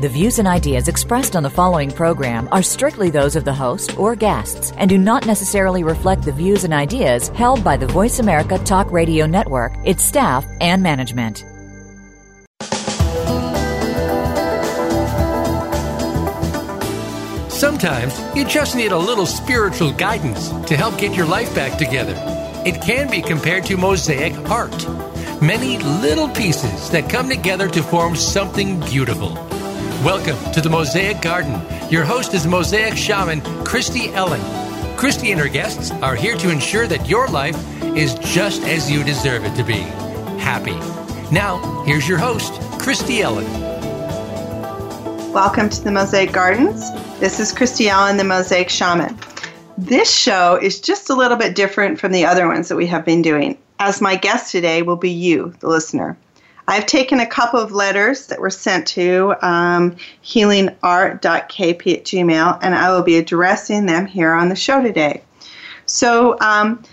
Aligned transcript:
The 0.00 0.08
views 0.08 0.38
and 0.38 0.48
ideas 0.48 0.88
expressed 0.88 1.36
on 1.36 1.42
the 1.42 1.50
following 1.50 1.90
program 1.90 2.48
are 2.52 2.62
strictly 2.62 3.10
those 3.10 3.36
of 3.36 3.44
the 3.44 3.52
host 3.52 3.98
or 3.98 4.16
guests 4.16 4.72
and 4.78 4.88
do 4.88 4.96
not 4.96 5.26
necessarily 5.26 5.84
reflect 5.84 6.22
the 6.22 6.32
views 6.32 6.64
and 6.64 6.72
ideas 6.72 7.28
held 7.28 7.62
by 7.62 7.76
the 7.76 7.86
Voice 7.86 8.18
America 8.18 8.56
Talk 8.60 8.90
Radio 8.90 9.26
Network, 9.26 9.74
its 9.84 10.02
staff, 10.02 10.46
and 10.62 10.82
management. 10.82 11.44
Sometimes 17.52 18.18
you 18.34 18.46
just 18.46 18.74
need 18.76 18.92
a 18.92 18.98
little 18.98 19.26
spiritual 19.26 19.92
guidance 19.92 20.48
to 20.66 20.78
help 20.78 20.96
get 20.96 21.14
your 21.14 21.26
life 21.26 21.54
back 21.54 21.76
together. 21.76 22.14
It 22.64 22.80
can 22.80 23.10
be 23.10 23.20
compared 23.20 23.66
to 23.66 23.76
mosaic 23.76 24.32
art 24.48 24.72
many 25.42 25.78
little 25.78 26.28
pieces 26.28 26.90
that 26.90 27.10
come 27.10 27.28
together 27.28 27.68
to 27.68 27.82
form 27.82 28.16
something 28.16 28.80
beautiful. 28.80 29.59
Welcome 30.04 30.50
to 30.52 30.62
the 30.62 30.70
Mosaic 30.70 31.20
Garden. 31.20 31.60
Your 31.90 32.04
host 32.04 32.32
is 32.32 32.46
Mosaic 32.46 32.96
Shaman 32.96 33.42
Christy 33.66 34.08
Ellen. 34.14 34.40
Christy 34.96 35.30
and 35.30 35.38
her 35.38 35.46
guests 35.46 35.90
are 35.90 36.14
here 36.14 36.38
to 36.38 36.48
ensure 36.48 36.86
that 36.86 37.06
your 37.06 37.28
life 37.28 37.54
is 37.82 38.14
just 38.14 38.62
as 38.62 38.90
you 38.90 39.04
deserve 39.04 39.44
it 39.44 39.54
to 39.56 39.62
be 39.62 39.80
happy. 40.40 40.72
Now, 41.30 41.82
here's 41.84 42.08
your 42.08 42.16
host, 42.16 42.54
Christy 42.80 43.20
Ellen. 43.20 43.44
Welcome 45.34 45.68
to 45.68 45.84
the 45.84 45.92
Mosaic 45.92 46.32
Gardens. 46.32 46.90
This 47.20 47.38
is 47.38 47.52
Christy 47.52 47.90
Allen, 47.90 48.16
the 48.16 48.24
Mosaic 48.24 48.70
Shaman. 48.70 49.18
This 49.76 50.10
show 50.10 50.56
is 50.56 50.80
just 50.80 51.10
a 51.10 51.14
little 51.14 51.36
bit 51.36 51.54
different 51.54 52.00
from 52.00 52.12
the 52.12 52.24
other 52.24 52.48
ones 52.48 52.70
that 52.70 52.76
we 52.76 52.86
have 52.86 53.04
been 53.04 53.20
doing, 53.20 53.58
as 53.78 54.00
my 54.00 54.16
guest 54.16 54.50
today 54.50 54.80
will 54.80 54.96
be 54.96 55.10
you, 55.10 55.52
the 55.60 55.68
listener. 55.68 56.16
I've 56.70 56.86
taken 56.86 57.18
a 57.18 57.26
couple 57.26 57.58
of 57.58 57.72
letters 57.72 58.28
that 58.28 58.40
were 58.40 58.48
sent 58.48 58.86
to 58.88 59.34
um, 59.42 59.96
healingart.kp 60.24 61.20
at 61.20 62.04
gmail, 62.04 62.58
and 62.62 62.74
I 62.76 62.94
will 62.94 63.02
be 63.02 63.16
addressing 63.16 63.86
them 63.86 64.06
here 64.06 64.32
on 64.32 64.48
the 64.48 64.54
show 64.54 64.80
today. 64.80 65.22
So, 65.86 66.38
um, 66.40 66.84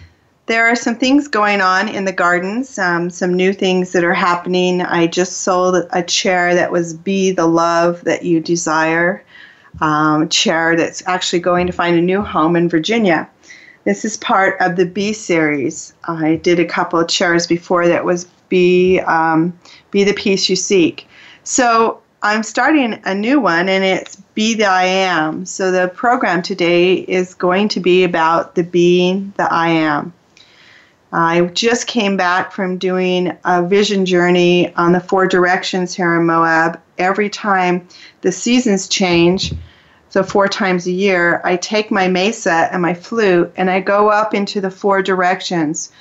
there 0.48 0.66
are 0.66 0.75
some 0.75 0.95
things 0.95 1.28
going 1.28 1.61
on 1.61 1.89
in 1.89 2.05
the 2.05 2.11
gardens, 2.11 2.80
um, 2.80 3.11
some 3.11 3.36
new 3.36 3.53
things 3.53 3.92
that 3.92 4.03
are 4.03 4.14
happening. 4.14 4.81
I 4.81 5.05
just 5.05 5.42
sold 5.42 5.75
a 5.92 6.02
chair 6.02 6.55
that 6.55 6.72
was 6.72 6.95
Be 6.95 7.31
the 7.31 7.45
Love 7.45 8.03
That 8.05 8.23
You 8.23 8.39
Desire 8.39 9.23
um, 9.80 10.28
chair 10.30 10.75
that's 10.75 11.03
actually 11.05 11.39
going 11.39 11.67
to 11.67 11.73
find 11.73 11.95
a 11.98 12.02
new 12.02 12.22
home 12.23 12.55
in 12.55 12.67
Virginia. 12.67 13.30
This 13.88 14.03
is 14.03 14.17
part 14.17 14.57
of 14.59 14.75
the 14.75 14.85
B 14.85 15.13
series. 15.13 15.93
I 16.03 16.35
did 16.35 16.59
a 16.59 16.66
couple 16.66 16.99
of 16.99 17.07
chairs 17.07 17.47
before 17.47 17.88
that 17.88 18.03
was 18.03 18.25
Be, 18.49 18.99
um, 18.99 19.57
Be 19.91 20.03
the 20.03 20.11
Peace 20.11 20.49
You 20.49 20.57
Seek. 20.57 21.07
So 21.45 22.02
I'm 22.21 22.43
starting 22.43 22.99
a 23.05 23.15
new 23.15 23.39
one 23.39 23.69
and 23.69 23.85
it's 23.85 24.17
Be 24.35 24.55
the 24.55 24.65
I 24.65 24.83
Am. 24.83 25.45
So 25.45 25.71
the 25.71 25.88
program 25.88 26.41
today 26.41 26.95
is 26.95 27.33
going 27.33 27.69
to 27.69 27.80
be 27.80 28.03
about 28.03 28.55
the 28.55 28.63
being 28.63 29.31
the 29.38 29.49
I 29.49 29.69
Am. 29.69 30.11
I 31.13 31.45
just 31.45 31.88
came 31.88 32.17
back 32.17 32.52
from 32.52 32.77
doing 32.77 33.38
a 33.45 33.65
vision 33.65 34.05
journey 34.05 34.75
on 34.75 34.91
the 34.91 34.99
four 34.99 35.27
directions 35.27 35.93
here 35.93 36.13
in 36.19 36.25
Moab. 36.25 36.77
Every 36.97 37.30
time 37.30 37.88
the 38.19 38.33
seasons 38.33 38.89
change, 38.89 39.53
so 40.09 40.23
four 40.23 40.47
times 40.47 40.88
a 40.88 40.91
year, 40.91 41.41
I 41.44 41.58
take 41.58 41.92
my 41.92 42.08
mesa 42.08 42.70
and 42.71 42.82
my 42.82 42.93
flute 42.93 43.52
and 43.58 43.70
I 43.70 43.80
go 43.80 44.09
up 44.09 44.33
into 44.33 44.61
the 44.61 44.71
four 44.71 45.02
directions. 45.02 45.92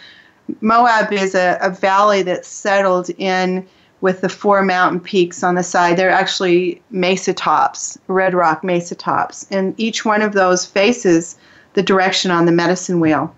Moab 0.61 1.13
is 1.13 1.35
a, 1.35 1.59
a 1.61 1.71
valley 1.71 2.23
that's 2.23 2.49
settled 2.49 3.11
in 3.19 3.67
with 4.01 4.21
the 4.21 4.29
four 4.29 4.63
mountain 4.63 5.01
peaks 5.01 5.43
on 5.43 5.55
the 5.55 5.63
side. 5.63 5.97
They're 5.97 6.11
actually 6.11 6.83
mesa 6.91 7.33
tops, 7.33 7.99
red 8.07 8.35
rock 8.35 8.63
mesa 8.63 8.95
tops, 8.95 9.47
and 9.51 9.75
each 9.79 10.05
one 10.05 10.23
of 10.23 10.33
those 10.33 10.65
faces 10.65 11.37
the 11.75 11.83
direction 11.83 12.31
on 12.31 12.47
the 12.47 12.53
medicine 12.53 13.01
wheel. 13.01 13.35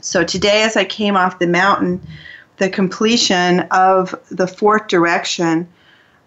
So 0.00 0.22
today, 0.22 0.62
as 0.62 0.76
I 0.76 0.84
came 0.84 1.16
off 1.16 1.38
the 1.38 1.46
mountain, 1.46 2.06
the 2.58 2.68
completion 2.68 3.60
of 3.70 4.14
the 4.30 4.46
fourth 4.46 4.88
direction, 4.88 5.66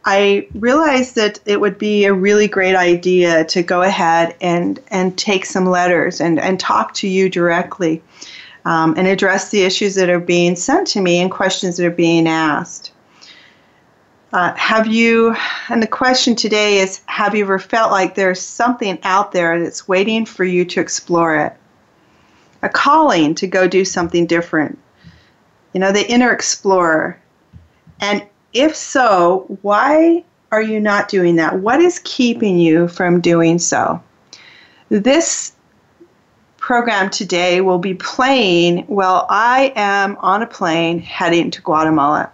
I 0.09 0.47
realized 0.55 1.15
that 1.15 1.41
it 1.45 1.59
would 1.59 1.77
be 1.77 2.05
a 2.05 2.13
really 2.13 2.47
great 2.47 2.75
idea 2.75 3.43
to 3.43 3.61
go 3.61 3.81
ahead 3.81 4.37
and, 4.39 4.79
and 4.87 5.17
take 5.17 5.45
some 5.45 5.65
letters 5.65 6.21
and, 6.21 6.39
and 6.39 6.57
talk 6.57 6.93
to 6.95 7.09
you 7.09 7.29
directly 7.29 8.01
um, 8.63 8.93
and 8.95 9.05
address 9.05 9.49
the 9.49 9.63
issues 9.63 9.95
that 9.95 10.09
are 10.09 10.21
being 10.21 10.55
sent 10.55 10.87
to 10.87 11.01
me 11.01 11.19
and 11.19 11.29
questions 11.29 11.75
that 11.75 11.85
are 11.85 11.91
being 11.91 12.25
asked. 12.25 12.93
Uh, 14.31 14.53
have 14.55 14.87
you, 14.87 15.35
and 15.67 15.83
the 15.83 15.87
question 15.87 16.37
today 16.37 16.79
is 16.79 17.01
Have 17.07 17.35
you 17.35 17.43
ever 17.43 17.59
felt 17.59 17.91
like 17.91 18.15
there's 18.15 18.39
something 18.41 18.97
out 19.03 19.33
there 19.33 19.61
that's 19.61 19.89
waiting 19.89 20.25
for 20.25 20.45
you 20.45 20.63
to 20.63 20.79
explore 20.79 21.35
it? 21.35 21.53
a 22.63 22.69
calling 22.69 23.35
to 23.35 23.47
go 23.47 23.67
do 23.67 23.85
something 23.85 24.25
different. 24.25 24.79
You 25.73 25.79
know, 25.79 25.91
the 25.91 26.09
inner 26.09 26.31
explorer. 26.31 27.19
And 27.99 28.23
if 28.57 28.75
so, 28.75 29.45
why 29.61 30.23
are 30.51 30.61
you 30.61 30.79
not 30.79 31.09
doing 31.09 31.35
that? 31.35 31.59
What 31.59 31.81
is 31.81 32.01
keeping 32.03 32.57
you 32.57 32.87
from 32.87 33.21
doing 33.21 33.59
so? 33.59 34.01
This 34.89 35.53
program 36.57 37.09
today 37.09 37.61
will 37.61 37.77
be 37.77 37.93
playing 37.93 38.79
while 38.87 39.25
I 39.29 39.71
am 39.75 40.17
on 40.17 40.41
a 40.41 40.47
plane 40.47 40.99
heading 40.99 41.51
to 41.51 41.61
Guatemala, 41.61 42.31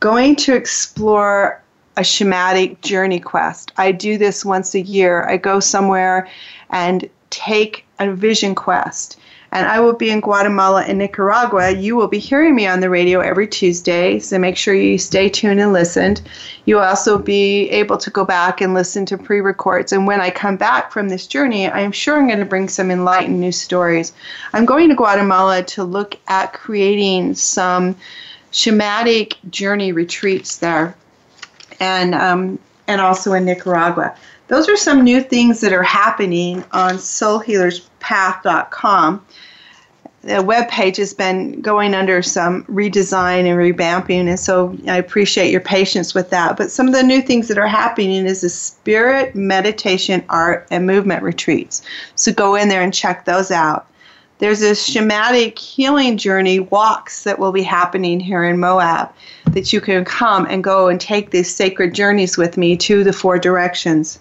going 0.00 0.36
to 0.36 0.54
explore 0.54 1.62
a 1.96 2.00
shamanic 2.00 2.80
journey 2.80 3.20
quest. 3.20 3.72
I 3.76 3.92
do 3.92 4.18
this 4.18 4.44
once 4.44 4.74
a 4.74 4.80
year. 4.80 5.22
I 5.28 5.36
go 5.36 5.60
somewhere 5.60 6.28
and 6.70 7.08
take 7.30 7.86
a 8.00 8.12
vision 8.12 8.54
quest 8.54 9.18
and 9.54 9.68
I 9.68 9.78
will 9.78 9.92
be 9.92 10.10
in 10.10 10.20
Guatemala 10.20 10.82
and 10.82 10.98
Nicaragua. 10.98 11.70
You 11.70 11.94
will 11.94 12.08
be 12.08 12.18
hearing 12.18 12.56
me 12.56 12.66
on 12.66 12.80
the 12.80 12.90
radio 12.90 13.20
every 13.20 13.46
Tuesday, 13.46 14.18
so 14.18 14.36
make 14.36 14.56
sure 14.56 14.74
you 14.74 14.98
stay 14.98 15.28
tuned 15.28 15.60
and 15.60 15.72
listen. 15.72 16.16
You'll 16.64 16.80
also 16.80 17.18
be 17.18 17.70
able 17.70 17.96
to 17.98 18.10
go 18.10 18.24
back 18.24 18.60
and 18.60 18.74
listen 18.74 19.06
to 19.06 19.16
pre 19.16 19.40
records. 19.40 19.92
And 19.92 20.08
when 20.08 20.20
I 20.20 20.30
come 20.30 20.56
back 20.56 20.90
from 20.90 21.08
this 21.08 21.28
journey, 21.28 21.70
I'm 21.70 21.92
sure 21.92 22.18
I'm 22.18 22.26
going 22.26 22.40
to 22.40 22.44
bring 22.44 22.68
some 22.68 22.90
enlightened 22.90 23.40
new 23.40 23.52
stories. 23.52 24.12
I'm 24.52 24.66
going 24.66 24.88
to 24.88 24.96
Guatemala 24.96 25.62
to 25.62 25.84
look 25.84 26.16
at 26.26 26.52
creating 26.52 27.36
some 27.36 27.94
shamanic 28.50 29.36
journey 29.50 29.92
retreats 29.92 30.56
there. 30.56 30.96
And 31.78 32.14
um, 32.16 32.58
and 32.86 33.00
also 33.00 33.32
in 33.32 33.44
Nicaragua. 33.44 34.16
Those 34.54 34.68
are 34.68 34.76
some 34.76 35.02
new 35.02 35.20
things 35.20 35.60
that 35.62 35.72
are 35.72 35.82
happening 35.82 36.62
on 36.70 36.98
soulhealerspath.com 36.98 39.26
the 40.22 40.42
web 40.42 40.68
page 40.68 40.96
has 40.98 41.12
been 41.12 41.60
going 41.60 41.92
under 41.92 42.22
some 42.22 42.62
redesign 42.64 43.46
and 43.46 43.58
revamping, 43.58 44.28
and 44.28 44.38
so 44.38 44.78
I 44.86 44.96
appreciate 44.96 45.50
your 45.50 45.60
patience 45.60 46.14
with 46.14 46.30
that. 46.30 46.56
But 46.56 46.70
some 46.70 46.86
of 46.86 46.94
the 46.94 47.02
new 47.02 47.20
things 47.20 47.48
that 47.48 47.58
are 47.58 47.66
happening 47.66 48.26
is 48.26 48.42
the 48.42 48.48
spirit, 48.48 49.34
meditation, 49.34 50.24
art, 50.28 50.68
and 50.70 50.86
movement 50.86 51.24
retreats. 51.24 51.82
So 52.14 52.32
go 52.32 52.54
in 52.54 52.68
there 52.68 52.82
and 52.82 52.94
check 52.94 53.24
those 53.24 53.50
out. 53.50 53.88
There's 54.38 54.62
a 54.62 54.70
shamanic 54.70 55.58
healing 55.58 56.16
journey 56.16 56.60
walks 56.60 57.24
that 57.24 57.40
will 57.40 57.52
be 57.52 57.64
happening 57.64 58.20
here 58.20 58.44
in 58.44 58.60
Moab 58.60 59.12
that 59.50 59.72
you 59.72 59.80
can 59.80 60.04
come 60.04 60.46
and 60.46 60.62
go 60.62 60.86
and 60.88 61.00
take 61.00 61.32
these 61.32 61.52
sacred 61.52 61.92
journeys 61.92 62.38
with 62.38 62.56
me 62.56 62.76
to 62.76 63.02
the 63.04 63.12
four 63.12 63.38
directions. 63.38 64.20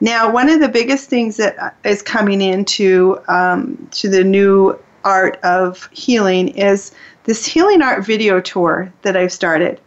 Now, 0.00 0.32
one 0.32 0.48
of 0.48 0.60
the 0.60 0.68
biggest 0.68 1.10
things 1.10 1.36
that 1.36 1.76
is 1.84 2.00
coming 2.00 2.40
into 2.40 3.20
um, 3.28 3.88
to 3.92 4.08
the 4.08 4.24
new 4.24 4.78
art 5.04 5.38
of 5.42 5.88
healing 5.92 6.48
is 6.48 6.92
this 7.24 7.44
healing 7.44 7.82
art 7.82 8.04
video 8.04 8.40
tour 8.40 8.92
that 9.02 9.16
I've 9.16 9.32
started. 9.32 9.80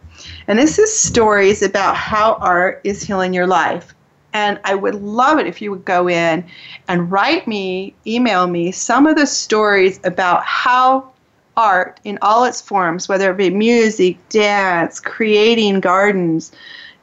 And 0.46 0.58
this 0.58 0.78
is 0.78 0.96
stories 0.96 1.62
about 1.62 1.96
how 1.96 2.34
art 2.34 2.80
is 2.84 3.02
healing 3.02 3.34
your 3.34 3.46
life. 3.46 3.94
And 4.32 4.58
I 4.64 4.74
would 4.74 4.96
love 4.96 5.38
it 5.38 5.46
if 5.46 5.60
you 5.60 5.70
would 5.70 5.84
go 5.84 6.08
in 6.08 6.44
and 6.88 7.10
write 7.10 7.46
me, 7.46 7.94
email 8.06 8.46
me 8.46 8.72
some 8.72 9.06
of 9.06 9.16
the 9.16 9.26
stories 9.26 10.00
about 10.04 10.44
how 10.44 11.12
art 11.56 12.00
in 12.04 12.18
all 12.20 12.44
its 12.44 12.60
forms, 12.60 13.08
whether 13.08 13.30
it 13.30 13.36
be 13.36 13.50
music, 13.50 14.28
dance, 14.28 14.98
creating 14.98 15.80
gardens, 15.80 16.50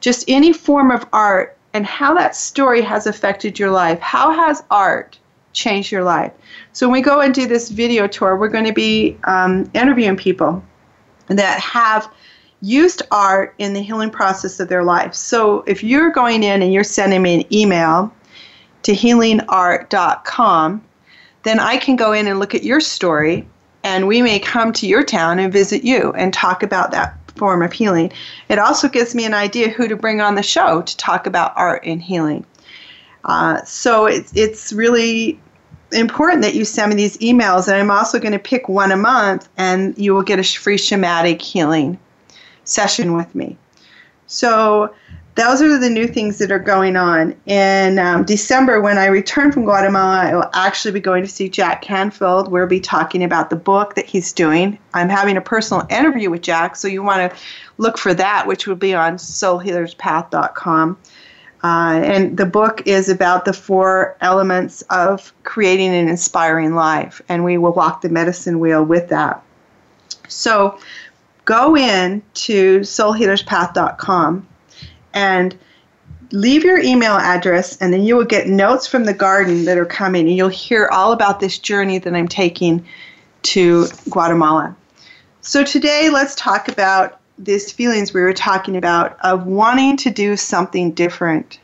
just 0.00 0.24
any 0.28 0.52
form 0.52 0.90
of 0.90 1.06
art, 1.12 1.56
and 1.74 1.86
how 1.86 2.14
that 2.14 2.36
story 2.36 2.82
has 2.82 3.06
affected 3.06 3.58
your 3.58 3.70
life. 3.70 3.98
How 4.00 4.32
has 4.32 4.62
art 4.70 5.18
changed 5.52 5.92
your 5.92 6.04
life? 6.04 6.32
So 6.72 6.86
when 6.86 6.92
we 6.92 7.00
go 7.02 7.20
and 7.20 7.34
do 7.34 7.46
this 7.46 7.68
video 7.68 8.06
tour, 8.06 8.36
we're 8.36 8.48
going 8.48 8.64
to 8.64 8.72
be 8.72 9.16
um, 9.24 9.70
interviewing 9.74 10.16
people 10.16 10.62
that 11.28 11.60
have 11.60 12.10
used 12.60 13.02
art 13.10 13.54
in 13.58 13.72
the 13.72 13.82
healing 13.82 14.10
process 14.10 14.60
of 14.60 14.68
their 14.68 14.84
life. 14.84 15.14
So 15.14 15.64
if 15.66 15.82
you're 15.82 16.10
going 16.10 16.42
in 16.42 16.62
and 16.62 16.72
you're 16.72 16.84
sending 16.84 17.22
me 17.22 17.40
an 17.40 17.52
email 17.52 18.12
to 18.84 18.92
healingart.com, 18.92 20.84
then 21.42 21.58
I 21.58 21.76
can 21.76 21.96
go 21.96 22.12
in 22.12 22.28
and 22.28 22.38
look 22.38 22.54
at 22.54 22.62
your 22.62 22.80
story 22.80 23.48
and 23.84 24.06
we 24.06 24.22
may 24.22 24.38
come 24.38 24.72
to 24.74 24.86
your 24.86 25.02
town 25.02 25.40
and 25.40 25.52
visit 25.52 25.82
you 25.82 26.12
and 26.12 26.32
talk 26.32 26.62
about 26.62 26.92
that 26.92 27.16
form 27.36 27.62
of 27.62 27.72
healing. 27.72 28.12
It 28.48 28.58
also 28.58 28.88
gives 28.88 29.14
me 29.14 29.24
an 29.24 29.34
idea 29.34 29.68
who 29.68 29.88
to 29.88 29.96
bring 29.96 30.20
on 30.20 30.34
the 30.34 30.42
show 30.42 30.82
to 30.82 30.96
talk 30.96 31.26
about 31.26 31.52
art 31.56 31.82
and 31.84 32.02
healing. 32.02 32.44
Uh, 33.24 33.62
so 33.64 34.06
it's, 34.06 34.36
it's 34.36 34.72
really 34.72 35.40
important 35.92 36.42
that 36.42 36.54
you 36.54 36.64
send 36.64 36.90
me 36.90 36.96
these 36.96 37.18
emails, 37.18 37.68
and 37.68 37.76
I'm 37.76 37.90
also 37.90 38.18
going 38.18 38.32
to 38.32 38.38
pick 38.38 38.68
one 38.68 38.92
a 38.92 38.96
month, 38.96 39.48
and 39.56 39.96
you 39.96 40.14
will 40.14 40.22
get 40.22 40.38
a 40.38 40.42
free 40.42 40.76
shamanic 40.76 41.40
healing 41.40 41.98
session 42.64 43.14
with 43.14 43.34
me. 43.34 43.56
So 44.26 44.94
those 45.34 45.62
are 45.62 45.78
the 45.78 45.88
new 45.88 46.06
things 46.06 46.38
that 46.38 46.52
are 46.52 46.58
going 46.58 46.96
on. 46.96 47.34
In 47.46 47.98
um, 47.98 48.24
December, 48.24 48.80
when 48.80 48.98
I 48.98 49.06
return 49.06 49.50
from 49.50 49.64
Guatemala, 49.64 50.18
I 50.18 50.34
will 50.34 50.50
actually 50.52 50.92
be 50.92 51.00
going 51.00 51.22
to 51.22 51.28
see 51.28 51.48
Jack 51.48 51.80
Canfield. 51.80 52.48
We'll 52.48 52.66
be 52.66 52.80
talking 52.80 53.24
about 53.24 53.48
the 53.48 53.56
book 53.56 53.94
that 53.94 54.04
he's 54.04 54.32
doing. 54.32 54.78
I'm 54.92 55.08
having 55.08 55.38
a 55.38 55.40
personal 55.40 55.86
interview 55.88 56.28
with 56.28 56.42
Jack, 56.42 56.76
so 56.76 56.86
you 56.86 57.02
want 57.02 57.32
to 57.32 57.38
look 57.78 57.96
for 57.96 58.12
that, 58.12 58.46
which 58.46 58.66
will 58.66 58.76
be 58.76 58.94
on 58.94 59.16
soulhealerspath.com. 59.16 60.98
Uh, 61.64 62.00
and 62.04 62.36
the 62.36 62.46
book 62.46 62.86
is 62.86 63.08
about 63.08 63.44
the 63.44 63.52
four 63.52 64.16
elements 64.20 64.82
of 64.90 65.32
creating 65.44 65.94
an 65.94 66.08
inspiring 66.08 66.74
life, 66.74 67.22
and 67.28 67.44
we 67.44 67.56
will 67.56 67.72
walk 67.72 68.02
the 68.02 68.08
medicine 68.10 68.58
wheel 68.60 68.84
with 68.84 69.08
that. 69.08 69.42
So 70.28 70.78
go 71.44 71.76
in 71.76 72.22
to 72.34 72.80
soulhealerspath.com 72.80 74.48
and 75.14 75.56
leave 76.32 76.64
your 76.64 76.78
email 76.78 77.12
address, 77.12 77.76
and 77.78 77.92
then 77.92 78.02
you 78.02 78.16
will 78.16 78.24
get 78.24 78.48
notes 78.48 78.86
from 78.86 79.04
the 79.04 79.14
garden 79.14 79.64
that 79.66 79.78
are 79.78 79.84
coming, 79.84 80.26
and 80.26 80.36
you'll 80.36 80.48
hear 80.48 80.88
all 80.92 81.12
about 81.12 81.40
this 81.40 81.58
journey 81.58 81.98
that 81.98 82.14
I'm 82.14 82.28
taking 82.28 82.84
to 83.42 83.86
Guatemala. 84.08 84.74
So 85.40 85.64
today, 85.64 86.08
let's 86.10 86.34
talk 86.34 86.68
about 86.68 87.20
these 87.38 87.72
feelings 87.72 88.14
we 88.14 88.20
were 88.20 88.32
talking 88.32 88.76
about 88.76 89.18
of 89.20 89.46
wanting 89.46 89.96
to 89.98 90.10
do 90.10 90.36
something 90.36 90.92
different. 90.92 91.58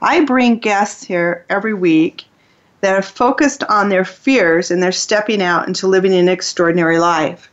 I 0.00 0.24
bring 0.24 0.58
guests 0.58 1.02
here 1.02 1.44
every 1.48 1.74
week 1.74 2.24
that 2.80 2.94
are 2.94 3.02
focused 3.02 3.64
on 3.64 3.88
their 3.88 4.04
fears 4.04 4.70
and 4.70 4.82
they're 4.82 4.92
stepping 4.92 5.42
out 5.42 5.66
into 5.66 5.86
living 5.86 6.12
an 6.14 6.28
extraordinary 6.28 6.98
life. 6.98 7.50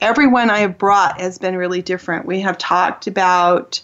Everyone 0.00 0.50
I 0.50 0.58
have 0.58 0.76
brought 0.76 1.20
has 1.20 1.38
been 1.38 1.56
really 1.56 1.80
different. 1.80 2.26
We 2.26 2.40
have 2.40 2.58
talked 2.58 3.06
about 3.06 3.80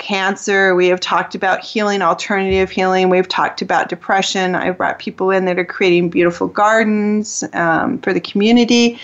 cancer, 0.00 0.74
we 0.74 0.88
have 0.88 0.98
talked 0.98 1.36
about 1.36 1.60
healing, 1.60 2.02
alternative 2.02 2.70
healing, 2.70 3.08
we've 3.08 3.28
talked 3.28 3.62
about 3.62 3.88
depression. 3.88 4.56
I've 4.56 4.76
brought 4.76 4.98
people 4.98 5.30
in 5.30 5.44
that 5.44 5.58
are 5.58 5.64
creating 5.64 6.10
beautiful 6.10 6.48
gardens 6.48 7.44
um, 7.52 7.98
for 7.98 8.12
the 8.12 8.20
community 8.20 8.98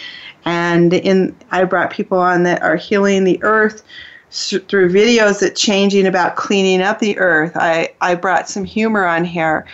and 0.47 0.95
in 0.95 1.37
I 1.51 1.65
brought 1.65 1.91
people 1.91 2.19
on 2.19 2.45
that 2.45 2.63
are 2.63 2.77
healing 2.77 3.25
the 3.25 3.43
earth 3.43 3.83
through 4.31 4.91
videos 4.91 5.41
that 5.41 5.57
changing 5.57 6.07
about 6.07 6.37
cleaning 6.37 6.81
up 6.81 7.01
the 7.01 7.19
earth. 7.19 7.53
I, 7.57 7.93
I 8.01 8.15
brought 8.15 8.49
some 8.49 8.65
humor 8.65 9.05
on 9.05 9.25
here, 9.25 9.67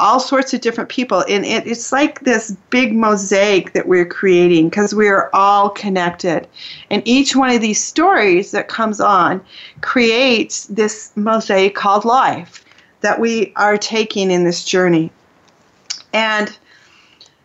all 0.00 0.18
sorts 0.18 0.52
of 0.54 0.60
different 0.60 0.88
people. 0.88 1.24
And 1.28 1.44
it, 1.44 1.66
it's 1.66 1.92
like 1.92 2.20
this 2.20 2.50
big 2.70 2.94
mosaic 2.94 3.72
that 3.74 3.86
we're 3.86 4.06
creating 4.06 4.70
because 4.70 4.94
we 4.94 5.08
are 5.08 5.30
all 5.32 5.70
connected. 5.70 6.48
And 6.90 7.02
each 7.04 7.36
one 7.36 7.50
of 7.50 7.60
these 7.60 7.82
stories 7.82 8.50
that 8.50 8.68
comes 8.68 9.00
on 9.00 9.40
creates 9.82 10.66
this 10.66 11.12
mosaic 11.16 11.74
called 11.74 12.04
life 12.04 12.64
that 13.02 13.20
we 13.20 13.52
are 13.56 13.76
taking 13.76 14.30
in 14.30 14.44
this 14.44 14.64
journey. 14.64 15.12
And 16.12 16.56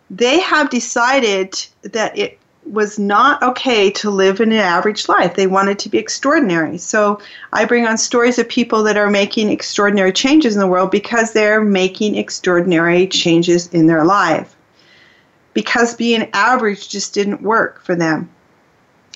they 0.09 0.39
have 0.39 0.69
decided 0.69 1.65
that 1.83 2.17
it 2.17 2.39
was 2.65 2.97
not 2.97 3.41
okay 3.43 3.91
to 3.91 4.09
live 4.09 4.41
in 4.41 4.51
an 4.51 4.57
average 4.57 5.07
life. 5.07 5.35
They 5.35 5.47
wanted 5.47 5.77
to 5.79 5.89
be 5.89 5.97
extraordinary. 5.97 6.77
So 6.77 7.19
I 7.53 7.65
bring 7.65 7.85
on 7.85 7.97
stories 7.97 8.39
of 8.39 8.49
people 8.49 8.83
that 8.83 8.97
are 8.97 9.09
making 9.09 9.49
extraordinary 9.49 10.11
changes 10.11 10.55
in 10.55 10.59
the 10.59 10.67
world 10.67 10.89
because 10.91 11.31
they're 11.31 11.61
making 11.61 12.15
extraordinary 12.15 13.07
changes 13.07 13.67
in 13.67 13.87
their 13.87 14.03
life. 14.03 14.55
Because 15.53 15.95
being 15.95 16.29
average 16.33 16.89
just 16.89 17.13
didn't 17.13 17.41
work 17.41 17.81
for 17.83 17.95
them. 17.95 18.29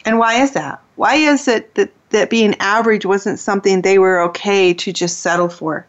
And 0.06 0.19
why 0.19 0.42
is 0.42 0.52
that? 0.52 0.81
Why 0.95 1.16
is 1.16 1.48
it 1.48 1.75
that, 1.75 1.92
that 2.12 2.30
being 2.30 2.56
average 2.60 3.06
wasn't 3.06 3.40
something 3.40 3.81
they 3.81 4.00
were 4.00 4.22
okay 4.22 4.74
to 4.75 4.94
just 4.94 5.19
settle 5.19 5.50
for? 5.50 5.86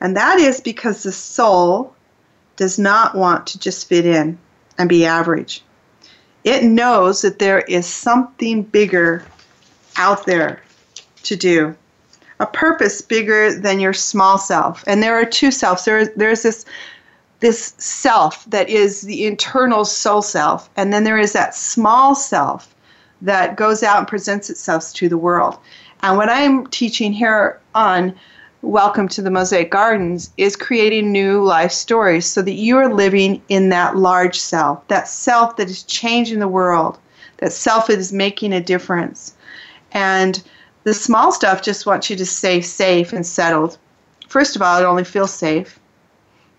And 0.00 0.16
that 0.16 0.38
is 0.38 0.60
because 0.60 1.02
the 1.02 1.12
soul 1.12 1.94
does 2.56 2.78
not 2.78 3.14
want 3.14 3.46
to 3.48 3.58
just 3.58 3.88
fit 3.88 4.04
in 4.04 4.38
and 4.78 4.88
be 4.88 5.06
average 5.06 5.64
it 6.44 6.64
knows 6.64 7.22
that 7.22 7.38
there 7.38 7.60
is 7.60 7.86
something 7.86 8.62
bigger 8.62 9.24
out 9.96 10.26
there 10.26 10.62
to 11.22 11.36
do, 11.36 11.76
a 12.40 12.46
purpose 12.46 13.00
bigger 13.00 13.54
than 13.54 13.78
your 13.78 13.92
small 13.92 14.38
self. 14.38 14.82
And 14.86 15.02
there 15.02 15.16
are 15.16 15.24
two 15.24 15.50
selves. 15.50 15.84
There, 15.84 16.06
there's 16.06 16.42
this 16.42 16.64
this 17.40 17.74
self 17.76 18.44
that 18.46 18.68
is 18.68 19.00
the 19.00 19.26
internal 19.26 19.84
soul 19.84 20.22
self, 20.22 20.70
and 20.76 20.92
then 20.92 21.02
there 21.02 21.18
is 21.18 21.32
that 21.32 21.56
small 21.56 22.14
self 22.14 22.72
that 23.20 23.56
goes 23.56 23.82
out 23.82 23.98
and 23.98 24.06
presents 24.06 24.48
itself 24.48 24.92
to 24.94 25.08
the 25.08 25.18
world. 25.18 25.58
And 26.02 26.16
what 26.16 26.28
I'm 26.28 26.66
teaching 26.68 27.12
here 27.12 27.60
on 27.74 28.14
Welcome 28.62 29.08
to 29.08 29.22
the 29.22 29.30
Mosaic 29.30 29.72
Gardens 29.72 30.32
is 30.36 30.54
creating 30.54 31.10
new 31.10 31.42
life 31.42 31.72
stories 31.72 32.26
so 32.26 32.42
that 32.42 32.52
you 32.52 32.78
are 32.78 32.94
living 32.94 33.42
in 33.48 33.70
that 33.70 33.96
large 33.96 34.38
self, 34.38 34.86
that 34.86 35.08
self 35.08 35.56
that 35.56 35.68
is 35.68 35.82
changing 35.82 36.38
the 36.38 36.46
world, 36.46 36.96
that 37.38 37.52
self 37.52 37.88
that 37.88 37.98
is 37.98 38.12
making 38.12 38.52
a 38.52 38.60
difference. 38.60 39.34
And 39.90 40.40
the 40.84 40.94
small 40.94 41.32
stuff 41.32 41.60
just 41.60 41.86
wants 41.86 42.08
you 42.08 42.14
to 42.14 42.24
stay 42.24 42.60
safe 42.60 43.12
and 43.12 43.26
settled. 43.26 43.78
First 44.28 44.54
of 44.54 44.62
all, 44.62 44.80
it 44.80 44.86
only 44.86 45.02
feels 45.02 45.34
safe 45.34 45.80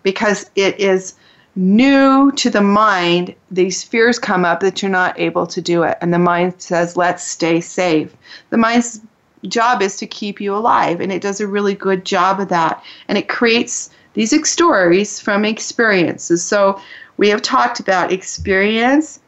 because 0.03 0.51
it 0.55 0.77
is 0.81 1.13
new 1.55 2.33
to 2.33 2.49
the 2.49 2.61
mind. 2.61 3.33
These 3.49 3.81
fears 3.81 4.19
come 4.19 4.43
up 4.43 4.59
that 4.59 4.81
you're 4.81 4.91
not 4.91 5.17
able 5.17 5.47
to 5.47 5.61
do 5.61 5.83
it. 5.83 5.97
And 6.01 6.13
the 6.13 6.19
mind 6.19 6.55
says, 6.57 6.97
let's 6.97 7.23
stay 7.23 7.61
safe. 7.61 8.13
The 8.49 8.57
mind's 8.57 8.99
job 9.47 9.81
is 9.81 9.97
to 9.97 10.07
keep 10.07 10.39
you 10.39 10.55
alive, 10.55 11.01
and 11.01 11.11
it 11.11 11.21
does 11.21 11.41
a 11.41 11.47
really 11.47 11.73
good 11.73 12.05
job 12.05 12.39
of 12.39 12.49
that. 12.49 12.83
And 13.07 13.17
it 13.17 13.29
creates 13.29 13.89
these 14.13 14.47
stories 14.47 15.19
from 15.19 15.45
experiences. 15.45 16.43
So 16.43 16.79
we 17.17 17.29
have 17.29 17.41
talked 17.41 17.79
about 17.79 18.11
experience 18.11 19.19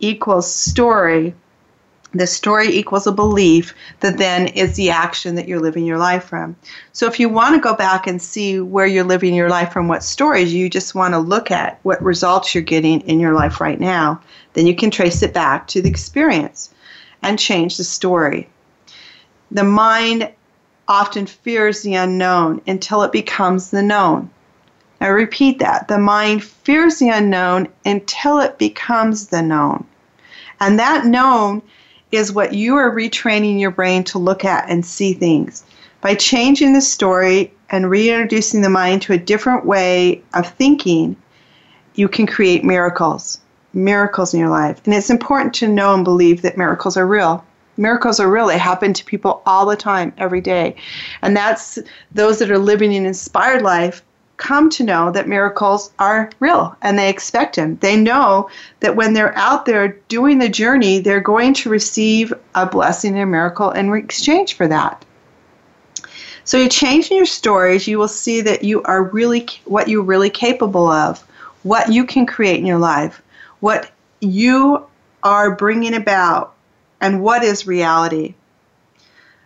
equals 0.00 0.52
story. 0.52 1.34
The 2.12 2.26
story 2.26 2.68
equals 2.68 3.06
a 3.06 3.12
belief 3.12 3.74
that 4.00 4.16
then 4.16 4.46
is 4.48 4.76
the 4.76 4.90
action 4.90 5.34
that 5.34 5.48
you're 5.48 5.60
living 5.60 5.84
your 5.84 5.98
life 5.98 6.24
from. 6.24 6.56
So 6.92 7.06
if 7.06 7.20
you 7.20 7.28
want 7.28 7.54
to 7.54 7.60
go 7.60 7.74
back 7.74 8.06
and 8.06 8.22
see 8.22 8.60
where 8.60 8.86
you're 8.86 9.04
living 9.04 9.34
your 9.34 9.50
life 9.50 9.72
from, 9.72 9.88
what 9.88 10.02
stories, 10.02 10.54
you 10.54 10.70
just 10.70 10.94
want 10.94 11.12
to 11.12 11.18
look 11.18 11.50
at 11.50 11.78
what 11.82 12.02
results 12.02 12.54
you're 12.54 12.62
getting 12.62 13.00
in 13.02 13.20
your 13.20 13.34
life 13.34 13.60
right 13.60 13.80
now, 13.80 14.20
then 14.54 14.66
you 14.66 14.74
can 14.74 14.90
trace 14.90 15.22
it 15.22 15.34
back 15.34 15.66
to 15.68 15.82
the 15.82 15.90
experience 15.90 16.70
and 17.22 17.38
change 17.38 17.76
the 17.76 17.84
story. 17.84 18.48
The 19.50 19.64
mind 19.64 20.30
often 20.88 21.26
fears 21.26 21.82
the 21.82 21.94
unknown 21.94 22.60
until 22.66 23.02
it 23.02 23.12
becomes 23.12 23.70
the 23.70 23.82
known. 23.82 24.30
I 25.00 25.06
repeat 25.08 25.58
that. 25.58 25.88
The 25.88 25.98
mind 25.98 26.42
fears 26.42 26.98
the 26.98 27.10
unknown 27.10 27.68
until 27.84 28.40
it 28.40 28.58
becomes 28.58 29.28
the 29.28 29.42
known. 29.42 29.84
And 30.60 30.78
that 30.78 31.06
known 31.06 31.62
is 32.12 32.32
what 32.32 32.54
you 32.54 32.76
are 32.76 32.94
retraining 32.94 33.60
your 33.60 33.70
brain 33.70 34.04
to 34.04 34.18
look 34.18 34.44
at 34.44 34.68
and 34.68 34.84
see 34.84 35.12
things. 35.12 35.64
By 36.00 36.14
changing 36.14 36.72
the 36.72 36.80
story 36.80 37.52
and 37.70 37.90
reintroducing 37.90 38.62
the 38.62 38.70
mind 38.70 39.02
to 39.02 39.12
a 39.12 39.18
different 39.18 39.64
way 39.66 40.22
of 40.34 40.48
thinking, 40.54 41.16
you 41.94 42.08
can 42.08 42.26
create 42.26 42.64
miracles. 42.64 43.40
Miracles 43.72 44.34
in 44.34 44.40
your 44.40 44.48
life. 44.48 44.80
And 44.84 44.94
it's 44.94 45.10
important 45.10 45.54
to 45.54 45.68
know 45.68 45.94
and 45.94 46.04
believe 46.04 46.42
that 46.42 46.56
miracles 46.56 46.96
are 46.96 47.06
real 47.06 47.44
miracles 47.76 48.20
are 48.20 48.30
real. 48.30 48.46
They 48.46 48.58
happen 48.58 48.92
to 48.92 49.04
people 49.04 49.42
all 49.46 49.66
the 49.66 49.76
time, 49.76 50.12
every 50.18 50.40
day. 50.40 50.76
And 51.22 51.36
that's 51.36 51.78
those 52.12 52.38
that 52.38 52.50
are 52.50 52.58
living 52.58 52.94
an 52.94 53.06
inspired 53.06 53.62
life 53.62 54.02
come 54.36 54.68
to 54.68 54.84
know 54.84 55.10
that 55.12 55.28
miracles 55.28 55.90
are 55.98 56.30
real 56.40 56.76
and 56.82 56.98
they 56.98 57.08
expect 57.08 57.56
them. 57.56 57.76
They 57.80 57.96
know 57.96 58.50
that 58.80 58.96
when 58.96 59.14
they're 59.14 59.36
out 59.36 59.64
there 59.66 59.96
doing 60.08 60.38
the 60.38 60.48
journey, 60.48 60.98
they're 60.98 61.20
going 61.20 61.54
to 61.54 61.70
receive 61.70 62.32
a 62.54 62.66
blessing 62.66 63.14
and 63.14 63.22
a 63.22 63.26
miracle 63.26 63.70
in 63.70 63.92
exchange 63.94 64.54
for 64.54 64.68
that. 64.68 65.04
So 66.44 66.58
you 66.58 66.68
change 66.68 67.10
in 67.10 67.16
your 67.16 67.26
stories, 67.26 67.88
you 67.88 67.98
will 67.98 68.08
see 68.08 68.40
that 68.42 68.62
you 68.62 68.82
are 68.84 69.02
really 69.02 69.46
what 69.64 69.88
you're 69.88 70.02
really 70.02 70.30
capable 70.30 70.86
of, 70.86 71.26
what 71.62 71.92
you 71.92 72.04
can 72.04 72.26
create 72.26 72.60
in 72.60 72.66
your 72.66 72.78
life, 72.78 73.20
what 73.60 73.90
you 74.20 74.86
are 75.24 75.56
bringing 75.56 75.94
about 75.94 76.54
and 77.00 77.22
what 77.22 77.42
is 77.42 77.66
reality. 77.66 78.34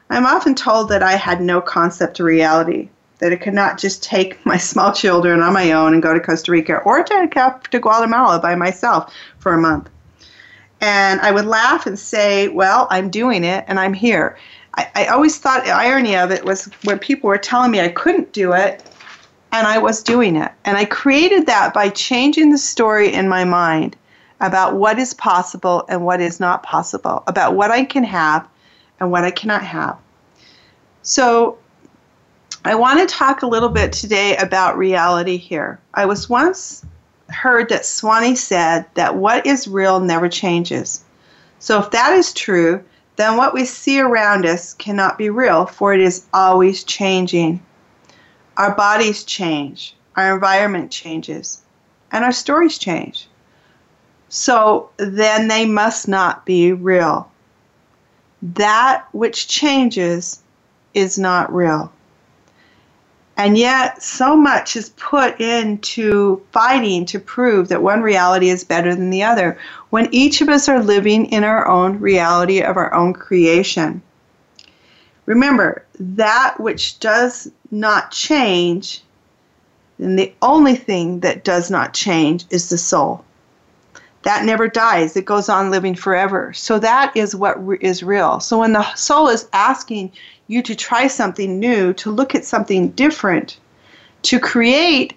I'm 0.09 0.27
often 0.27 0.55
told 0.55 0.89
that 0.89 1.03
I 1.03 1.13
had 1.13 1.41
no 1.41 1.61
concept 1.61 2.19
of 2.21 2.27
reality, 2.27 2.89
that 3.19 3.33
I 3.33 3.37
could 3.37 3.55
not 3.55 3.79
just 3.79 4.03
take 4.03 4.45
my 4.47 4.57
small 4.57 4.93
children 4.93 5.41
on 5.41 5.53
my 5.53 5.73
own 5.73 5.93
and 5.95 6.03
go 6.03 6.13
to 6.13 6.21
Costa 6.21 6.53
Rica 6.53 6.79
or 6.79 7.03
to, 7.03 7.61
Guatemala 7.81 8.41
by 8.41 8.55
myself 8.55 9.15
for 9.39 9.53
a 9.53 9.61
month. 9.61 9.89
And 10.81 11.21
I 11.21 11.31
would 11.31 11.45
laugh 11.45 11.87
and 11.87 11.99
say, 11.99 12.49
Well, 12.49 12.89
I'm 12.91 13.11
doing 13.11 13.45
it 13.45 13.65
and 13.69 13.79
I'm 13.79 13.93
here. 13.93 14.39
I, 14.75 14.89
I 14.95 15.07
always 15.07 15.39
thought 15.39 15.65
the 15.65 15.71
irony 15.71 16.17
of 16.17 16.31
it 16.31 16.45
was 16.45 16.67
when 16.85 16.99
people 16.99 17.29
were 17.29 17.39
telling 17.39 17.71
me 17.71 17.81
I 17.81 17.89
couldn't 17.89 18.33
do 18.33 18.53
it, 18.53 18.83
and 19.53 19.67
I 19.67 19.79
was 19.79 20.03
doing 20.03 20.37
it. 20.37 20.53
And 20.65 20.77
I 20.77 20.85
created 20.85 21.47
that 21.47 21.75
by 21.75 21.89
changing 21.89 22.51
the 22.51 22.59
story 22.59 23.13
in 23.13 23.29
my 23.29 23.45
mind 23.45 23.97
about 24.41 24.75
what 24.75 24.99
is 24.99 25.15
possible 25.15 25.85
and 25.89 26.05
what 26.05 26.21
is 26.21 26.41
not 26.41 26.63
possible, 26.63 27.23
about 27.27 27.55
what 27.55 27.71
I 27.71 27.85
can 27.85 28.05
have 28.05 28.49
and 28.99 29.11
what 29.11 29.25
I 29.25 29.31
cannot 29.31 29.63
have. 29.63 29.99
So, 31.03 31.59
I 32.63 32.75
want 32.75 33.01
to 33.01 33.07
talk 33.07 33.43
a 33.43 33.47
little 33.47 33.71
bit 33.71 33.93
today 33.93 34.37
about 34.37 34.77
reality 34.77 35.39
here. 35.39 35.81
I 35.95 36.05
was 36.05 36.29
once 36.29 36.85
heard 37.31 37.71
that 37.71 37.87
Swami 37.87 38.35
said 38.35 38.85
that 38.95 39.17
what 39.17 39.47
is 39.47 39.67
real 39.67 40.01
never 40.01 40.29
changes. 40.29 41.03
So, 41.59 41.79
if 41.81 41.91
that 41.93 42.13
is 42.13 42.35
true, 42.35 42.85
then 43.17 43.37
what 43.37 43.55
we 43.55 43.65
see 43.65 44.01
around 44.01 44.47
us 44.47 44.75
cannot 44.75 45.19
be 45.19 45.31
real, 45.31 45.67
for 45.67 45.95
it 45.95 46.01
is 46.01 46.27
always 46.33 46.85
changing. 46.85 47.63
Our 48.57 48.75
bodies 48.75 49.25
change, 49.25 49.95
our 50.17 50.35
environment 50.35 50.91
changes, 50.91 51.63
and 52.13 52.25
our 52.25 52.33
stories 52.33 52.79
change. 52.79 53.30
So 54.31 54.91
then 54.97 55.49
they 55.49 55.67
must 55.67 56.09
not 56.09 56.47
be 56.47 56.73
real. 56.73 57.31
That 58.41 59.07
which 59.13 59.49
changes 59.49 60.43
is 60.95 61.19
not 61.19 61.53
real. 61.53 61.93
And 63.37 63.59
yet, 63.59 64.03
so 64.03 64.37
much 64.37 64.77
is 64.77 64.91
put 64.91 65.41
into 65.41 66.43
fighting 66.53 67.07
to 67.07 67.19
prove 67.19 67.69
that 67.69 67.83
one 67.83 68.03
reality 68.03 68.51
is 68.51 68.65
better 68.65 68.95
than 68.95 69.11
the 69.11 69.23
other, 69.23 69.59
when 69.89 70.09
each 70.13 70.41
of 70.41 70.49
us 70.49 70.69
are 70.69 70.83
living 70.83 71.27
in 71.27 71.43
our 71.43 71.67
own 71.67 71.99
reality 71.99 72.61
of 72.61 72.77
our 72.77 72.93
own 72.95 73.15
creation. 73.15 74.01
Remember, 75.27 75.85
that 75.99 76.61
which 76.61 77.01
does 77.01 77.51
not 77.71 78.11
change, 78.11 79.03
then 79.99 80.17
the 80.17 80.33
only 80.43 80.77
thing 80.77 81.21
that 81.21 81.43
does 81.43 81.71
not 81.71 81.95
change 81.95 82.45
is 82.51 82.69
the 82.69 82.79
soul. 82.79 83.25
That 84.23 84.45
never 84.45 84.69
dies, 84.69 85.17
it 85.17 85.25
goes 85.25 85.49
on 85.49 85.71
living 85.71 85.95
forever. 85.95 86.53
So 86.53 86.79
that 86.79 87.17
is 87.17 87.35
what 87.35 87.59
is 87.81 88.03
real. 88.03 88.41
So 88.41 88.59
when 88.59 88.75
the 88.75 88.95
soul 88.95 89.29
is 89.29 89.49
asking 89.53 90.13
you 90.47 90.63
to 90.63 90.75
try 90.75 91.07
something 91.07 91.59
new, 91.59 91.95
to 91.95 92.11
look 92.11 92.35
at 92.35 92.45
something 92.45 92.91
different, 92.91 93.59
to 94.23 94.39
create 94.39 95.15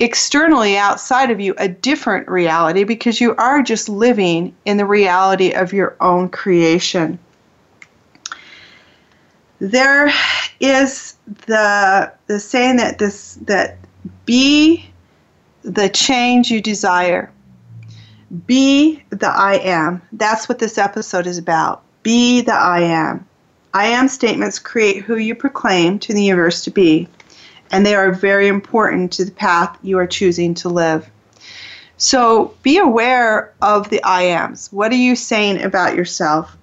externally 0.00 0.76
outside 0.76 1.30
of 1.30 1.40
you 1.40 1.54
a 1.58 1.68
different 1.68 2.28
reality 2.28 2.82
because 2.82 3.20
you 3.20 3.36
are 3.36 3.62
just 3.62 3.88
living 3.88 4.54
in 4.64 4.76
the 4.76 4.86
reality 4.86 5.52
of 5.52 5.72
your 5.72 5.96
own 6.00 6.28
creation. 6.28 7.18
There 9.60 10.12
is 10.58 11.14
the 11.46 12.12
the 12.26 12.40
saying 12.40 12.76
that 12.78 12.98
this 12.98 13.38
that 13.42 13.78
be 14.24 14.90
the 15.62 15.88
change 15.88 16.50
you 16.50 16.60
desire. 16.60 17.30
Be 18.46 19.02
the 19.10 19.28
I 19.28 19.54
am. 19.56 20.00
That's 20.12 20.48
what 20.48 20.58
this 20.58 20.78
episode 20.78 21.26
is 21.26 21.36
about. 21.36 21.82
Be 22.02 22.40
the 22.40 22.54
I 22.54 22.80
am. 22.80 23.26
I 23.74 23.86
am 23.86 24.08
statements 24.08 24.58
create 24.58 25.02
who 25.02 25.16
you 25.16 25.34
proclaim 25.34 25.98
to 26.00 26.14
the 26.14 26.24
universe 26.24 26.64
to 26.64 26.70
be, 26.70 27.08
and 27.70 27.84
they 27.84 27.94
are 27.94 28.12
very 28.12 28.48
important 28.48 29.12
to 29.12 29.24
the 29.24 29.32
path 29.32 29.78
you 29.82 29.98
are 29.98 30.06
choosing 30.06 30.54
to 30.54 30.68
live. 30.68 31.10
So 31.98 32.54
be 32.62 32.78
aware 32.78 33.52
of 33.62 33.90
the 33.90 34.02
I 34.02 34.22
ams. 34.22 34.72
What 34.72 34.92
are 34.92 34.96
you 34.96 35.14
saying 35.14 35.62
about 35.62 35.94
yourself? 35.94 36.56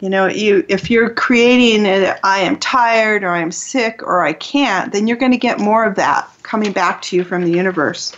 You 0.00 0.08
know, 0.08 0.26
you 0.28 0.64
if 0.68 0.90
you're 0.90 1.10
creating 1.10 1.86
a, 1.86 2.18
I 2.24 2.40
am 2.40 2.58
tired 2.58 3.22
or 3.22 3.30
I'm 3.30 3.52
sick 3.52 4.02
or 4.02 4.24
I 4.24 4.32
can't, 4.32 4.92
then 4.92 5.06
you're 5.06 5.18
going 5.18 5.32
to 5.32 5.38
get 5.38 5.60
more 5.60 5.84
of 5.84 5.96
that 5.96 6.28
coming 6.42 6.72
back 6.72 7.02
to 7.02 7.16
you 7.16 7.22
from 7.22 7.44
the 7.44 7.50
universe. 7.50 8.12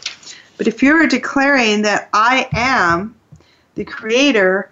But 0.62 0.68
if 0.68 0.80
you're 0.80 1.08
declaring 1.08 1.82
that 1.82 2.08
I 2.12 2.48
am 2.52 3.16
the 3.74 3.84
creator 3.84 4.70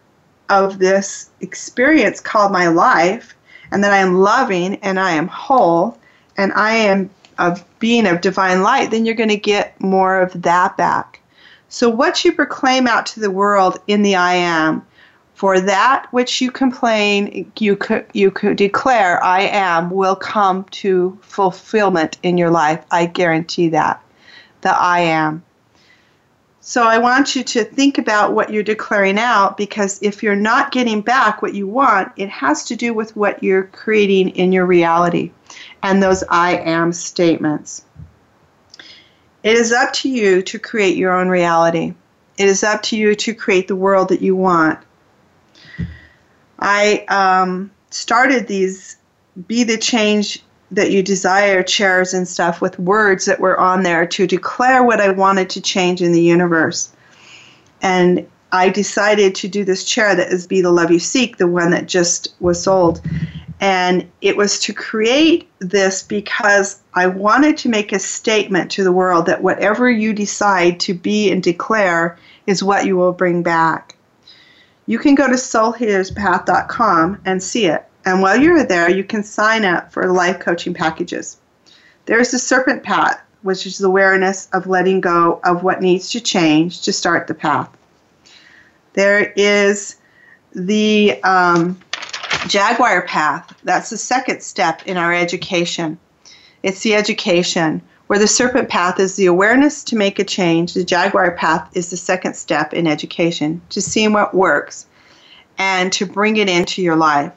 of 0.48 0.78
this 0.78 1.30
experience 1.40 2.20
called 2.20 2.52
my 2.52 2.68
life, 2.68 3.34
and 3.72 3.82
that 3.82 3.92
I 3.92 3.96
am 3.96 4.14
loving 4.14 4.76
and 4.84 5.00
I 5.00 5.10
am 5.10 5.26
whole 5.26 5.98
and 6.36 6.52
I 6.52 6.74
am 6.74 7.10
a 7.38 7.58
being 7.80 8.06
of 8.06 8.20
divine 8.20 8.62
light, 8.62 8.92
then 8.92 9.04
you're 9.04 9.16
going 9.16 9.30
to 9.30 9.36
get 9.36 9.80
more 9.80 10.20
of 10.20 10.40
that 10.42 10.76
back. 10.76 11.18
So, 11.70 11.88
what 11.88 12.24
you 12.24 12.30
proclaim 12.34 12.86
out 12.86 13.04
to 13.06 13.18
the 13.18 13.32
world 13.32 13.80
in 13.88 14.02
the 14.02 14.14
I 14.14 14.34
am, 14.34 14.86
for 15.34 15.58
that 15.58 16.06
which 16.12 16.40
you 16.40 16.52
complain, 16.52 17.50
you 17.58 17.76
you 18.12 18.30
could 18.30 18.56
declare, 18.56 19.20
I 19.24 19.40
am, 19.40 19.90
will 19.90 20.14
come 20.14 20.66
to 20.70 21.18
fulfillment 21.20 22.16
in 22.22 22.38
your 22.38 22.52
life. 22.52 22.84
I 22.92 23.06
guarantee 23.06 23.70
that. 23.70 24.00
The 24.60 24.70
I 24.70 25.00
am. 25.00 25.42
So 26.62 26.82
I 26.82 26.98
want 26.98 27.34
you 27.34 27.42
to 27.42 27.64
think 27.64 27.96
about 27.96 28.34
what 28.34 28.50
you're 28.50 28.62
declaring 28.62 29.18
out 29.18 29.56
because 29.56 29.98
if 30.02 30.22
you're 30.22 30.36
not 30.36 30.72
getting 30.72 31.00
back 31.00 31.40
what 31.40 31.54
you 31.54 31.66
want, 31.66 32.12
it 32.16 32.28
has 32.28 32.64
to 32.66 32.76
do 32.76 32.92
with 32.92 33.16
what 33.16 33.42
you're 33.42 33.64
creating 33.64 34.30
in 34.30 34.52
your 34.52 34.66
reality 34.66 35.32
and 35.82 36.02
those 36.02 36.22
I 36.28 36.58
am 36.58 36.92
statements. 36.92 37.84
It 39.42 39.56
is 39.56 39.72
up 39.72 39.94
to 39.94 40.10
you 40.10 40.42
to 40.42 40.58
create 40.58 40.98
your 40.98 41.12
own 41.12 41.28
reality. 41.28 41.94
It 42.36 42.46
is 42.46 42.62
up 42.62 42.82
to 42.84 42.96
you 42.96 43.14
to 43.14 43.34
create 43.34 43.66
the 43.66 43.76
world 43.76 44.10
that 44.10 44.20
you 44.20 44.36
want. 44.36 44.78
I 46.58 47.06
um, 47.08 47.70
started 47.88 48.46
these 48.46 48.98
Be 49.46 49.64
the 49.64 49.78
Change 49.78 50.42
that 50.70 50.90
you 50.90 51.02
desire 51.02 51.62
chairs 51.62 52.14
and 52.14 52.28
stuff 52.28 52.60
with 52.60 52.78
words 52.78 53.24
that 53.24 53.40
were 53.40 53.58
on 53.58 53.82
there 53.82 54.06
to 54.06 54.26
declare 54.26 54.82
what 54.84 55.00
I 55.00 55.10
wanted 55.10 55.50
to 55.50 55.60
change 55.60 56.00
in 56.00 56.12
the 56.12 56.22
universe. 56.22 56.92
And 57.82 58.26
I 58.52 58.68
decided 58.68 59.34
to 59.36 59.48
do 59.48 59.64
this 59.64 59.84
chair 59.84 60.14
that 60.14 60.32
is 60.32 60.46
Be 60.46 60.60
the 60.60 60.72
Love 60.72 60.90
You 60.90 60.98
Seek, 60.98 61.36
the 61.36 61.46
one 61.46 61.70
that 61.70 61.86
just 61.86 62.34
was 62.40 62.62
sold. 62.62 63.00
And 63.60 64.08
it 64.22 64.36
was 64.36 64.58
to 64.60 64.72
create 64.72 65.48
this 65.58 66.02
because 66.02 66.80
I 66.94 67.06
wanted 67.06 67.58
to 67.58 67.68
make 67.68 67.92
a 67.92 67.98
statement 67.98 68.70
to 68.72 68.84
the 68.84 68.92
world 68.92 69.26
that 69.26 69.42
whatever 69.42 69.90
you 69.90 70.12
decide 70.12 70.80
to 70.80 70.94
be 70.94 71.30
and 71.30 71.42
declare 71.42 72.18
is 72.46 72.62
what 72.62 72.86
you 72.86 72.96
will 72.96 73.12
bring 73.12 73.42
back. 73.42 73.96
You 74.86 74.98
can 74.98 75.14
go 75.14 75.28
to 75.28 75.34
soulhealerspath.com 75.34 77.20
and 77.24 77.42
see 77.42 77.66
it. 77.66 77.86
And 78.04 78.22
while 78.22 78.40
you're 78.40 78.64
there, 78.64 78.90
you 78.90 79.04
can 79.04 79.22
sign 79.22 79.64
up 79.64 79.92
for 79.92 80.10
life 80.10 80.40
coaching 80.40 80.74
packages. 80.74 81.36
There's 82.06 82.30
the 82.30 82.38
serpent 82.38 82.82
path, 82.82 83.20
which 83.42 83.66
is 83.66 83.78
the 83.78 83.86
awareness 83.86 84.48
of 84.52 84.66
letting 84.66 85.00
go 85.00 85.40
of 85.44 85.62
what 85.62 85.82
needs 85.82 86.10
to 86.10 86.20
change 86.20 86.82
to 86.82 86.92
start 86.92 87.26
the 87.26 87.34
path. 87.34 87.68
There 88.94 89.32
is 89.36 89.96
the 90.52 91.22
um, 91.22 91.78
jaguar 92.48 93.02
path. 93.02 93.54
That's 93.64 93.90
the 93.90 93.98
second 93.98 94.42
step 94.42 94.86
in 94.86 94.96
our 94.96 95.14
education. 95.14 95.98
It's 96.62 96.82
the 96.82 96.94
education 96.94 97.82
where 98.08 98.18
the 98.18 98.26
serpent 98.26 98.68
path 98.68 98.98
is 98.98 99.14
the 99.14 99.26
awareness 99.26 99.84
to 99.84 99.96
make 99.96 100.18
a 100.18 100.24
change. 100.24 100.74
The 100.74 100.84
jaguar 100.84 101.30
path 101.32 101.70
is 101.74 101.90
the 101.90 101.96
second 101.96 102.34
step 102.34 102.74
in 102.74 102.86
education 102.86 103.62
to 103.70 103.80
see 103.80 104.08
what 104.08 104.34
works 104.34 104.86
and 105.58 105.92
to 105.92 106.06
bring 106.06 106.36
it 106.36 106.48
into 106.48 106.82
your 106.82 106.96
life. 106.96 107.32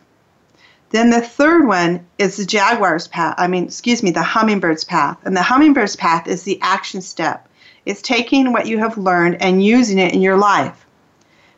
Then 0.94 1.10
the 1.10 1.22
third 1.22 1.66
one 1.66 2.06
is 2.20 2.38
the 2.38 2.46
jaguar's 2.46 3.08
path. 3.08 3.34
I 3.40 3.48
mean, 3.48 3.64
excuse 3.64 4.04
me, 4.04 4.12
the 4.12 4.22
hummingbird's 4.22 4.84
path. 4.84 5.18
And 5.26 5.36
the 5.36 5.42
hummingbird's 5.42 5.96
path 5.96 6.28
is 6.28 6.44
the 6.44 6.60
action 6.62 7.02
step. 7.02 7.50
It's 7.88 8.00
taking 8.00 8.54
what 8.54 8.68
you 8.68 8.78
have 8.78 8.96
learned 8.96 9.42
and 9.42 9.66
using 9.66 9.98
it 9.98 10.14
in 10.14 10.22
your 10.22 10.38
life. 10.38 10.86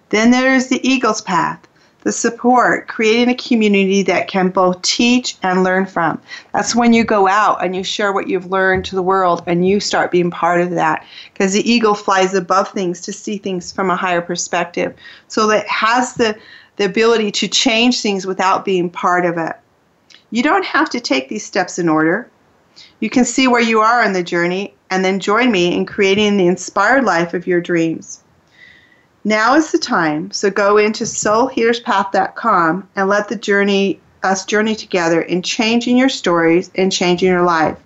Then 0.07 0.31
there 0.31 0.55
is 0.55 0.69
the 0.69 0.79
eagle's 0.87 1.19
path, 1.19 1.67
the 2.03 2.13
support, 2.13 2.87
creating 2.87 3.27
a 3.27 3.35
community 3.35 4.03
that 4.03 4.29
can 4.29 4.51
both 4.51 4.81
teach 4.83 5.35
and 5.43 5.65
learn 5.65 5.85
from. 5.85 6.21
That's 6.53 6.73
when 6.73 6.93
you 6.93 7.03
go 7.03 7.27
out 7.27 7.61
and 7.61 7.75
you 7.75 7.83
share 7.83 8.13
what 8.13 8.29
you've 8.29 8.51
learned 8.51 8.85
to 8.85 8.95
the 8.95 9.03
world 9.03 9.43
and 9.47 9.67
you 9.67 9.81
start 9.81 10.11
being 10.11 10.31
part 10.31 10.61
of 10.61 10.71
that. 10.71 11.05
Because 11.33 11.51
the 11.51 11.69
eagle 11.69 11.93
flies 11.93 12.33
above 12.33 12.69
things 12.69 13.01
to 13.01 13.11
see 13.11 13.37
things 13.37 13.73
from 13.73 13.89
a 13.89 13.97
higher 13.97 14.21
perspective. 14.21 14.95
So 15.27 15.49
it 15.49 15.67
has 15.67 16.13
the 16.13 16.37
the 16.77 16.85
ability 16.85 17.31
to 17.31 17.47
change 17.47 18.01
things 18.01 18.25
without 18.25 18.65
being 18.65 18.89
part 18.89 19.25
of 19.25 19.37
it. 19.37 19.55
You 20.31 20.43
don't 20.43 20.65
have 20.65 20.89
to 20.91 20.99
take 20.99 21.29
these 21.29 21.45
steps 21.45 21.79
in 21.79 21.87
order. 21.87 22.29
You 22.99 23.09
can 23.09 23.25
see 23.25 23.47
where 23.47 23.61
you 23.61 23.79
are 23.79 24.03
on 24.03 24.13
the 24.13 24.23
journey 24.23 24.73
and 24.89 25.03
then 25.03 25.19
join 25.19 25.51
me 25.51 25.73
in 25.73 25.85
creating 25.85 26.37
the 26.37 26.47
inspired 26.47 27.03
life 27.03 27.33
of 27.33 27.47
your 27.47 27.61
dreams. 27.61 28.21
Now 29.23 29.55
is 29.55 29.71
the 29.71 29.79
time, 29.79 30.31
so 30.31 30.51
go 30.51 30.77
into 30.77 31.03
soulhealerspath.com 31.03 32.89
and 32.95 33.09
let 33.09 33.27
the 33.27 33.35
journey 33.35 33.99
us 34.23 34.45
journey 34.45 34.75
together 34.75 35.21
in 35.21 35.41
changing 35.41 35.97
your 35.97 36.09
stories 36.09 36.71
and 36.75 36.91
changing 36.91 37.29
your 37.29 37.43
life. 37.43 37.77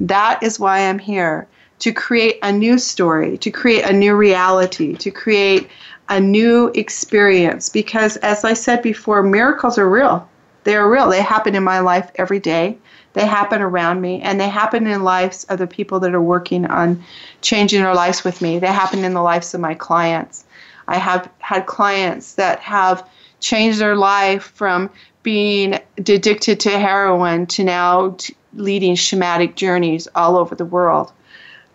That 0.00 0.42
is 0.42 0.60
why 0.60 0.80
I'm 0.80 0.98
here 0.98 1.46
to 1.80 1.92
create 1.92 2.38
a 2.42 2.52
new 2.52 2.78
story, 2.78 3.36
to 3.38 3.50
create 3.50 3.84
a 3.84 3.92
new 3.92 4.14
reality, 4.14 4.94
to 4.96 5.10
create 5.10 5.68
a 6.08 6.20
new 6.20 6.70
experience. 6.74 7.68
Because, 7.68 8.16
as 8.18 8.44
I 8.44 8.54
said 8.54 8.82
before, 8.82 9.22
miracles 9.22 9.78
are 9.78 9.88
real. 9.88 10.28
They 10.64 10.76
are 10.76 10.90
real. 10.90 11.08
They 11.08 11.22
happen 11.22 11.54
in 11.54 11.64
my 11.64 11.80
life 11.80 12.10
every 12.16 12.40
day. 12.40 12.78
They 13.14 13.26
happen 13.26 13.60
around 13.60 14.00
me, 14.00 14.22
and 14.22 14.40
they 14.40 14.48
happen 14.48 14.86
in 14.86 15.02
lives 15.02 15.44
of 15.44 15.58
the 15.58 15.66
people 15.66 16.00
that 16.00 16.14
are 16.14 16.22
working 16.22 16.64
on 16.66 17.02
changing 17.42 17.82
their 17.82 17.94
lives 17.94 18.24
with 18.24 18.40
me. 18.40 18.58
They 18.58 18.68
happen 18.68 19.04
in 19.04 19.12
the 19.12 19.22
lives 19.22 19.52
of 19.54 19.60
my 19.60 19.74
clients. 19.74 20.44
I 20.88 20.98
have 20.98 21.28
had 21.38 21.66
clients 21.66 22.34
that 22.34 22.60
have 22.60 23.06
changed 23.40 23.80
their 23.80 23.96
life 23.96 24.44
from 24.54 24.88
being 25.22 25.78
addicted 25.98 26.60
to 26.60 26.70
heroin 26.70 27.46
to 27.46 27.64
now 27.64 28.16
leading 28.54 28.94
shamanic 28.94 29.56
journeys 29.56 30.08
all 30.14 30.36
over 30.36 30.54
the 30.54 30.64
world. 30.64 31.12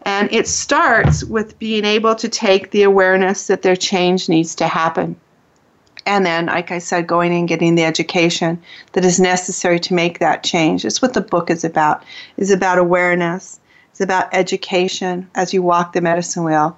And 0.08 0.32
it 0.32 0.48
starts 0.48 1.26
with 1.26 1.60
being 1.60 1.84
able 1.84 2.16
to 2.16 2.30
take 2.30 2.72
the 2.72 2.84
awareness 2.84 3.48
that 3.48 3.62
their 3.62 3.76
change 3.76 4.30
needs 4.30 4.56
to 4.56 4.66
happen. 4.66 5.18
And 6.06 6.26
then, 6.26 6.46
like 6.46 6.72
I 6.72 6.80
said, 6.80 7.08
going 7.08 7.34
and 7.34 7.46
getting 7.46 7.76
the 7.76 7.84
education 7.84 8.64
that 8.94 9.04
is 9.04 9.20
necessary 9.20 9.82
to 9.82 9.94
make 9.94 10.20
that 10.20 10.46
change. 10.46 10.86
It's 10.86 11.02
what 11.02 11.14
the 11.14 11.20
book 11.20 11.50
is 11.50 11.66
about. 11.66 12.06
It's 12.38 12.52
about 12.52 12.78
awareness. 12.78 13.60
It's 13.92 14.00
about 14.00 14.34
education 14.34 15.30
as 15.36 15.54
you 15.54 15.62
walk 15.62 15.92
the 15.92 16.00
medicine 16.00 16.46
wheel. 16.46 16.78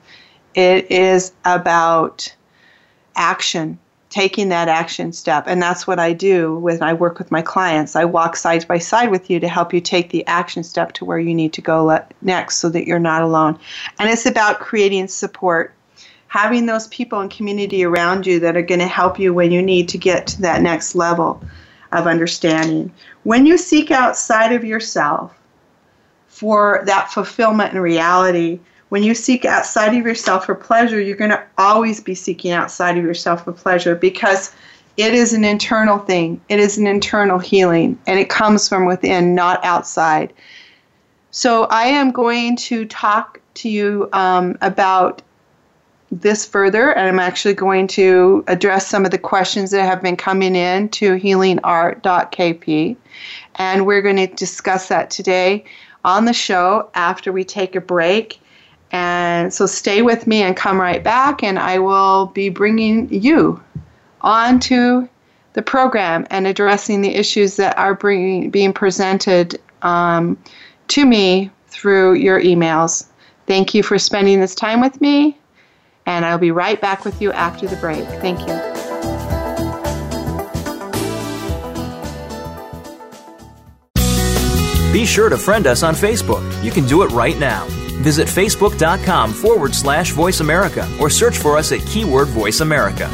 It 0.56 0.90
is 0.90 1.32
about 1.46 2.34
action 3.16 3.78
taking 4.10 4.50
that 4.50 4.68
action 4.68 5.14
step. 5.14 5.44
And 5.48 5.62
that's 5.62 5.86
what 5.86 6.00
I 6.00 6.14
do 6.14 6.58
when 6.58 6.82
I 6.82 6.94
work 6.94 7.20
with 7.20 7.32
my 7.32 7.42
clients. 7.42 7.96
I 7.96 8.06
walk 8.06 8.36
side 8.36 8.68
by 8.68 8.80
side 8.80 9.12
with 9.12 9.30
you 9.30 9.40
to 9.40 9.48
help 9.48 9.74
you 9.74 9.82
take 9.82 10.10
the 10.10 10.26
action 10.26 10.64
step 10.64 10.94
to 10.94 11.06
where 11.06 11.20
you 11.20 11.34
need 11.34 11.54
to 11.54 11.62
go 11.62 12.04
next 12.22 12.58
so 12.58 12.70
that 12.70 12.88
you're 12.88 13.00
not 13.00 13.22
alone. 13.22 13.60
And 14.00 14.10
it's 14.10 14.26
about 14.26 14.60
creating 14.60 15.08
support. 15.08 15.74
Having 16.28 16.68
those 16.68 16.88
people 16.90 17.20
and 17.20 17.32
community 17.32 17.84
around 17.84 18.28
you 18.28 18.40
that 18.40 18.56
are 18.56 18.62
going 18.62 18.80
to 18.80 18.88
help 18.88 19.20
you 19.20 19.34
when 19.34 19.52
you 19.52 19.62
need 19.62 19.90
to 19.90 19.98
get 19.98 20.28
to 20.28 20.42
that 20.44 20.62
next 20.62 20.94
level 20.94 21.44
of 21.92 22.06
understanding. 22.06 22.92
When 23.24 23.46
you 23.48 23.58
seek 23.58 23.90
outside 23.90 24.52
of 24.54 24.64
yourself 24.64 25.36
for 26.28 26.84
that 26.86 27.12
fulfillment 27.12 27.74
and 27.74 27.82
reality, 27.82 28.60
when 28.90 29.04
you 29.04 29.14
seek 29.14 29.46
outside 29.46 29.96
of 29.96 30.06
yourself 30.06 30.46
for 30.46 30.56
pleasure, 30.56 31.00
you're 31.00 31.16
going 31.16 31.32
to 31.32 31.44
always 31.58 32.02
be 32.02 32.16
seeking 32.16 32.52
outside 32.52 32.98
of 32.98 33.04
yourself 33.04 33.46
for 33.46 33.52
pleasure 33.52 33.96
because 33.96 34.52
it 34.98 35.14
is 35.14 35.34
an 35.34 35.46
internal 35.46 36.00
thing. 36.00 36.42
It 36.50 36.60
is 36.60 36.78
an 36.78 36.86
internal 36.86 37.40
healing, 37.40 37.98
and 38.06 38.20
it 38.20 38.30
comes 38.30 38.68
from 38.68 38.86
within, 38.86 39.34
not 39.34 39.64
outside. 39.64 40.34
So, 41.32 41.66
I 41.66 41.86
am 41.86 42.12
going 42.12 42.58
to 42.58 42.86
talk 42.86 43.40
to 43.56 43.70
you 43.70 44.10
um, 44.14 44.58
about 44.62 45.22
this 46.12 46.46
further, 46.46 46.92
and 46.92 47.08
I'm 47.08 47.20
actually 47.20 47.54
going 47.54 47.88
to 47.90 48.44
address 48.48 48.88
some 48.88 49.06
of 49.06 49.12
the 49.12 49.18
questions 49.18 49.72
that 49.72 49.86
have 49.86 50.02
been 50.02 50.18
coming 50.18 50.56
in 50.56 50.90
to 50.90 51.18
healingart.kp. 51.18 52.98
And 53.56 53.86
we're 53.86 54.02
going 54.02 54.16
to 54.16 54.28
discuss 54.28 54.88
that 54.88 55.12
today 55.12 55.64
on 56.04 56.26
the 56.26 56.34
show 56.34 56.90
after 56.96 57.32
we 57.32 57.44
take 57.44 57.76
a 57.76 57.82
break. 57.82 58.40
And 58.92 59.54
so 59.54 59.66
stay 59.66 60.02
with 60.02 60.26
me 60.26 60.42
and 60.42 60.58
come 60.58 60.82
right 60.82 61.04
back, 61.04 61.44
and 61.44 61.60
I 61.60 61.80
will 61.80 62.28
be 62.28 62.50
bringing 62.50 63.12
you 63.14 63.62
onto 64.22 65.08
the 65.54 65.62
program 65.62 66.26
and 66.30 66.48
addressing 66.48 67.02
the 67.02 67.14
issues 67.16 67.56
that 67.58 67.78
are 67.78 67.94
bringing, 67.94 68.50
being 68.50 68.74
presented 68.74 69.60
um, 69.82 70.38
to 70.90 71.06
me 71.06 71.52
through 71.68 72.14
your 72.14 72.42
emails. 72.42 73.06
Thank 73.46 73.74
you 73.74 73.84
for 73.84 74.00
spending 74.00 74.40
this 74.40 74.56
time 74.56 74.82
with 74.82 75.00
me, 75.02 75.38
and 76.06 76.26
I'll 76.26 76.38
be 76.38 76.52
right 76.52 76.80
back 76.80 77.06
with 77.06 77.22
you 77.22 77.32
after 77.32 77.68
the 77.68 77.76
break. 77.78 78.06
Thank 78.22 78.40
you. 78.42 78.80
Be 84.92 85.06
sure 85.06 85.30
to 85.30 85.38
friend 85.38 85.68
us 85.68 85.84
on 85.84 85.94
Facebook. 85.94 86.64
You 86.64 86.72
can 86.72 86.86
do 86.86 87.04
it 87.04 87.12
right 87.12 87.38
now. 87.38 87.68
Visit 88.02 88.28
facebook.com 88.28 89.34
forward 89.34 89.74
slash 89.74 90.12
voice 90.12 90.40
America 90.40 90.88
or 91.00 91.10
search 91.10 91.38
for 91.38 91.58
us 91.58 91.72
at 91.72 91.86
keyword 91.86 92.28
voice 92.30 92.62
America. 92.62 93.10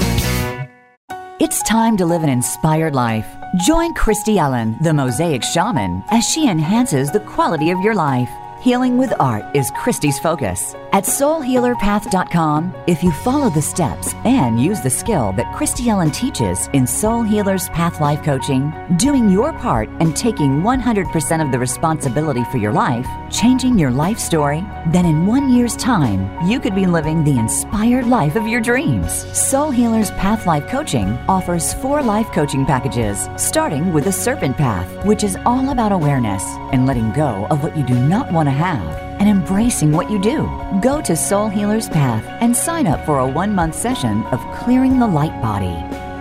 It's 1.37 1.61
time 1.63 1.97
to 1.97 2.05
live 2.05 2.23
an 2.23 2.29
inspired 2.29 2.95
life. 2.95 3.27
Join 3.65 3.93
Christy 3.93 4.39
Allen, 4.39 4.77
the 4.81 4.93
Mosaic 4.93 5.43
Shaman, 5.43 6.03
as 6.09 6.23
she 6.23 6.47
enhances 6.47 7.11
the 7.11 7.19
quality 7.19 7.71
of 7.71 7.79
your 7.81 7.93
life. 7.93 8.29
Healing 8.61 8.97
with 8.97 9.13
art 9.19 9.55
is 9.55 9.69
Christy's 9.75 10.17
focus. 10.17 10.75
At 10.95 11.03
soulhealerpath.com, 11.03 12.73
if 12.87 13.03
you 13.03 13.11
follow 13.11 13.49
the 13.49 13.61
steps 13.61 14.13
and 14.23 14.63
use 14.63 14.79
the 14.79 14.89
skill 14.89 15.33
that 15.33 15.53
Christy 15.53 15.89
Ellen 15.89 16.09
teaches 16.09 16.69
in 16.71 16.87
Soul 16.87 17.21
Healer's 17.21 17.67
Path 17.67 17.99
Life 17.99 18.23
Coaching, 18.23 18.73
doing 18.95 19.27
your 19.27 19.51
part 19.51 19.89
and 19.99 20.15
taking 20.15 20.61
100% 20.61 21.45
of 21.45 21.51
the 21.51 21.59
responsibility 21.59 22.45
for 22.45 22.59
your 22.59 22.71
life, 22.71 23.05
changing 23.29 23.77
your 23.77 23.91
life 23.91 24.17
story, 24.17 24.61
then 24.93 25.05
in 25.05 25.25
one 25.25 25.49
year's 25.49 25.75
time, 25.75 26.47
you 26.47 26.61
could 26.61 26.73
be 26.73 26.85
living 26.85 27.25
the 27.25 27.37
inspired 27.37 28.07
life 28.07 28.37
of 28.37 28.47
your 28.47 28.61
dreams. 28.61 29.11
Soul 29.37 29.71
Healer's 29.71 30.11
Path 30.11 30.47
Life 30.47 30.69
Coaching 30.69 31.09
offers 31.27 31.73
four 31.73 32.01
life 32.03 32.31
coaching 32.31 32.65
packages, 32.65 33.27
starting 33.35 33.91
with 33.91 34.05
the 34.05 34.13
Serpent 34.13 34.55
Path, 34.55 35.05
which 35.05 35.25
is 35.25 35.35
all 35.45 35.71
about 35.71 35.91
awareness 35.91 36.45
and 36.71 36.85
letting 36.85 37.11
go 37.11 37.47
of 37.47 37.63
what 37.63 37.75
you 37.75 37.85
do 37.85 37.95
not 37.95 38.31
want 38.31 38.47
to 38.47 38.51
have 38.51 39.04
and 39.19 39.29
embracing 39.29 39.91
what 39.91 40.09
you 40.09 40.21
do. 40.21 40.49
Go 40.81 41.01
to 41.01 41.15
Soul 41.15 41.49
Healer's 41.49 41.89
Path 41.89 42.25
and 42.41 42.55
sign 42.55 42.87
up 42.87 43.05
for 43.05 43.19
a 43.19 43.27
one 43.27 43.53
month 43.53 43.75
session 43.75 44.23
of 44.27 44.39
Clearing 44.59 44.99
the 44.99 45.07
Light 45.07 45.41
Body. 45.41 45.75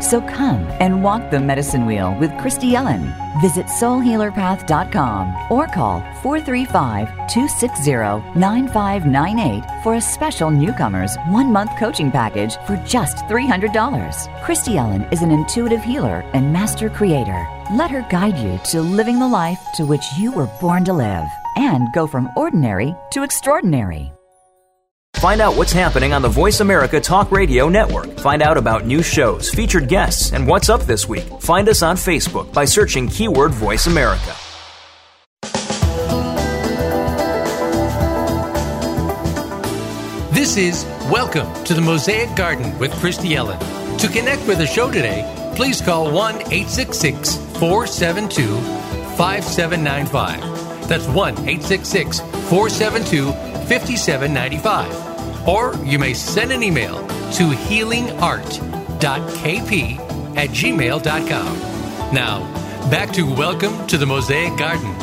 So 0.04 0.20
come 0.20 0.66
and 0.80 1.02
walk 1.02 1.30
the 1.30 1.40
medicine 1.40 1.86
wheel 1.86 2.14
with 2.20 2.36
Christy 2.38 2.74
Ellen. 2.74 3.14
Visit 3.40 3.66
soulhealerpath.com 3.66 5.50
or 5.50 5.66
call 5.66 6.00
435 6.22 7.08
260 7.28 8.38
9598 8.38 9.82
for 9.82 9.94
a 9.94 10.00
special 10.00 10.50
newcomers 10.50 11.16
one 11.28 11.50
month 11.50 11.70
coaching 11.78 12.10
package 12.10 12.56
for 12.66 12.76
just 12.86 13.16
$300. 13.28 14.44
Christy 14.44 14.76
Ellen 14.76 15.04
is 15.10 15.22
an 15.22 15.30
intuitive 15.30 15.82
healer 15.82 16.22
and 16.34 16.52
master 16.52 16.90
creator. 16.90 17.46
Let 17.72 17.90
her 17.90 18.06
guide 18.10 18.36
you 18.36 18.58
to 18.70 18.82
living 18.82 19.18
the 19.18 19.28
life 19.28 19.60
to 19.76 19.86
which 19.86 20.04
you 20.18 20.32
were 20.32 20.48
born 20.60 20.84
to 20.84 20.92
live 20.92 21.26
and 21.56 21.88
go 21.92 22.06
from 22.06 22.28
ordinary 22.36 22.94
to 23.12 23.22
extraordinary. 23.22 24.12
Find 25.16 25.40
out 25.40 25.56
what's 25.56 25.72
happening 25.72 26.12
on 26.12 26.22
the 26.22 26.28
Voice 26.28 26.60
America 26.60 27.00
Talk 27.00 27.30
Radio 27.30 27.68
Network. 27.68 28.18
Find 28.18 28.42
out 28.42 28.58
about 28.58 28.84
new 28.84 29.02
shows, 29.02 29.50
featured 29.50 29.88
guests, 29.88 30.32
and 30.32 30.46
what's 30.46 30.68
up 30.68 30.82
this 30.82 31.08
week. 31.08 31.24
Find 31.40 31.68
us 31.68 31.82
on 31.82 31.96
Facebook 31.96 32.52
by 32.52 32.64
searching 32.64 33.08
keyword 33.08 33.52
Voice 33.52 33.86
America. 33.86 34.34
This 40.34 40.56
is 40.56 40.84
Welcome 41.10 41.52
to 41.64 41.74
the 41.74 41.82
Mosaic 41.82 42.34
Garden 42.34 42.78
with 42.78 42.90
Christy 42.92 43.34
Ellen. 43.34 43.58
To 43.98 44.08
connect 44.08 44.46
with 44.46 44.56
the 44.56 44.66
show 44.66 44.90
today, 44.90 45.22
please 45.54 45.82
call 45.82 46.10
1 46.10 46.34
866 46.34 47.36
472 47.58 48.56
5795. 49.16 50.63
That's 50.94 51.08
1 51.08 51.48
866 51.48 52.20
472 52.20 53.32
5795. 53.66 55.48
Or 55.48 55.74
you 55.84 55.98
may 55.98 56.14
send 56.14 56.52
an 56.52 56.62
email 56.62 57.04
to 57.32 57.50
healingart.kp 57.50 59.98
at 60.36 60.50
gmail.com. 60.50 61.58
Now, 62.14 62.88
back 62.92 63.12
to 63.14 63.28
Welcome 63.28 63.88
to 63.88 63.98
the 63.98 64.06
Mosaic 64.06 64.56
Garden. 64.56 64.96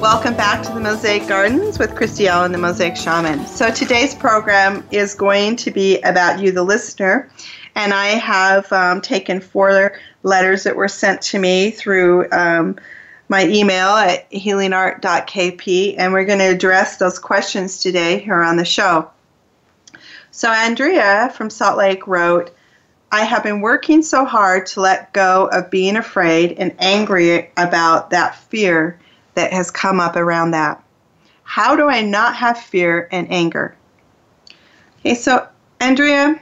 Welcome 0.00 0.36
back 0.36 0.62
to 0.62 0.72
the 0.72 0.78
Mosaic 0.78 1.26
Gardens 1.26 1.80
with 1.80 1.96
Christy 1.96 2.28
Ellen, 2.28 2.52
the 2.52 2.58
Mosaic 2.58 2.94
Shaman. 2.94 3.48
So 3.48 3.72
today's 3.72 4.14
program 4.14 4.86
is 4.92 5.14
going 5.14 5.56
to 5.56 5.72
be 5.72 6.00
about 6.02 6.38
you, 6.38 6.52
the 6.52 6.62
listener, 6.62 7.28
and 7.74 7.92
I 7.92 8.10
have 8.10 8.72
um, 8.72 9.00
taken 9.00 9.40
four 9.40 9.98
letters 10.22 10.62
that 10.62 10.76
were 10.76 10.86
sent 10.86 11.20
to 11.22 11.40
me 11.40 11.72
through 11.72 12.30
um, 12.30 12.78
my 13.28 13.46
email 13.46 13.88
at 13.90 14.30
healingart.kp, 14.30 15.94
and 15.98 16.12
we're 16.12 16.24
going 16.24 16.38
to 16.38 16.50
address 16.50 16.96
those 16.96 17.18
questions 17.18 17.80
today 17.80 18.18
here 18.18 18.42
on 18.42 18.56
the 18.56 18.64
show. 18.64 19.10
So 20.30 20.50
Andrea 20.50 21.32
from 21.34 21.48
Salt 21.50 21.78
Lake 21.78 22.06
wrote, 22.06 22.54
I 23.12 23.22
have 23.22 23.44
been 23.44 23.60
working 23.60 24.02
so 24.02 24.24
hard 24.24 24.66
to 24.66 24.80
let 24.80 25.12
go 25.12 25.48
of 25.52 25.70
being 25.70 25.96
afraid 25.96 26.52
and 26.58 26.74
angry 26.80 27.50
about 27.56 28.10
that 28.10 28.36
fear 28.36 28.98
that 29.34 29.52
has 29.52 29.70
come 29.70 30.00
up 30.00 30.16
around 30.16 30.50
that. 30.50 30.82
How 31.44 31.76
do 31.76 31.88
I 31.88 32.02
not 32.02 32.34
have 32.34 32.58
fear 32.58 33.08
and 33.12 33.30
anger? 33.30 33.76
Okay, 35.00 35.14
so 35.14 35.46
Andrea, 35.80 36.40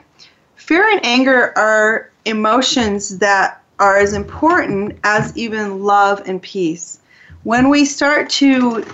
fear 0.56 0.88
and 0.88 1.04
anger 1.04 1.52
are 1.58 2.10
emotions 2.24 3.18
that 3.18 3.61
are 3.78 3.98
as 3.98 4.12
important 4.12 4.98
as 5.04 5.36
even 5.36 5.82
love 5.82 6.22
and 6.26 6.40
peace. 6.40 7.00
When 7.42 7.68
we 7.68 7.84
start 7.84 8.30
to 8.30 8.84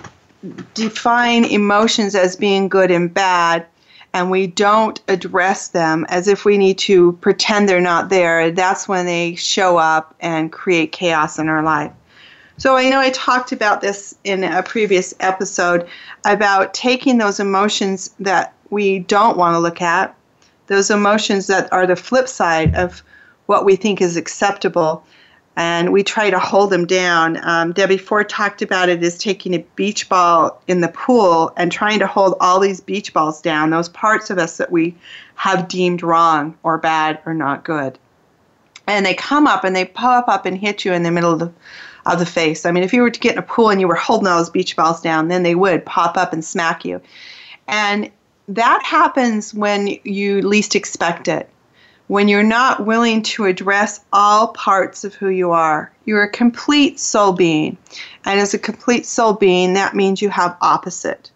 define 0.73 1.45
emotions 1.45 2.15
as 2.15 2.35
being 2.35 2.69
good 2.69 2.91
and 2.91 3.13
bad, 3.13 3.65
and 4.13 4.31
we 4.31 4.47
don't 4.47 4.99
address 5.07 5.67
them 5.67 6.05
as 6.09 6.27
if 6.27 6.45
we 6.45 6.57
need 6.57 6.77
to 6.79 7.11
pretend 7.21 7.69
they're 7.69 7.79
not 7.79 8.09
there, 8.09 8.49
that's 8.51 8.87
when 8.87 9.05
they 9.05 9.35
show 9.35 9.77
up 9.77 10.15
and 10.19 10.51
create 10.51 10.91
chaos 10.91 11.37
in 11.37 11.47
our 11.47 11.61
life. 11.61 11.91
So 12.57 12.75
I 12.75 12.89
know 12.89 12.99
I 12.99 13.11
talked 13.11 13.51
about 13.51 13.81
this 13.81 14.15
in 14.23 14.43
a 14.43 14.63
previous 14.63 15.13
episode 15.19 15.87
about 16.25 16.73
taking 16.73 17.17
those 17.17 17.39
emotions 17.39 18.09
that 18.19 18.53
we 18.69 18.99
don't 18.99 19.37
want 19.37 19.55
to 19.55 19.59
look 19.59 19.81
at, 19.81 20.15
those 20.67 20.89
emotions 20.89 21.47
that 21.47 21.71
are 21.71 21.87
the 21.87 21.95
flip 21.95 22.27
side 22.27 22.75
of 22.75 23.01
what 23.49 23.65
we 23.65 23.75
think 23.75 23.99
is 23.99 24.15
acceptable, 24.15 25.03
and 25.55 25.91
we 25.91 26.03
try 26.03 26.29
to 26.29 26.37
hold 26.37 26.69
them 26.69 26.85
down. 26.85 27.39
Um, 27.43 27.73
Debbie 27.73 27.97
Ford 27.97 28.29
talked 28.29 28.61
about 28.61 28.89
it 28.89 29.01
as 29.01 29.17
taking 29.17 29.55
a 29.55 29.65
beach 29.75 30.07
ball 30.07 30.61
in 30.67 30.81
the 30.81 30.87
pool 30.89 31.51
and 31.57 31.71
trying 31.71 31.97
to 31.97 32.05
hold 32.05 32.35
all 32.39 32.59
these 32.59 32.79
beach 32.79 33.11
balls 33.11 33.41
down, 33.41 33.71
those 33.71 33.89
parts 33.89 34.29
of 34.29 34.37
us 34.37 34.57
that 34.57 34.71
we 34.71 34.95
have 35.33 35.67
deemed 35.67 36.03
wrong 36.03 36.55
or 36.61 36.77
bad 36.77 37.19
or 37.25 37.33
not 37.33 37.63
good. 37.63 37.97
And 38.85 39.03
they 39.03 39.15
come 39.15 39.47
up 39.47 39.63
and 39.63 39.75
they 39.75 39.85
pop 39.85 40.27
up 40.27 40.45
and 40.45 40.55
hit 40.55 40.85
you 40.85 40.93
in 40.93 41.01
the 41.01 41.09
middle 41.09 41.33
of 41.33 41.39
the, 41.39 41.51
of 42.05 42.19
the 42.19 42.27
face. 42.27 42.67
I 42.67 42.71
mean, 42.71 42.83
if 42.83 42.93
you 42.93 43.01
were 43.01 43.09
to 43.09 43.19
get 43.19 43.31
in 43.31 43.39
a 43.39 43.41
pool 43.41 43.71
and 43.71 43.81
you 43.81 43.87
were 43.87 43.95
holding 43.95 44.27
all 44.27 44.37
those 44.37 44.51
beach 44.51 44.75
balls 44.75 45.01
down, 45.01 45.27
then 45.27 45.41
they 45.41 45.55
would 45.55 45.87
pop 45.87 46.17
up 46.17 46.33
and 46.33 46.45
smack 46.45 46.85
you. 46.85 47.01
And 47.67 48.11
that 48.47 48.83
happens 48.83 49.55
when 49.55 49.97
you 50.03 50.43
least 50.43 50.75
expect 50.75 51.27
it 51.27 51.49
when 52.09 52.27
you're 52.27 52.41
not 52.41 52.87
willing 52.87 53.21
to 53.21 53.45
address 53.45 53.99
all 54.11 54.47
parts 54.47 55.03
of 55.03 55.13
who 55.13 55.29
you 55.29 55.51
are. 55.51 55.91
You're 56.05 56.23
a 56.23 56.31
complete 56.31 56.99
soul 56.99 57.33
being. 57.33 57.77
And 58.25 58.39
as 58.39 58.55
a 58.55 58.59
complete 58.59 59.05
soul 59.05 59.33
being, 59.33 59.75
that 59.75 59.95
means 59.95 60.19
you 60.19 60.31
have 60.31 60.57
opposite. 60.59 61.29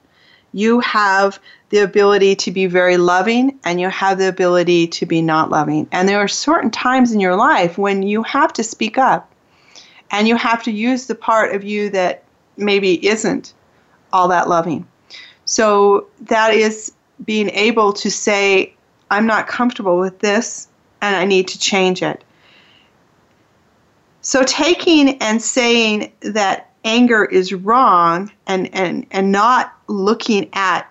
You 0.51 0.79
have 0.79 1.39
the 1.69 1.77
ability 1.77 2.36
to 2.38 2.51
be 2.51 2.65
very 2.65 2.97
loving 2.97 3.59
and 3.63 3.79
you 3.79 3.88
have 3.89 4.17
the 4.17 4.27
ability 4.27 4.88
to 4.88 5.05
be 5.05 5.21
not 5.21 5.51
loving. 5.51 5.88
And 5.91 6.09
there 6.09 6.17
are 6.17 6.27
certain 6.27 6.71
times 6.71 7.12
in 7.12 7.19
your 7.19 7.36
life 7.36 7.77
when 7.77 8.01
you 8.01 8.23
have 8.23 8.51
to 8.53 8.63
speak 8.63 8.97
up 8.97 9.31
and 10.09 10.27
you 10.27 10.36
have 10.38 10.63
to 10.63 10.71
use 10.71 11.05
the 11.05 11.13
part 11.13 11.53
of 11.53 11.63
you 11.63 11.91
that 11.91 12.23
maybe 12.57 13.05
isn't 13.07 13.53
all 14.12 14.27
that 14.29 14.49
loving. 14.49 14.88
So 15.45 16.07
that 16.21 16.55
is 16.55 16.93
being 17.23 17.51
able 17.51 17.93
to 17.93 18.09
say, 18.09 18.73
I'm 19.11 19.25
not 19.25 19.47
comfortable 19.47 19.99
with 19.99 20.19
this 20.19 20.67
and 21.01 21.15
I 21.15 21.25
need 21.25 21.47
to 21.49 21.59
change 21.59 22.01
it. 22.01 22.23
So 24.21 24.43
taking 24.43 25.17
and 25.21 25.41
saying 25.41 26.11
that 26.21 26.71
anger 26.85 27.25
is 27.25 27.53
wrong 27.53 28.31
and, 28.47 28.73
and, 28.73 29.05
and 29.11 29.31
not 29.31 29.73
looking 29.87 30.49
at 30.53 30.87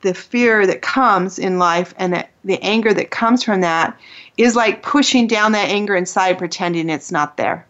the 0.00 0.14
fear 0.14 0.66
that 0.66 0.82
comes 0.82 1.38
in 1.38 1.58
life 1.58 1.94
and 1.96 2.12
that 2.12 2.30
the 2.44 2.60
anger 2.62 2.92
that 2.92 3.10
comes 3.10 3.42
from 3.42 3.60
that 3.60 3.96
is 4.36 4.56
like 4.56 4.82
pushing 4.82 5.26
down 5.26 5.52
that 5.52 5.68
anger 5.68 5.94
inside 5.94 6.38
pretending 6.38 6.90
it's 6.90 7.12
not 7.12 7.36
there. 7.36 7.66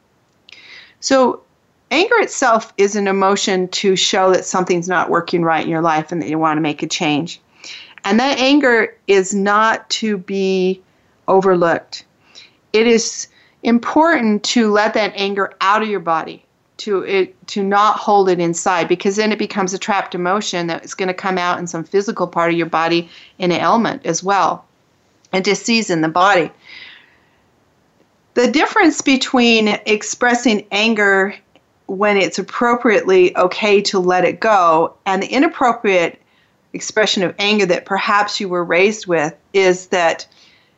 So 1.00 1.42
anger 1.90 2.18
itself 2.20 2.72
is 2.78 2.96
an 2.96 3.06
emotion 3.06 3.68
to 3.68 3.96
show 3.96 4.30
that 4.32 4.44
something's 4.44 4.88
not 4.88 5.10
working 5.10 5.42
right 5.42 5.62
in 5.62 5.68
your 5.70 5.82
life 5.82 6.10
and 6.10 6.22
that 6.22 6.28
you 6.28 6.38
want 6.38 6.56
to 6.56 6.62
make 6.62 6.82
a 6.82 6.86
change. 6.86 7.40
And 8.04 8.18
that 8.20 8.38
anger 8.38 8.96
is 9.06 9.34
not 9.34 9.88
to 9.90 10.18
be 10.18 10.82
overlooked. 11.28 12.04
It 12.72 12.86
is 12.86 13.28
important 13.62 14.42
to 14.44 14.70
let 14.70 14.94
that 14.94 15.12
anger 15.14 15.54
out 15.60 15.82
of 15.82 15.88
your 15.88 16.00
body, 16.00 16.44
to 16.78 17.02
it 17.02 17.46
to 17.48 17.62
not 17.62 17.96
hold 17.96 18.28
it 18.28 18.40
inside 18.40 18.88
because 18.88 19.16
then 19.16 19.30
it 19.30 19.38
becomes 19.38 19.72
a 19.72 19.78
trapped 19.78 20.14
emotion 20.14 20.66
that's 20.66 20.94
going 20.94 21.08
to 21.08 21.14
come 21.14 21.38
out 21.38 21.58
in 21.58 21.66
some 21.66 21.84
physical 21.84 22.26
part 22.26 22.50
of 22.50 22.58
your 22.58 22.66
body 22.66 23.08
in 23.38 23.52
an 23.52 23.60
ailment 23.60 24.04
as 24.04 24.22
well. 24.22 24.64
A 25.32 25.40
disease 25.40 25.90
in 25.90 26.00
the 26.00 26.08
body. 26.08 26.50
The 28.34 28.50
difference 28.50 29.00
between 29.00 29.68
expressing 29.68 30.66
anger 30.72 31.36
when 31.86 32.16
it's 32.16 32.38
appropriately 32.38 33.36
okay 33.36 33.82
to 33.82 33.98
let 33.98 34.24
it 34.24 34.40
go 34.40 34.94
and 35.04 35.22
the 35.22 35.26
inappropriate 35.26 36.21
expression 36.72 37.22
of 37.22 37.34
anger 37.38 37.66
that 37.66 37.84
perhaps 37.84 38.40
you 38.40 38.48
were 38.48 38.64
raised 38.64 39.06
with 39.06 39.34
is 39.52 39.88
that 39.88 40.26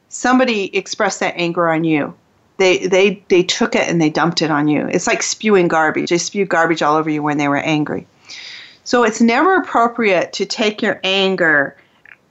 somebody 0.08 0.74
expressed 0.76 1.20
that 1.20 1.34
anger 1.36 1.68
on 1.68 1.84
you. 1.84 2.14
They, 2.56 2.86
they, 2.86 3.22
they 3.28 3.42
took 3.42 3.74
it 3.74 3.88
and 3.88 4.00
they 4.00 4.10
dumped 4.10 4.42
it 4.42 4.50
on 4.50 4.68
you. 4.68 4.86
It's 4.88 5.06
like 5.06 5.22
spewing 5.22 5.68
garbage. 5.68 6.10
They 6.10 6.18
spewed 6.18 6.48
garbage 6.48 6.82
all 6.82 6.96
over 6.96 7.10
you 7.10 7.22
when 7.22 7.38
they 7.38 7.48
were 7.48 7.56
angry. 7.56 8.06
So 8.84 9.02
it's 9.02 9.20
never 9.20 9.56
appropriate 9.56 10.32
to 10.34 10.44
take 10.44 10.82
your 10.82 11.00
anger 11.02 11.76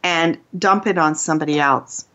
and 0.03 0.37
dump 0.57 0.87
it 0.87 0.97
on 0.97 1.15
somebody 1.15 1.59
else. 1.59 2.05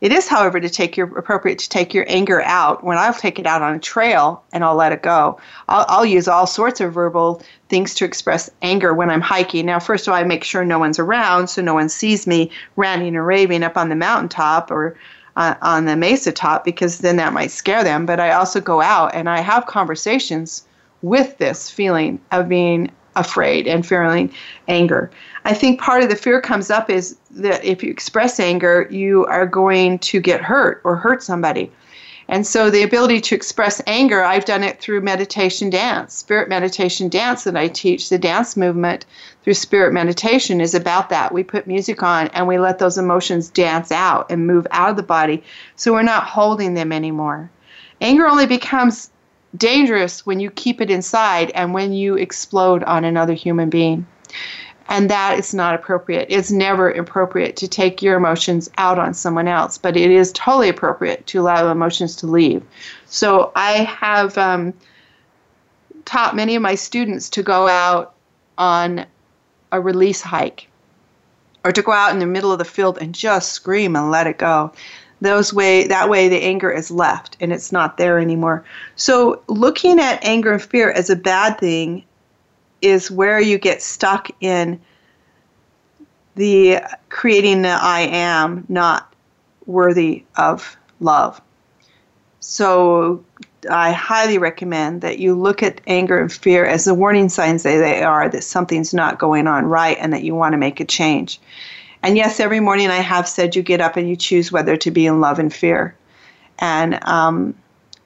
It 0.00 0.12
is, 0.12 0.28
however, 0.28 0.60
to 0.60 0.68
take 0.68 0.96
your 0.96 1.18
appropriate 1.18 1.58
to 1.60 1.68
take 1.68 1.94
your 1.94 2.04
anger 2.08 2.42
out 2.42 2.84
when 2.84 2.98
I'll 2.98 3.14
take 3.14 3.38
it 3.38 3.46
out 3.46 3.62
on 3.62 3.74
a 3.74 3.78
trail 3.78 4.42
and 4.52 4.62
I'll 4.64 4.74
let 4.74 4.92
it 4.92 5.02
go. 5.02 5.38
I'll, 5.68 5.86
I'll 5.88 6.06
use 6.06 6.28
all 6.28 6.46
sorts 6.46 6.80
of 6.80 6.92
verbal 6.92 7.42
things 7.68 7.94
to 7.94 8.04
express 8.04 8.50
anger 8.62 8.92
when 8.94 9.10
I'm 9.10 9.20
hiking. 9.20 9.66
Now, 9.66 9.78
first 9.78 10.06
of 10.06 10.12
all, 10.12 10.18
I 10.18 10.24
make 10.24 10.44
sure 10.44 10.64
no 10.64 10.78
one's 10.78 10.98
around 10.98 11.48
so 11.48 11.62
no 11.62 11.74
one 11.74 11.88
sees 11.88 12.26
me 12.26 12.50
ranting 12.76 13.16
and 13.16 13.26
raving 13.26 13.62
up 13.62 13.76
on 13.76 13.88
the 13.88 13.96
mountaintop 13.96 14.70
or 14.70 14.96
uh, 15.36 15.54
on 15.62 15.84
the 15.84 15.96
mesa 15.96 16.32
top 16.32 16.64
because 16.64 16.98
then 16.98 17.16
that 17.16 17.32
might 17.32 17.50
scare 17.50 17.84
them. 17.84 18.06
But 18.06 18.20
I 18.20 18.32
also 18.32 18.60
go 18.60 18.80
out 18.80 19.14
and 19.14 19.28
I 19.28 19.40
have 19.40 19.66
conversations 19.66 20.66
with 21.02 21.38
this 21.38 21.70
feeling 21.70 22.20
of 22.32 22.48
being 22.48 22.90
afraid 23.16 23.66
and 23.66 23.84
feeling 23.84 24.32
anger. 24.68 25.10
I 25.44 25.54
think 25.54 25.80
part 25.80 26.02
of 26.02 26.08
the 26.08 26.16
fear 26.16 26.40
comes 26.40 26.70
up 26.70 26.88
is 26.90 27.16
that 27.32 27.64
if 27.64 27.82
you 27.82 27.90
express 27.90 28.38
anger, 28.38 28.86
you 28.90 29.26
are 29.26 29.46
going 29.46 29.98
to 30.00 30.20
get 30.20 30.40
hurt 30.40 30.80
or 30.84 30.96
hurt 30.96 31.22
somebody. 31.22 31.70
And 32.28 32.44
so 32.44 32.70
the 32.70 32.82
ability 32.82 33.20
to 33.20 33.36
express 33.36 33.80
anger, 33.86 34.24
I've 34.24 34.44
done 34.44 34.64
it 34.64 34.80
through 34.80 35.00
meditation 35.00 35.70
dance. 35.70 36.12
Spirit 36.12 36.48
meditation 36.48 37.08
dance 37.08 37.44
that 37.44 37.56
I 37.56 37.68
teach, 37.68 38.08
the 38.08 38.18
dance 38.18 38.56
movement 38.56 39.06
through 39.44 39.54
spirit 39.54 39.92
meditation 39.92 40.60
is 40.60 40.74
about 40.74 41.08
that. 41.10 41.32
We 41.32 41.44
put 41.44 41.68
music 41.68 42.02
on 42.02 42.26
and 42.28 42.48
we 42.48 42.58
let 42.58 42.80
those 42.80 42.98
emotions 42.98 43.48
dance 43.48 43.92
out 43.92 44.26
and 44.28 44.46
move 44.46 44.66
out 44.72 44.90
of 44.90 44.96
the 44.96 45.04
body 45.04 45.44
so 45.76 45.92
we're 45.92 46.02
not 46.02 46.24
holding 46.24 46.74
them 46.74 46.90
anymore. 46.90 47.48
Anger 48.00 48.26
only 48.26 48.46
becomes 48.46 49.10
dangerous 49.56 50.24
when 50.24 50.40
you 50.40 50.50
keep 50.50 50.80
it 50.80 50.90
inside 50.90 51.50
and 51.54 51.74
when 51.74 51.92
you 51.92 52.16
explode 52.16 52.82
on 52.84 53.04
another 53.04 53.34
human 53.34 53.70
being. 53.70 54.06
And 54.88 55.10
that 55.10 55.38
is 55.38 55.52
not 55.52 55.74
appropriate. 55.74 56.28
It's 56.30 56.50
never 56.50 56.90
appropriate 56.90 57.56
to 57.56 57.68
take 57.68 58.02
your 58.02 58.16
emotions 58.16 58.70
out 58.78 58.98
on 58.98 59.14
someone 59.14 59.48
else, 59.48 59.78
but 59.78 59.96
it 59.96 60.10
is 60.10 60.30
totally 60.32 60.68
appropriate 60.68 61.26
to 61.28 61.40
allow 61.40 61.70
emotions 61.70 62.16
to 62.16 62.26
leave. 62.26 62.62
So 63.06 63.50
I 63.56 63.82
have 63.84 64.38
um, 64.38 64.74
taught 66.04 66.36
many 66.36 66.54
of 66.54 66.62
my 66.62 66.76
students 66.76 67.30
to 67.30 67.42
go 67.42 67.66
out 67.66 68.14
on 68.56 69.06
a 69.72 69.80
release 69.80 70.22
hike 70.22 70.68
or 71.64 71.72
to 71.72 71.82
go 71.82 71.90
out 71.90 72.12
in 72.12 72.20
the 72.20 72.26
middle 72.26 72.52
of 72.52 72.58
the 72.58 72.64
field 72.64 72.98
and 73.00 73.12
just 73.12 73.52
scream 73.52 73.96
and 73.96 74.12
let 74.12 74.28
it 74.28 74.38
go 74.38 74.72
those 75.20 75.52
way 75.52 75.86
that 75.86 76.08
way 76.08 76.28
the 76.28 76.42
anger 76.42 76.70
is 76.70 76.90
left 76.90 77.36
and 77.40 77.52
it's 77.52 77.72
not 77.72 77.96
there 77.96 78.18
anymore. 78.18 78.64
So 78.96 79.42
looking 79.48 79.98
at 79.98 80.22
anger 80.24 80.52
and 80.52 80.62
fear 80.62 80.90
as 80.90 81.10
a 81.10 81.16
bad 81.16 81.58
thing 81.58 82.04
is 82.82 83.10
where 83.10 83.40
you 83.40 83.58
get 83.58 83.82
stuck 83.82 84.30
in 84.40 84.80
the 86.34 86.80
creating 87.08 87.62
the 87.62 87.70
i 87.70 88.00
am 88.00 88.66
not 88.68 89.14
worthy 89.64 90.24
of 90.36 90.76
love. 91.00 91.40
So 92.40 93.24
i 93.70 93.90
highly 93.90 94.38
recommend 94.38 95.00
that 95.00 95.18
you 95.18 95.34
look 95.34 95.62
at 95.62 95.80
anger 95.86 96.20
and 96.20 96.32
fear 96.32 96.64
as 96.64 96.84
the 96.84 96.94
warning 96.94 97.28
signs 97.28 97.62
that 97.62 97.78
they 97.78 98.02
are 98.02 98.28
that 98.28 98.44
something's 98.44 98.92
not 98.92 99.18
going 99.18 99.46
on 99.46 99.64
right 99.64 99.96
and 99.98 100.12
that 100.12 100.22
you 100.22 100.34
want 100.34 100.52
to 100.52 100.58
make 100.58 100.78
a 100.78 100.84
change 100.84 101.40
and 102.06 102.16
yes, 102.16 102.38
every 102.38 102.60
morning 102.60 102.88
I 102.88 102.98
have 102.98 103.26
said 103.26 103.56
you 103.56 103.64
get 103.64 103.80
up 103.80 103.96
and 103.96 104.08
you 104.08 104.14
choose 104.14 104.52
whether 104.52 104.76
to 104.76 104.92
be 104.92 105.06
in 105.06 105.20
love 105.20 105.40
and 105.40 105.52
fear. 105.52 105.96
And 106.60 107.00
um, 107.02 107.52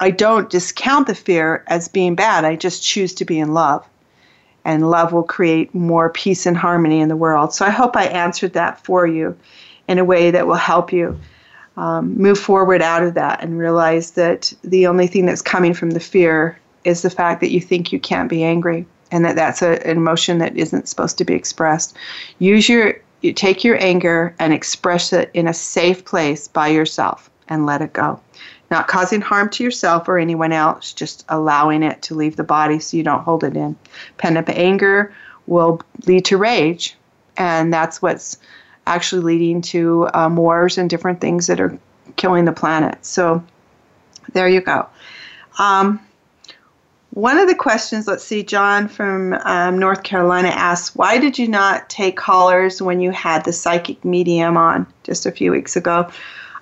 I 0.00 0.10
don't 0.10 0.48
discount 0.48 1.06
the 1.06 1.14
fear 1.14 1.62
as 1.66 1.86
being 1.86 2.14
bad. 2.14 2.46
I 2.46 2.56
just 2.56 2.82
choose 2.82 3.12
to 3.16 3.26
be 3.26 3.38
in 3.38 3.52
love. 3.52 3.86
And 4.64 4.88
love 4.88 5.12
will 5.12 5.22
create 5.22 5.74
more 5.74 6.08
peace 6.08 6.46
and 6.46 6.56
harmony 6.56 7.00
in 7.00 7.10
the 7.10 7.16
world. 7.16 7.52
So 7.52 7.66
I 7.66 7.68
hope 7.68 7.94
I 7.94 8.06
answered 8.06 8.54
that 8.54 8.82
for 8.82 9.06
you 9.06 9.36
in 9.86 9.98
a 9.98 10.04
way 10.04 10.30
that 10.30 10.46
will 10.46 10.54
help 10.54 10.94
you 10.94 11.20
um, 11.76 12.16
move 12.16 12.38
forward 12.38 12.80
out 12.80 13.02
of 13.02 13.12
that 13.14 13.42
and 13.42 13.58
realize 13.58 14.12
that 14.12 14.50
the 14.64 14.86
only 14.86 15.08
thing 15.08 15.26
that's 15.26 15.42
coming 15.42 15.74
from 15.74 15.90
the 15.90 16.00
fear 16.00 16.58
is 16.84 17.02
the 17.02 17.10
fact 17.10 17.42
that 17.42 17.50
you 17.50 17.60
think 17.60 17.92
you 17.92 18.00
can't 18.00 18.30
be 18.30 18.42
angry 18.42 18.86
and 19.12 19.26
that 19.26 19.36
that's 19.36 19.60
a, 19.60 19.86
an 19.86 19.98
emotion 19.98 20.38
that 20.38 20.56
isn't 20.56 20.88
supposed 20.88 21.18
to 21.18 21.24
be 21.26 21.34
expressed. 21.34 21.94
Use 22.38 22.66
your 22.66 22.94
you 23.20 23.32
take 23.32 23.64
your 23.64 23.82
anger 23.82 24.34
and 24.38 24.52
express 24.52 25.12
it 25.12 25.30
in 25.34 25.46
a 25.46 25.54
safe 25.54 26.04
place 26.04 26.48
by 26.48 26.68
yourself 26.68 27.30
and 27.48 27.66
let 27.66 27.82
it 27.82 27.92
go. 27.92 28.20
not 28.70 28.86
causing 28.86 29.20
harm 29.20 29.50
to 29.50 29.64
yourself 29.64 30.08
or 30.08 30.16
anyone 30.16 30.52
else, 30.52 30.92
just 30.92 31.24
allowing 31.28 31.82
it 31.82 32.00
to 32.02 32.14
leave 32.14 32.36
the 32.36 32.44
body 32.44 32.78
so 32.78 32.96
you 32.96 33.02
don't 33.02 33.24
hold 33.24 33.42
it 33.42 33.56
in. 33.56 33.76
Pent 34.16 34.36
up 34.36 34.48
anger 34.48 35.12
will 35.48 35.80
lead 36.06 36.24
to 36.26 36.36
rage, 36.36 36.96
and 37.36 37.72
that's 37.72 38.00
what's 38.00 38.38
actually 38.86 39.22
leading 39.22 39.60
to 39.60 40.08
um, 40.14 40.36
wars 40.36 40.78
and 40.78 40.88
different 40.88 41.20
things 41.20 41.48
that 41.48 41.60
are 41.60 41.76
killing 42.14 42.44
the 42.44 42.52
planet. 42.52 43.04
So 43.04 43.42
there 44.32 44.48
you 44.48 44.60
go. 44.60 44.88
Um, 45.58 46.00
one 47.10 47.38
of 47.38 47.48
the 47.48 47.54
questions, 47.54 48.06
let's 48.06 48.24
see, 48.24 48.42
John 48.42 48.86
from 48.86 49.32
um, 49.44 49.78
North 49.78 50.04
Carolina 50.04 50.48
asks, 50.48 50.94
Why 50.94 51.18
did 51.18 51.38
you 51.38 51.48
not 51.48 51.88
take 51.90 52.16
callers 52.16 52.80
when 52.80 53.00
you 53.00 53.10
had 53.10 53.44
the 53.44 53.52
psychic 53.52 54.04
medium 54.04 54.56
on 54.56 54.86
just 55.02 55.26
a 55.26 55.32
few 55.32 55.50
weeks 55.50 55.74
ago? 55.74 56.08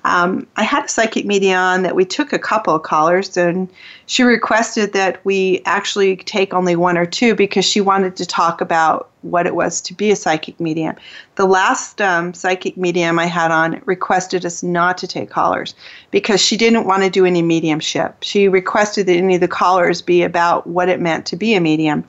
Um, 0.04 0.46
I 0.56 0.62
had 0.62 0.84
a 0.84 0.88
psychic 0.88 1.26
medium 1.26 1.58
on 1.58 1.82
that 1.82 1.96
we 1.96 2.04
took 2.04 2.32
a 2.32 2.38
couple 2.38 2.74
of 2.74 2.82
callers, 2.82 3.36
and 3.36 3.68
she 4.06 4.22
requested 4.22 4.92
that 4.92 5.24
we 5.24 5.60
actually 5.64 6.16
take 6.16 6.54
only 6.54 6.76
one 6.76 6.96
or 6.96 7.06
two 7.06 7.34
because 7.34 7.64
she 7.64 7.80
wanted 7.80 8.16
to 8.16 8.26
talk 8.26 8.60
about 8.60 9.10
what 9.22 9.46
it 9.46 9.54
was 9.54 9.80
to 9.80 9.94
be 9.94 10.10
a 10.10 10.16
psychic 10.16 10.58
medium. 10.60 10.94
The 11.34 11.46
last 11.46 12.00
um, 12.00 12.32
psychic 12.34 12.76
medium 12.76 13.18
I 13.18 13.26
had 13.26 13.50
on 13.50 13.82
requested 13.84 14.46
us 14.46 14.62
not 14.62 14.96
to 14.98 15.06
take 15.06 15.30
callers 15.30 15.74
because 16.10 16.40
she 16.40 16.56
didn't 16.56 16.86
want 16.86 17.02
to 17.02 17.10
do 17.10 17.26
any 17.26 17.42
mediumship. 17.42 18.16
She 18.22 18.48
requested 18.48 19.06
that 19.06 19.16
any 19.16 19.34
of 19.34 19.40
the 19.40 19.48
callers 19.48 20.02
be 20.02 20.22
about 20.22 20.66
what 20.66 20.88
it 20.88 21.00
meant 21.00 21.26
to 21.26 21.36
be 21.36 21.54
a 21.54 21.60
medium. 21.60 22.04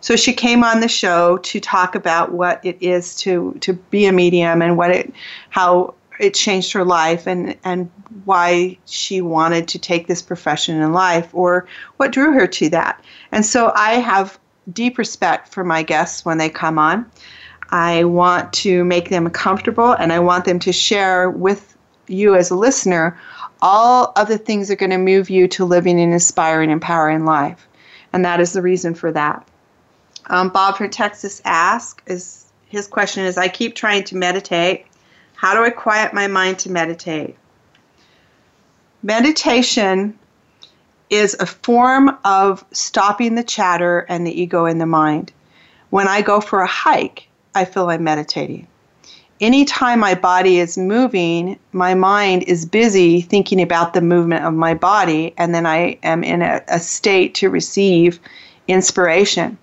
So 0.00 0.16
she 0.16 0.32
came 0.32 0.64
on 0.64 0.80
the 0.80 0.88
show 0.88 1.38
to 1.38 1.60
talk 1.60 1.94
about 1.94 2.32
what 2.32 2.64
it 2.64 2.76
is 2.80 3.16
to 3.16 3.56
to 3.60 3.72
be 3.72 4.06
a 4.06 4.12
medium 4.12 4.62
and 4.62 4.76
what 4.76 4.90
it 4.90 5.12
how 5.50 5.94
it 6.18 6.34
changed 6.34 6.72
her 6.72 6.84
life 6.84 7.26
and 7.26 7.56
and 7.64 7.90
why 8.24 8.76
she 8.86 9.20
wanted 9.20 9.68
to 9.68 9.78
take 9.78 10.06
this 10.06 10.22
profession 10.22 10.80
in 10.80 10.92
life 10.92 11.28
or 11.32 11.66
what 11.96 12.12
drew 12.12 12.32
her 12.32 12.46
to 12.46 12.68
that. 12.70 13.02
And 13.32 13.44
so 13.44 13.72
I 13.74 13.94
have 13.94 14.38
deep 14.72 14.98
respect 14.98 15.52
for 15.52 15.64
my 15.64 15.82
guests 15.82 16.24
when 16.24 16.38
they 16.38 16.48
come 16.48 16.78
on. 16.78 17.10
I 17.70 18.04
want 18.04 18.52
to 18.54 18.84
make 18.84 19.10
them 19.10 19.28
comfortable 19.30 19.92
and 19.92 20.12
I 20.12 20.18
want 20.18 20.44
them 20.44 20.58
to 20.60 20.72
share 20.72 21.30
with 21.30 21.76
you 22.06 22.34
as 22.34 22.50
a 22.50 22.56
listener 22.56 23.18
all 23.60 24.12
of 24.16 24.28
the 24.28 24.38
things 24.38 24.68
that 24.68 24.74
are 24.74 24.76
going 24.76 24.90
to 24.90 24.98
move 24.98 25.28
you 25.28 25.48
to 25.48 25.64
living 25.64 26.00
an 26.00 26.12
inspiring, 26.12 26.70
empowering 26.70 27.24
life. 27.24 27.66
And 28.12 28.24
that 28.24 28.40
is 28.40 28.52
the 28.52 28.62
reason 28.62 28.94
for 28.94 29.12
that. 29.12 29.46
Um, 30.26 30.48
Bob 30.50 30.76
from 30.76 30.90
Texas 30.90 31.42
asks, 31.44 32.02
is 32.06 32.46
his 32.68 32.86
question 32.86 33.24
is 33.24 33.36
I 33.38 33.48
keep 33.48 33.74
trying 33.74 34.04
to 34.04 34.16
meditate. 34.16 34.86
How 35.38 35.54
do 35.54 35.62
I 35.62 35.70
quiet 35.70 36.12
my 36.12 36.26
mind 36.26 36.58
to 36.60 36.70
meditate? 36.70 37.36
Meditation 39.04 40.18
is 41.10 41.36
a 41.38 41.46
form 41.46 42.18
of 42.24 42.64
stopping 42.72 43.36
the 43.36 43.44
chatter 43.44 44.00
and 44.08 44.26
the 44.26 44.42
ego 44.42 44.64
in 44.66 44.78
the 44.78 44.84
mind. 44.84 45.30
When 45.90 46.08
I 46.08 46.22
go 46.22 46.40
for 46.40 46.58
a 46.58 46.66
hike, 46.66 47.28
I 47.54 47.66
feel 47.66 47.88
I'm 47.88 48.02
meditating. 48.02 48.66
Anytime 49.40 50.00
my 50.00 50.16
body 50.16 50.58
is 50.58 50.76
moving, 50.76 51.56
my 51.70 51.94
mind 51.94 52.42
is 52.42 52.66
busy 52.66 53.20
thinking 53.20 53.62
about 53.62 53.94
the 53.94 54.00
movement 54.00 54.44
of 54.44 54.54
my 54.54 54.74
body, 54.74 55.34
and 55.38 55.54
then 55.54 55.66
I 55.66 55.98
am 56.02 56.24
in 56.24 56.42
a, 56.42 56.62
a 56.66 56.80
state 56.80 57.36
to 57.36 57.48
receive 57.48 58.18
inspiration. 58.66 59.56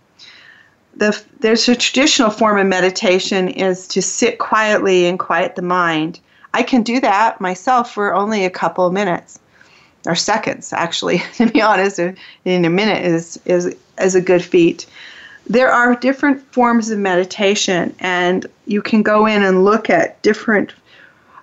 The, 0.97 1.21
there's 1.39 1.67
a 1.67 1.75
traditional 1.75 2.29
form 2.29 2.57
of 2.57 2.67
meditation 2.67 3.49
is 3.49 3.87
to 3.89 4.01
sit 4.01 4.39
quietly 4.39 5.07
and 5.07 5.19
quiet 5.19 5.55
the 5.55 5.61
mind. 5.61 6.19
I 6.53 6.63
can 6.63 6.83
do 6.83 7.01
that 7.01 7.41
myself 7.41 7.93
for 7.93 8.13
only 8.13 8.45
a 8.45 8.49
couple 8.49 8.87
of 8.87 8.93
minutes 8.93 9.39
or 10.05 10.15
seconds 10.15 10.71
actually 10.73 11.19
to 11.35 11.47
be 11.47 11.61
honest 11.61 11.99
in 11.99 12.65
a 12.65 12.69
minute 12.69 13.03
is 13.03 13.39
is 13.45 13.75
is 13.99 14.15
a 14.15 14.21
good 14.21 14.43
feat 14.43 14.85
there 15.47 15.71
are 15.71 15.95
different 15.95 16.41
forms 16.51 16.89
of 16.89 16.97
meditation 16.97 17.93
and 17.99 18.47
you 18.65 18.81
can 18.81 19.03
go 19.03 19.25
in 19.25 19.43
and 19.43 19.63
look 19.63 19.89
at 19.89 20.19
different 20.23 20.73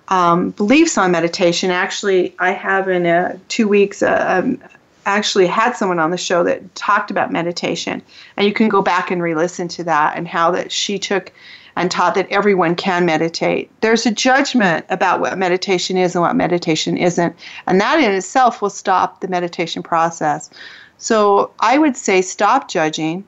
um, 0.09 0.49
beliefs 0.51 0.97
on 0.97 1.11
meditation 1.11 1.71
actually 1.71 2.35
i 2.39 2.51
have 2.51 2.89
in 2.89 3.05
uh, 3.05 3.37
two 3.47 3.67
weeks 3.67 4.01
uh, 4.03 4.41
um, 4.43 4.59
actually 5.05 5.47
had 5.47 5.73
someone 5.73 5.99
on 5.99 6.11
the 6.11 6.17
show 6.17 6.43
that 6.43 6.75
talked 6.75 7.11
about 7.11 7.31
meditation 7.31 8.01
and 8.37 8.47
you 8.47 8.53
can 8.53 8.69
go 8.69 8.81
back 8.81 9.11
and 9.11 9.21
re-listen 9.21 9.67
to 9.67 9.83
that 9.83 10.17
and 10.17 10.27
how 10.27 10.51
that 10.51 10.71
she 10.71 10.97
took 10.97 11.31
and 11.75 11.89
taught 11.89 12.15
that 12.15 12.29
everyone 12.29 12.75
can 12.75 13.05
meditate. 13.05 13.69
There's 13.81 14.05
a 14.05 14.11
judgment 14.11 14.85
about 14.89 15.19
what 15.19 15.37
meditation 15.37 15.97
is 15.97 16.15
and 16.15 16.21
what 16.21 16.35
meditation 16.35 16.97
isn't, 16.97 17.35
and 17.65 17.81
that 17.81 17.99
in 17.99 18.11
itself 18.11 18.61
will 18.61 18.69
stop 18.69 19.21
the 19.21 19.27
meditation 19.27 19.81
process. 19.81 20.49
So 20.97 21.51
I 21.59 21.77
would 21.77 21.97
say 21.97 22.21
stop 22.21 22.69
judging. 22.69 23.25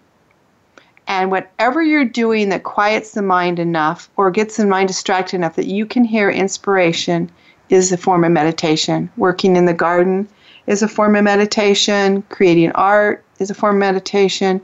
And 1.07 1.29
whatever 1.29 1.83
you're 1.83 2.05
doing 2.05 2.49
that 2.49 2.63
quiets 2.63 3.11
the 3.11 3.21
mind 3.21 3.59
enough 3.59 4.09
or 4.15 4.31
gets 4.31 4.57
the 4.57 4.65
mind 4.65 4.87
distracted 4.87 5.35
enough 5.35 5.55
that 5.55 5.67
you 5.67 5.85
can 5.85 6.03
hear 6.03 6.31
inspiration 6.31 7.29
is 7.69 7.91
a 7.91 7.97
form 7.97 8.23
of 8.23 8.31
meditation. 8.31 9.11
Working 9.17 9.55
in 9.55 9.65
the 9.65 9.73
garden 9.73 10.27
is 10.67 10.81
a 10.81 10.87
form 10.87 11.15
of 11.15 11.23
meditation. 11.23 12.23
Creating 12.29 12.71
art 12.71 13.23
is 13.39 13.49
a 13.49 13.53
form 13.55 13.75
of 13.75 13.79
meditation. 13.79 14.61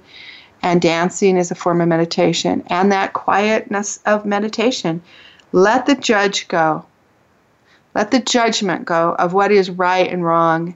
And 0.64 0.82
dancing 0.82 1.38
is 1.38 1.52
a 1.52 1.56
form 1.56 1.82
of 1.82 1.88
meditation. 1.88 2.64
And 2.68 2.92
that 2.92 3.14
quietness 3.14 4.00
of 4.06 4.26
meditation. 4.26 5.02
Let 5.52 5.86
the 5.86 5.96
judge 5.96 6.48
go. 6.48 6.86
Let 7.94 8.12
the 8.12 8.20
judgment 8.20 8.86
go 8.86 9.16
of 9.18 9.34
what 9.34 9.52
is 9.52 9.70
right 9.70 10.10
and 10.10 10.26
wrong 10.26 10.76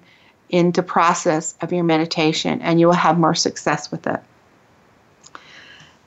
into 0.49 0.83
process 0.83 1.55
of 1.61 1.73
your 1.73 1.83
meditation 1.83 2.61
and 2.61 2.79
you 2.79 2.87
will 2.87 2.93
have 2.93 3.17
more 3.17 3.35
success 3.35 3.89
with 3.89 4.05
it. 4.05 4.19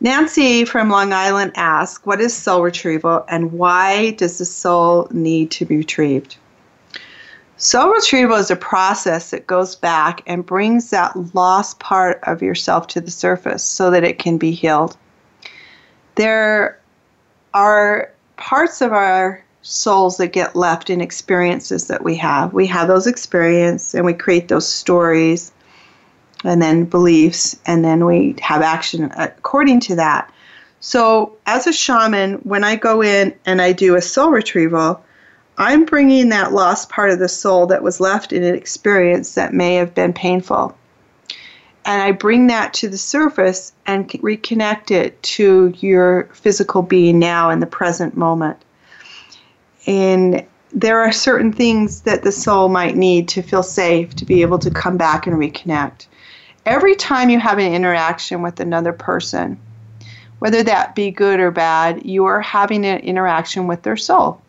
Nancy 0.00 0.64
from 0.64 0.90
long 0.90 1.12
island 1.12 1.52
asks 1.56 2.06
what 2.06 2.20
is 2.20 2.34
soul 2.34 2.62
retrieval 2.62 3.24
and 3.28 3.52
why 3.52 4.12
does 4.12 4.38
the 4.38 4.44
soul 4.44 5.08
need 5.10 5.50
to 5.52 5.64
be 5.64 5.78
retrieved 5.78 6.36
Soul 7.60 7.90
retrieval 7.90 8.36
is 8.36 8.52
a 8.52 8.56
process 8.56 9.30
that 9.30 9.48
goes 9.48 9.74
back 9.74 10.22
and 10.28 10.46
brings 10.46 10.90
that 10.90 11.34
lost 11.34 11.80
part 11.80 12.20
of 12.22 12.40
yourself 12.40 12.86
to 12.86 13.00
the 13.00 13.10
surface 13.10 13.64
so 13.64 13.90
that 13.90 14.04
it 14.04 14.20
can 14.20 14.38
be 14.38 14.52
healed. 14.52 14.96
There 16.14 16.78
are 17.54 18.12
parts 18.36 18.80
of 18.80 18.92
our 18.92 19.44
souls 19.62 20.18
that 20.18 20.28
get 20.28 20.54
left 20.54 20.88
in 20.88 21.00
experiences 21.00 21.88
that 21.88 22.04
we 22.04 22.14
have. 22.16 22.52
We 22.52 22.68
have 22.68 22.86
those 22.86 23.08
experiences 23.08 23.92
and 23.92 24.06
we 24.06 24.14
create 24.14 24.46
those 24.46 24.68
stories 24.68 25.50
and 26.44 26.62
then 26.62 26.84
beliefs, 26.84 27.58
and 27.66 27.84
then 27.84 28.06
we 28.06 28.36
have 28.40 28.62
action 28.62 29.10
according 29.16 29.80
to 29.80 29.96
that. 29.96 30.32
So, 30.78 31.36
as 31.46 31.66
a 31.66 31.72
shaman, 31.72 32.34
when 32.44 32.62
I 32.62 32.76
go 32.76 33.02
in 33.02 33.34
and 33.44 33.60
I 33.60 33.72
do 33.72 33.96
a 33.96 34.00
soul 34.00 34.30
retrieval, 34.30 35.02
I'm 35.60 35.84
bringing 35.84 36.28
that 36.28 36.52
lost 36.52 36.88
part 36.88 37.10
of 37.10 37.18
the 37.18 37.28
soul 37.28 37.66
that 37.66 37.82
was 37.82 37.98
left 37.98 38.32
in 38.32 38.44
an 38.44 38.54
experience 38.54 39.34
that 39.34 39.52
may 39.52 39.74
have 39.74 39.92
been 39.92 40.12
painful. 40.12 40.76
And 41.84 42.00
I 42.00 42.12
bring 42.12 42.46
that 42.46 42.74
to 42.74 42.88
the 42.88 42.96
surface 42.96 43.72
and 43.84 44.08
reconnect 44.08 44.92
it 44.92 45.20
to 45.24 45.74
your 45.78 46.28
physical 46.32 46.82
being 46.82 47.18
now 47.18 47.50
in 47.50 47.58
the 47.58 47.66
present 47.66 48.16
moment. 48.16 48.58
And 49.86 50.46
there 50.72 51.00
are 51.00 51.10
certain 51.10 51.52
things 51.52 52.02
that 52.02 52.22
the 52.22 52.30
soul 52.30 52.68
might 52.68 52.94
need 52.94 53.26
to 53.28 53.42
feel 53.42 53.64
safe 53.64 54.14
to 54.16 54.24
be 54.24 54.42
able 54.42 54.60
to 54.60 54.70
come 54.70 54.96
back 54.96 55.26
and 55.26 55.34
reconnect. 55.36 56.06
Every 56.66 56.94
time 56.94 57.30
you 57.30 57.40
have 57.40 57.58
an 57.58 57.72
interaction 57.72 58.42
with 58.42 58.60
another 58.60 58.92
person, 58.92 59.58
whether 60.38 60.62
that 60.62 60.94
be 60.94 61.10
good 61.10 61.40
or 61.40 61.50
bad, 61.50 62.06
you 62.06 62.26
are 62.26 62.40
having 62.40 62.84
an 62.84 63.00
interaction 63.00 63.66
with 63.66 63.82
their 63.82 63.96
soul. 63.96 64.40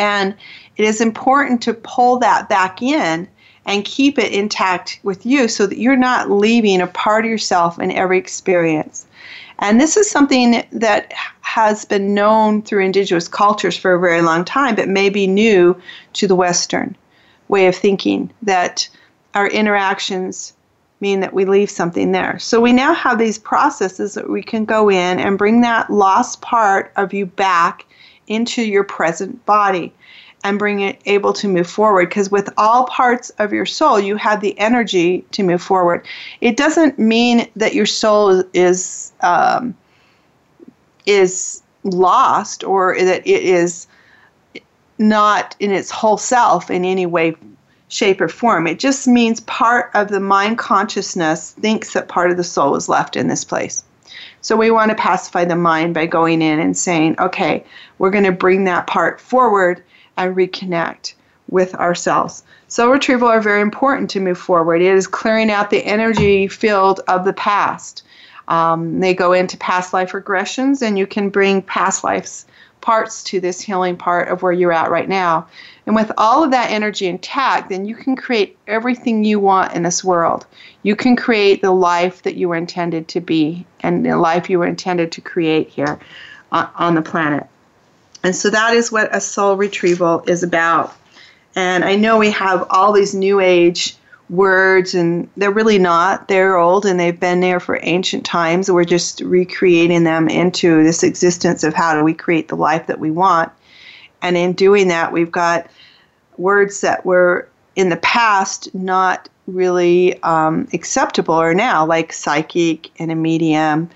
And 0.00 0.34
it 0.78 0.86
is 0.86 1.02
important 1.02 1.60
to 1.62 1.74
pull 1.74 2.18
that 2.20 2.48
back 2.48 2.80
in 2.80 3.28
and 3.66 3.84
keep 3.84 4.18
it 4.18 4.32
intact 4.32 4.98
with 5.02 5.26
you 5.26 5.46
so 5.46 5.66
that 5.66 5.76
you're 5.76 5.94
not 5.94 6.30
leaving 6.30 6.80
a 6.80 6.86
part 6.86 7.26
of 7.26 7.30
yourself 7.30 7.78
in 7.78 7.92
every 7.92 8.16
experience. 8.16 9.06
And 9.58 9.78
this 9.78 9.98
is 9.98 10.10
something 10.10 10.64
that 10.72 11.12
has 11.42 11.84
been 11.84 12.14
known 12.14 12.62
through 12.62 12.82
indigenous 12.82 13.28
cultures 13.28 13.76
for 13.76 13.92
a 13.92 14.00
very 14.00 14.22
long 14.22 14.42
time, 14.42 14.74
but 14.74 14.88
may 14.88 15.10
be 15.10 15.26
new 15.26 15.78
to 16.14 16.26
the 16.26 16.34
Western 16.34 16.96
way 17.48 17.66
of 17.66 17.76
thinking 17.76 18.32
that 18.40 18.88
our 19.34 19.48
interactions 19.48 20.54
mean 21.00 21.20
that 21.20 21.34
we 21.34 21.44
leave 21.44 21.68
something 21.68 22.12
there. 22.12 22.38
So 22.38 22.58
we 22.58 22.72
now 22.72 22.94
have 22.94 23.18
these 23.18 23.38
processes 23.38 24.14
that 24.14 24.30
we 24.30 24.42
can 24.42 24.64
go 24.64 24.88
in 24.88 25.20
and 25.20 25.36
bring 25.36 25.60
that 25.60 25.90
lost 25.90 26.40
part 26.40 26.90
of 26.96 27.12
you 27.12 27.26
back 27.26 27.84
into 28.30 28.62
your 28.62 28.84
present 28.84 29.44
body 29.44 29.92
and 30.42 30.58
bring 30.58 30.80
it 30.80 30.98
able 31.04 31.34
to 31.34 31.48
move 31.48 31.68
forward 31.68 32.08
because 32.08 32.30
with 32.30 32.48
all 32.56 32.86
parts 32.86 33.28
of 33.38 33.52
your 33.52 33.66
soul 33.66 34.00
you 34.00 34.16
have 34.16 34.40
the 34.40 34.58
energy 34.58 35.22
to 35.32 35.42
move 35.42 35.60
forward 35.60 36.06
it 36.40 36.56
doesn't 36.56 36.98
mean 36.98 37.46
that 37.56 37.74
your 37.74 37.84
soul 37.84 38.42
is 38.54 39.12
um, 39.20 39.74
is 41.04 41.62
lost 41.84 42.64
or 42.64 42.96
that 42.98 43.26
it 43.26 43.42
is 43.42 43.86
not 44.98 45.54
in 45.60 45.70
its 45.70 45.90
whole 45.90 46.16
self 46.16 46.70
in 46.70 46.84
any 46.84 47.04
way 47.04 47.34
shape, 47.90 48.20
or 48.20 48.28
form. 48.28 48.66
It 48.66 48.78
just 48.78 49.06
means 49.06 49.40
part 49.40 49.90
of 49.94 50.08
the 50.08 50.20
mind 50.20 50.58
consciousness 50.58 51.52
thinks 51.52 51.92
that 51.92 52.08
part 52.08 52.30
of 52.30 52.36
the 52.36 52.44
soul 52.44 52.76
is 52.76 52.88
left 52.88 53.16
in 53.16 53.28
this 53.28 53.44
place. 53.44 53.84
So 54.40 54.56
we 54.56 54.70
want 54.70 54.90
to 54.90 54.94
pacify 54.94 55.44
the 55.44 55.56
mind 55.56 55.94
by 55.94 56.06
going 56.06 56.42
in 56.42 56.58
and 56.58 56.76
saying, 56.76 57.16
okay, 57.18 57.64
we're 57.98 58.10
going 58.10 58.24
to 58.24 58.32
bring 58.32 58.64
that 58.64 58.86
part 58.86 59.20
forward 59.20 59.82
and 60.16 60.36
reconnect 60.36 61.14
with 61.48 61.74
ourselves. 61.74 62.44
Soul 62.68 62.90
retrieval 62.90 63.28
are 63.28 63.40
very 63.40 63.60
important 63.60 64.10
to 64.10 64.20
move 64.20 64.38
forward. 64.38 64.80
It 64.80 64.94
is 64.94 65.06
clearing 65.06 65.50
out 65.50 65.70
the 65.70 65.84
energy 65.84 66.46
field 66.46 67.00
of 67.08 67.24
the 67.24 67.32
past. 67.32 68.04
Um, 68.48 69.00
they 69.00 69.14
go 69.14 69.32
into 69.32 69.56
past 69.56 69.92
life 69.92 70.12
regressions, 70.12 70.82
and 70.82 70.98
you 70.98 71.06
can 71.06 71.30
bring 71.30 71.62
past 71.62 72.04
life's 72.04 72.46
parts 72.80 73.22
to 73.24 73.40
this 73.40 73.60
healing 73.60 73.96
part 73.96 74.28
of 74.28 74.42
where 74.42 74.52
you're 74.52 74.72
at 74.72 74.90
right 74.90 75.08
now. 75.08 75.46
And 75.90 75.96
with 75.96 76.12
all 76.16 76.44
of 76.44 76.52
that 76.52 76.70
energy 76.70 77.08
intact, 77.08 77.68
then 77.68 77.84
you 77.84 77.96
can 77.96 78.14
create 78.14 78.56
everything 78.68 79.24
you 79.24 79.40
want 79.40 79.72
in 79.72 79.82
this 79.82 80.04
world. 80.04 80.46
You 80.84 80.94
can 80.94 81.16
create 81.16 81.62
the 81.62 81.72
life 81.72 82.22
that 82.22 82.36
you 82.36 82.48
were 82.48 82.54
intended 82.54 83.08
to 83.08 83.20
be 83.20 83.66
and 83.80 84.06
the 84.06 84.16
life 84.16 84.48
you 84.48 84.60
were 84.60 84.68
intended 84.68 85.10
to 85.10 85.20
create 85.20 85.68
here 85.68 85.98
on 86.52 86.94
the 86.94 87.02
planet. 87.02 87.44
And 88.22 88.36
so 88.36 88.50
that 88.50 88.72
is 88.72 88.92
what 88.92 89.12
a 89.12 89.20
soul 89.20 89.56
retrieval 89.56 90.22
is 90.28 90.44
about. 90.44 90.96
And 91.56 91.84
I 91.84 91.96
know 91.96 92.18
we 92.18 92.30
have 92.30 92.68
all 92.70 92.92
these 92.92 93.12
new 93.12 93.40
age 93.40 93.96
words, 94.28 94.94
and 94.94 95.28
they're 95.36 95.50
really 95.50 95.80
not. 95.80 96.28
They're 96.28 96.56
old 96.56 96.86
and 96.86 97.00
they've 97.00 97.18
been 97.18 97.40
there 97.40 97.58
for 97.58 97.80
ancient 97.82 98.24
times. 98.24 98.70
We're 98.70 98.84
just 98.84 99.22
recreating 99.22 100.04
them 100.04 100.28
into 100.28 100.84
this 100.84 101.02
existence 101.02 101.64
of 101.64 101.74
how 101.74 101.98
do 101.98 102.04
we 102.04 102.14
create 102.14 102.46
the 102.46 102.54
life 102.54 102.86
that 102.86 103.00
we 103.00 103.10
want. 103.10 103.50
And 104.22 104.36
in 104.36 104.52
doing 104.52 104.86
that, 104.86 105.12
we've 105.12 105.32
got 105.32 105.68
words 106.40 106.80
that 106.80 107.04
were 107.04 107.48
in 107.76 107.88
the 107.88 107.96
past 107.98 108.74
not 108.74 109.28
really 109.46 110.20
um, 110.22 110.68
acceptable 110.72 111.34
or 111.34 111.54
now, 111.54 111.84
like 111.84 112.12
psychic 112.12 112.90
and 113.00 113.10
a 113.10 113.14
medium 113.14 113.88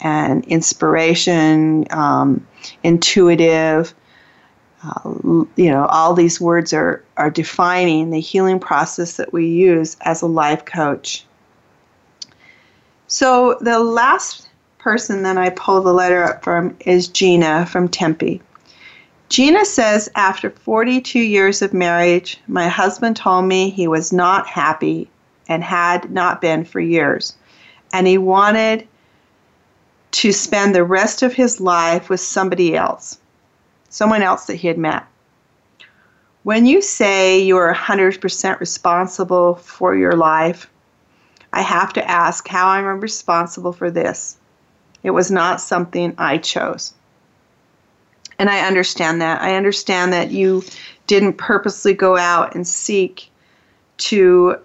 and 0.00 0.44
inspiration, 0.46 1.86
um, 1.90 2.46
intuitive 2.82 3.94
uh, 4.86 5.14
you 5.56 5.70
know, 5.70 5.86
all 5.86 6.14
these 6.14 6.40
words 6.40 6.72
are, 6.72 7.02
are 7.16 7.30
defining 7.30 8.10
the 8.10 8.20
healing 8.20 8.60
process 8.60 9.16
that 9.16 9.32
we 9.32 9.48
use 9.48 9.96
as 10.02 10.22
a 10.22 10.26
life 10.26 10.64
coach. 10.64 11.24
So 13.08 13.56
the 13.60 13.78
last 13.78 14.48
person 14.78 15.22
that 15.22 15.38
I 15.38 15.50
pull 15.50 15.80
the 15.80 15.92
letter 15.92 16.22
up 16.22 16.44
from 16.44 16.76
is 16.80 17.08
Gina 17.08 17.66
from 17.66 17.88
Tempe. 17.88 18.40
Gina 19.28 19.64
says, 19.64 20.08
after 20.14 20.50
42 20.50 21.18
years 21.18 21.62
of 21.62 21.74
marriage, 21.74 22.40
my 22.46 22.68
husband 22.68 23.16
told 23.16 23.44
me 23.46 23.70
he 23.70 23.88
was 23.88 24.12
not 24.12 24.46
happy 24.46 25.08
and 25.48 25.64
had 25.64 26.10
not 26.10 26.40
been 26.40 26.64
for 26.64 26.80
years. 26.80 27.36
And 27.92 28.06
he 28.06 28.18
wanted 28.18 28.86
to 30.12 30.32
spend 30.32 30.74
the 30.74 30.84
rest 30.84 31.22
of 31.22 31.34
his 31.34 31.60
life 31.60 32.08
with 32.08 32.20
somebody 32.20 32.76
else 32.76 33.18
someone 33.96 34.22
else 34.22 34.44
that 34.44 34.56
he 34.56 34.68
had 34.68 34.76
met. 34.76 35.04
When 36.42 36.66
you 36.66 36.82
say 36.82 37.40
you're 37.40 37.72
100% 37.74 38.60
responsible 38.60 39.54
for 39.56 39.96
your 39.96 40.12
life, 40.12 40.70
I 41.52 41.62
have 41.62 41.94
to 41.94 42.10
ask 42.10 42.46
how 42.46 42.68
I'm 42.68 43.00
responsible 43.00 43.72
for 43.72 43.90
this. 43.90 44.36
It 45.02 45.10
was 45.10 45.30
not 45.30 45.60
something 45.60 46.14
I 46.18 46.38
chose. 46.38 46.92
And 48.38 48.50
I 48.50 48.66
understand 48.66 49.20
that. 49.22 49.40
I 49.40 49.56
understand 49.56 50.12
that 50.12 50.30
you 50.30 50.62
didn't 51.06 51.34
purposely 51.34 51.94
go 51.94 52.16
out 52.16 52.54
and 52.54 52.66
seek 52.66 53.30
to 53.98 54.56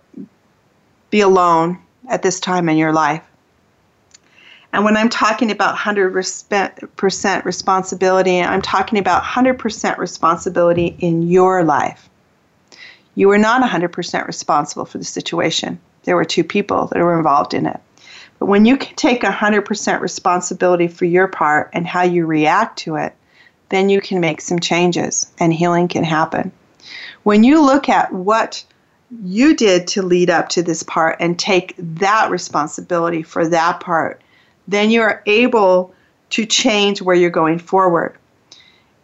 be 1.09 1.21
alone 1.21 1.79
at 2.09 2.23
this 2.23 2.39
time 2.39 2.67
in 2.67 2.77
your 2.77 2.91
life. 2.91 3.23
And 4.73 4.85
when 4.85 4.95
I'm 4.95 5.09
talking 5.09 5.51
about 5.51 5.77
100% 5.77 7.45
responsibility, 7.45 8.39
I'm 8.41 8.61
talking 8.61 8.99
about 8.99 9.23
100% 9.23 9.97
responsibility 9.97 10.95
in 10.99 11.23
your 11.23 11.63
life. 11.63 12.09
You 13.15 13.27
were 13.27 13.37
not 13.37 13.61
100% 13.61 14.27
responsible 14.27 14.85
for 14.85 14.97
the 14.97 15.03
situation. 15.03 15.77
There 16.03 16.15
were 16.15 16.23
two 16.25 16.45
people 16.45 16.87
that 16.87 16.99
were 16.99 17.17
involved 17.17 17.53
in 17.53 17.65
it. 17.65 17.79
But 18.39 18.45
when 18.45 18.65
you 18.65 18.77
can 18.77 18.95
take 18.95 19.21
100% 19.21 19.99
responsibility 19.99 20.87
for 20.87 21.05
your 21.05 21.27
part 21.27 21.69
and 21.73 21.85
how 21.85 22.03
you 22.03 22.25
react 22.25 22.79
to 22.79 22.95
it, 22.95 23.13
then 23.71 23.89
you 23.89 23.99
can 23.99 24.19
make 24.19 24.41
some 24.41 24.59
changes 24.59 25.31
and 25.39 25.51
healing 25.51 25.87
can 25.87 26.03
happen. 26.03 26.51
When 27.23 27.43
you 27.43 27.61
look 27.61 27.89
at 27.89 28.13
what 28.13 28.63
you 29.23 29.55
did 29.55 29.87
to 29.87 30.01
lead 30.01 30.29
up 30.29 30.49
to 30.49 30.63
this 30.63 30.83
part 30.83 31.17
and 31.19 31.37
take 31.37 31.73
that 31.77 32.29
responsibility 32.29 33.23
for 33.23 33.47
that 33.47 33.79
part, 33.79 34.21
then 34.67 34.91
you're 34.91 35.21
able 35.25 35.93
to 36.29 36.45
change 36.45 37.01
where 37.01 37.15
you're 37.15 37.29
going 37.29 37.59
forward. 37.59 38.17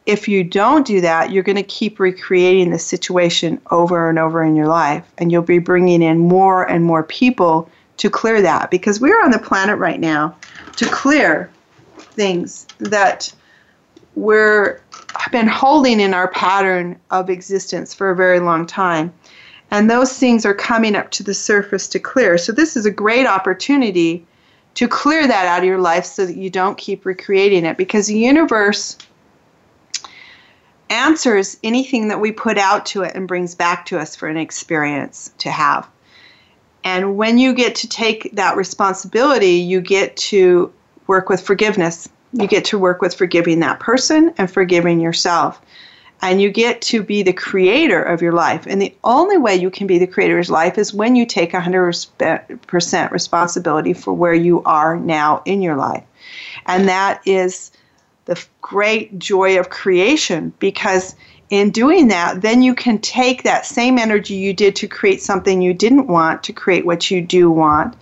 If 0.06 0.28
you 0.28 0.44
don't 0.44 0.88
do 0.88 1.02
that, 1.02 1.32
you're 1.32 1.44
going 1.44 1.58
to 1.58 1.64
keep 1.64 2.00
recreating 2.00 2.72
the 2.72 2.80
situation 2.80 3.60
over 3.72 4.10
and 4.10 4.18
over 4.18 4.42
in 4.42 4.56
your 4.56 4.68
life, 4.68 5.04
and 5.18 5.32
you'll 5.32 5.42
be 5.42 5.60
bringing 5.60 6.02
in 6.02 6.18
more 6.20 6.64
and 6.64 6.86
more 6.86 7.04
people 7.04 7.70
to 7.98 8.10
clear 8.10 8.42
that 8.42 8.72
because 8.72 9.02
we're 9.02 9.22
on 9.22 9.32
the 9.32 9.40
planet 9.40 9.78
right 9.78 10.00
now 10.00 10.38
to 10.78 10.86
clear 10.86 11.52
things 11.98 12.66
that 12.78 13.34
we're 14.18 14.82
been 15.32 15.48
holding 15.48 16.00
in 16.00 16.14
our 16.14 16.28
pattern 16.30 17.00
of 17.12 17.30
existence 17.30 17.94
for 17.94 18.10
a 18.10 18.16
very 18.16 18.40
long 18.40 18.66
time. 18.66 19.14
And 19.70 19.90
those 19.90 20.18
things 20.18 20.46
are 20.46 20.56
coming 20.56 20.96
up 20.96 21.12
to 21.12 21.24
the 21.24 21.34
surface 21.34 21.88
to 21.90 22.00
clear. 22.00 22.38
So 22.38 22.52
this 22.52 22.76
is 22.76 22.86
a 22.86 22.92
great 22.92 23.28
opportunity 23.28 24.26
to 24.76 24.88
clear 24.88 25.28
that 25.28 25.46
out 25.46 25.60
of 25.60 25.66
your 25.66 25.80
life 25.80 26.06
so 26.06 26.26
that 26.26 26.36
you 26.36 26.50
don't 26.50 26.78
keep 26.78 27.06
recreating 27.06 27.64
it 27.64 27.78
because 27.78 28.08
the 28.08 28.18
universe 28.18 28.98
answers 30.90 31.58
anything 31.64 32.08
that 32.08 32.20
we 32.20 32.32
put 32.32 32.58
out 32.58 32.88
to 32.88 33.04
it 33.04 33.14
and 33.14 33.28
brings 33.28 33.54
back 33.54 33.86
to 33.88 34.00
us 34.00 34.16
for 34.16 34.28
an 34.28 34.38
experience 34.38 35.32
to 35.40 35.52
have. 35.52 35.88
And 36.84 37.18
when 37.18 37.38
you 37.38 37.54
get 37.54 37.76
to 37.76 37.90
take 37.90 38.32
that 38.34 38.56
responsibility, 38.56 39.56
you 39.58 39.82
get 39.82 40.16
to 40.18 40.74
work 41.06 41.30
with 41.30 41.42
forgiveness. 41.42 42.08
You 42.38 42.48
get 42.48 42.66
to 42.66 42.80
work 42.80 43.02
with 43.02 43.16
forgiving 43.16 43.60
that 43.62 43.80
person 43.80 44.34
and 44.38 44.50
forgiving 44.50 45.00
yourself 45.00 45.62
and 46.22 46.42
you 46.42 46.50
get 46.50 46.82
to 46.82 47.04
be 47.04 47.22
the 47.22 47.34
creator 47.34 48.02
of 48.02 48.22
your 48.22 48.34
life. 48.34 48.66
And 48.66 48.82
the 48.82 48.96
only 49.04 49.38
way 49.38 49.56
you 49.56 49.70
can 49.70 49.86
be 49.86 50.00
the 50.00 50.08
creator 50.08 50.40
of 50.40 50.50
life 50.50 50.78
is 50.78 50.94
when 50.94 51.16
you 51.16 51.26
take 51.26 51.52
100% 51.52 53.12
responsibility 53.12 53.94
for 53.94 54.14
where 54.14 54.34
you 54.34 54.64
are 54.64 54.98
now 54.98 55.42
in 55.46 55.62
your 55.62 55.76
life. 55.76 56.04
And 56.66 56.88
that 56.90 57.22
is 57.26 57.72
the 58.26 58.44
great 58.62 59.18
joy 59.20 59.60
of 59.60 59.70
creation 59.70 60.54
because 60.60 61.16
in 61.50 61.70
doing 61.70 62.10
that, 62.10 62.42
then 62.42 62.62
you 62.62 62.76
can 62.76 63.00
take 63.00 63.44
that 63.44 63.66
same 63.66 63.98
energy 63.98 64.34
you 64.34 64.54
did 64.54 64.76
to 64.78 64.88
create 64.88 65.22
something 65.22 65.62
you 65.62 65.74
didn't 65.74 66.08
want 66.08 66.44
to 66.44 66.54
create 66.54 66.86
what 66.86 67.10
you 67.10 67.22
do 67.22 67.50
want. 67.50 67.96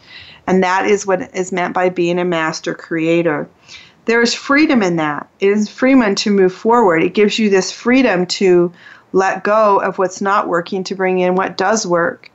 And 0.48 0.64
that 0.64 0.88
is 0.88 1.06
what 1.06 1.36
is 1.36 1.52
meant 1.52 1.74
by 1.74 1.90
being 1.90 2.18
a 2.18 2.26
master 2.26 2.74
creator 2.74 3.50
there 4.06 4.22
is 4.22 4.34
freedom 4.34 4.82
in 4.84 4.98
that. 4.98 5.28
It 5.40 5.50
is 5.50 5.70
freedom 5.70 6.16
to 6.16 6.32
move 6.32 6.54
forward. 6.54 7.04
It 7.04 7.14
gives 7.14 7.38
you 7.38 7.50
this 7.50 7.72
freedom 7.72 8.26
to 8.28 8.72
let 9.14 9.44
go 9.44 9.80
of 9.80 9.98
what's 9.98 10.22
not 10.22 10.48
working 10.48 10.84
to 10.86 10.96
bring 10.96 11.20
in 11.20 11.36
what 11.36 11.58
does 11.58 11.88
work. 11.88 12.32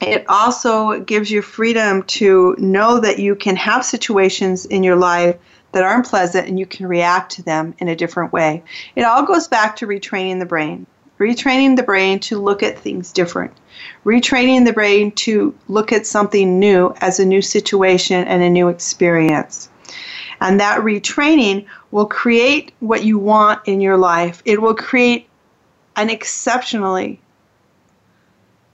It 0.00 0.24
also 0.28 1.00
gives 1.00 1.30
you 1.30 1.42
freedom 1.42 2.02
to 2.04 2.56
know 2.58 3.00
that 3.00 3.18
you 3.18 3.34
can 3.34 3.56
have 3.56 3.84
situations 3.84 4.64
in 4.64 4.82
your 4.82 4.96
life 4.96 5.36
that 5.72 5.84
aren't 5.84 6.06
pleasant 6.06 6.48
and 6.48 6.58
you 6.58 6.66
can 6.66 6.86
react 6.86 7.32
to 7.32 7.42
them 7.42 7.74
in 7.78 7.88
a 7.88 7.96
different 7.96 8.32
way. 8.32 8.62
It 8.96 9.02
all 9.02 9.24
goes 9.24 9.46
back 9.46 9.76
to 9.76 9.86
retraining 9.86 10.40
the 10.40 10.46
brain. 10.46 10.86
Retraining 11.18 11.76
the 11.76 11.82
brain 11.82 12.18
to 12.20 12.40
look 12.40 12.62
at 12.62 12.78
things 12.78 13.12
different. 13.12 13.52
Retraining 14.04 14.64
the 14.64 14.72
brain 14.72 15.12
to 15.12 15.54
look 15.68 15.92
at 15.92 16.06
something 16.06 16.58
new 16.58 16.94
as 17.00 17.20
a 17.20 17.26
new 17.26 17.42
situation 17.42 18.24
and 18.24 18.42
a 18.42 18.48
new 18.48 18.68
experience. 18.68 19.68
And 20.40 20.58
that 20.60 20.80
retraining 20.80 21.66
will 21.90 22.06
create 22.06 22.72
what 22.80 23.04
you 23.04 23.18
want 23.18 23.60
in 23.66 23.80
your 23.80 23.96
life. 23.96 24.42
It 24.44 24.62
will 24.62 24.74
create 24.74 25.28
an 25.96 26.08
exceptionally 26.08 27.20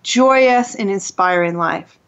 joyous 0.02 0.76
and 0.76 0.88
inspiring 0.88 1.58
life. 1.58 1.98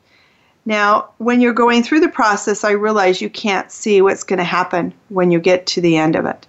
Now, 0.65 1.09
when 1.17 1.41
you're 1.41 1.55
going 1.55 1.83
through 1.83 2.01
the 2.01 2.09
process, 2.09 2.63
I 2.63 2.73
realize 2.73 3.23
you 3.23 3.31
can't 3.31 3.73
see 3.73 4.03
what's 4.03 4.23
going 4.23 4.39
to 4.39 4.45
happen 4.45 4.93
when 5.09 5.31
you 5.31 5.41
get 5.41 5.67
to 5.69 5.81
the 5.81 5.97
end 5.97 6.15
of 6.15 6.27
it. 6.27 6.47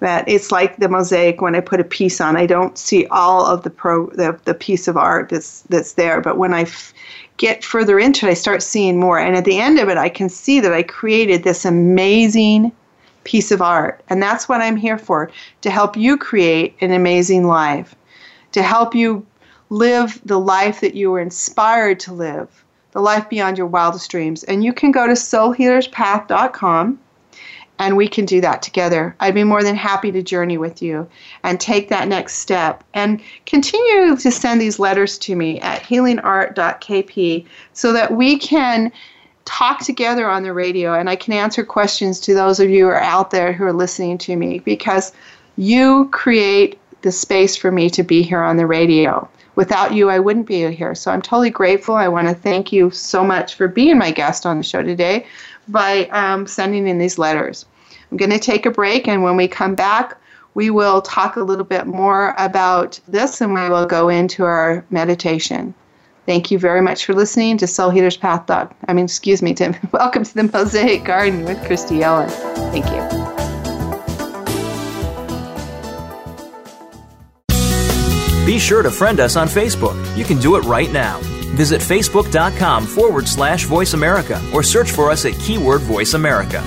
That 0.00 0.28
it's 0.28 0.52
like 0.52 0.76
the 0.76 0.88
mosaic 0.88 1.40
when 1.40 1.54
I 1.54 1.60
put 1.60 1.80
a 1.80 1.84
piece 1.84 2.20
on, 2.20 2.36
I 2.36 2.46
don't 2.46 2.76
see 2.76 3.06
all 3.06 3.46
of 3.46 3.62
the 3.62 3.70
pro 3.70 4.08
the, 4.10 4.38
the 4.44 4.54
piece 4.54 4.88
of 4.88 4.96
art 4.96 5.28
that's 5.28 5.62
that's 5.62 5.92
there, 5.92 6.20
but 6.20 6.36
when 6.36 6.52
I 6.52 6.62
f- 6.62 6.92
get 7.36 7.64
further 7.64 7.98
into 7.98 8.26
it, 8.26 8.30
I 8.30 8.34
start 8.34 8.62
seeing 8.62 8.98
more. 8.98 9.18
And 9.18 9.36
at 9.36 9.44
the 9.44 9.58
end 9.58 9.78
of 9.78 9.88
it, 9.88 9.96
I 9.96 10.08
can 10.08 10.28
see 10.28 10.60
that 10.60 10.72
I 10.72 10.82
created 10.82 11.42
this 11.42 11.64
amazing 11.64 12.72
piece 13.24 13.50
of 13.50 13.62
art. 13.62 14.02
And 14.08 14.22
that's 14.22 14.48
what 14.48 14.60
I'm 14.60 14.76
here 14.76 14.98
for 14.98 15.30
to 15.62 15.70
help 15.70 15.96
you 15.96 16.16
create 16.16 16.76
an 16.80 16.92
amazing 16.92 17.46
life, 17.46 17.94
to 18.52 18.62
help 18.62 18.94
you 18.94 19.26
live 19.70 20.20
the 20.24 20.38
life 20.38 20.80
that 20.80 20.94
you 20.94 21.10
were 21.10 21.20
inspired 21.20 21.98
to 22.00 22.12
live, 22.12 22.64
the 22.92 23.00
life 23.00 23.28
beyond 23.28 23.58
your 23.58 23.66
wildest 23.66 24.10
dreams. 24.10 24.44
And 24.44 24.62
you 24.62 24.72
can 24.72 24.92
go 24.92 25.06
to 25.06 25.14
soulhealerspath.com 25.14 27.00
and 27.78 27.96
we 27.96 28.06
can 28.06 28.24
do 28.24 28.40
that 28.40 28.62
together. 28.62 29.16
I'd 29.20 29.34
be 29.34 29.44
more 29.44 29.62
than 29.62 29.76
happy 29.76 30.12
to 30.12 30.22
journey 30.22 30.58
with 30.58 30.80
you 30.80 31.08
and 31.42 31.60
take 31.60 31.88
that 31.88 32.08
next 32.08 32.34
step 32.34 32.84
and 32.94 33.20
continue 33.46 34.16
to 34.16 34.30
send 34.30 34.60
these 34.60 34.78
letters 34.78 35.18
to 35.18 35.34
me 35.34 35.60
at 35.60 35.82
healingart.kp 35.82 37.46
so 37.72 37.92
that 37.92 38.12
we 38.12 38.38
can 38.38 38.92
talk 39.44 39.80
together 39.80 40.28
on 40.28 40.42
the 40.42 40.52
radio 40.52 40.94
and 40.94 41.10
I 41.10 41.16
can 41.16 41.32
answer 41.34 41.64
questions 41.64 42.20
to 42.20 42.34
those 42.34 42.60
of 42.60 42.70
you 42.70 42.84
who 42.84 42.90
are 42.90 43.00
out 43.00 43.30
there 43.30 43.52
who 43.52 43.64
are 43.64 43.72
listening 43.72 44.18
to 44.18 44.36
me 44.36 44.60
because 44.60 45.12
you 45.56 46.08
create 46.12 46.78
the 47.02 47.12
space 47.12 47.54
for 47.56 47.70
me 47.70 47.90
to 47.90 48.02
be 48.02 48.22
here 48.22 48.42
on 48.42 48.56
the 48.56 48.66
radio. 48.66 49.28
Without 49.56 49.94
you, 49.94 50.10
I 50.10 50.18
wouldn't 50.18 50.46
be 50.46 50.68
here. 50.72 50.94
So 50.94 51.12
I'm 51.12 51.22
totally 51.22 51.50
grateful. 51.50 51.94
I 51.94 52.08
want 52.08 52.26
to 52.26 52.34
thank 52.34 52.72
you 52.72 52.90
so 52.90 53.22
much 53.22 53.54
for 53.54 53.68
being 53.68 53.98
my 53.98 54.10
guest 54.10 54.46
on 54.46 54.56
the 54.56 54.64
show 54.64 54.82
today 54.82 55.26
by 55.68 56.06
um, 56.08 56.46
sending 56.46 56.86
in 56.86 56.98
these 56.98 57.18
letters. 57.18 57.66
I'm 58.10 58.16
going 58.16 58.30
to 58.30 58.38
take 58.38 58.66
a 58.66 58.70
break, 58.70 59.08
and 59.08 59.22
when 59.22 59.36
we 59.36 59.48
come 59.48 59.74
back, 59.74 60.16
we 60.54 60.70
will 60.70 61.02
talk 61.02 61.36
a 61.36 61.42
little 61.42 61.64
bit 61.64 61.86
more 61.86 62.34
about 62.38 62.98
this 63.08 63.40
and 63.40 63.52
we 63.52 63.68
will 63.68 63.86
go 63.86 64.08
into 64.08 64.44
our 64.44 64.84
meditation. 64.90 65.74
Thank 66.26 66.50
you 66.50 66.58
very 66.58 66.80
much 66.80 67.04
for 67.04 67.12
listening 67.12 67.58
to 67.58 67.66
Soul 67.66 67.90
Healers 67.90 68.16
Path. 68.16 68.46
Dog. 68.46 68.72
I 68.88 68.94
mean, 68.94 69.04
excuse 69.04 69.42
me, 69.42 69.52
Tim. 69.52 69.76
Welcome 69.92 70.24
to 70.24 70.34
the 70.34 70.44
Mosaic 70.44 71.04
Garden 71.04 71.44
with 71.44 71.62
Christy 71.66 72.02
Ellen. 72.02 72.30
Thank 72.70 72.86
you. 72.86 73.34
Be 78.46 78.58
sure 78.58 78.82
to 78.82 78.90
friend 78.90 79.20
us 79.20 79.36
on 79.36 79.48
Facebook. 79.48 79.94
You 80.16 80.24
can 80.24 80.38
do 80.38 80.56
it 80.56 80.64
right 80.64 80.92
now. 80.92 81.20
Visit 81.54 81.80
facebook.com 81.80 82.86
forward 82.86 83.26
slash 83.26 83.64
voice 83.64 83.94
America 83.94 84.40
or 84.52 84.62
search 84.62 84.90
for 84.90 85.10
us 85.10 85.24
at 85.24 85.38
keyword 85.40 85.80
voice 85.82 86.14
America. 86.14 86.62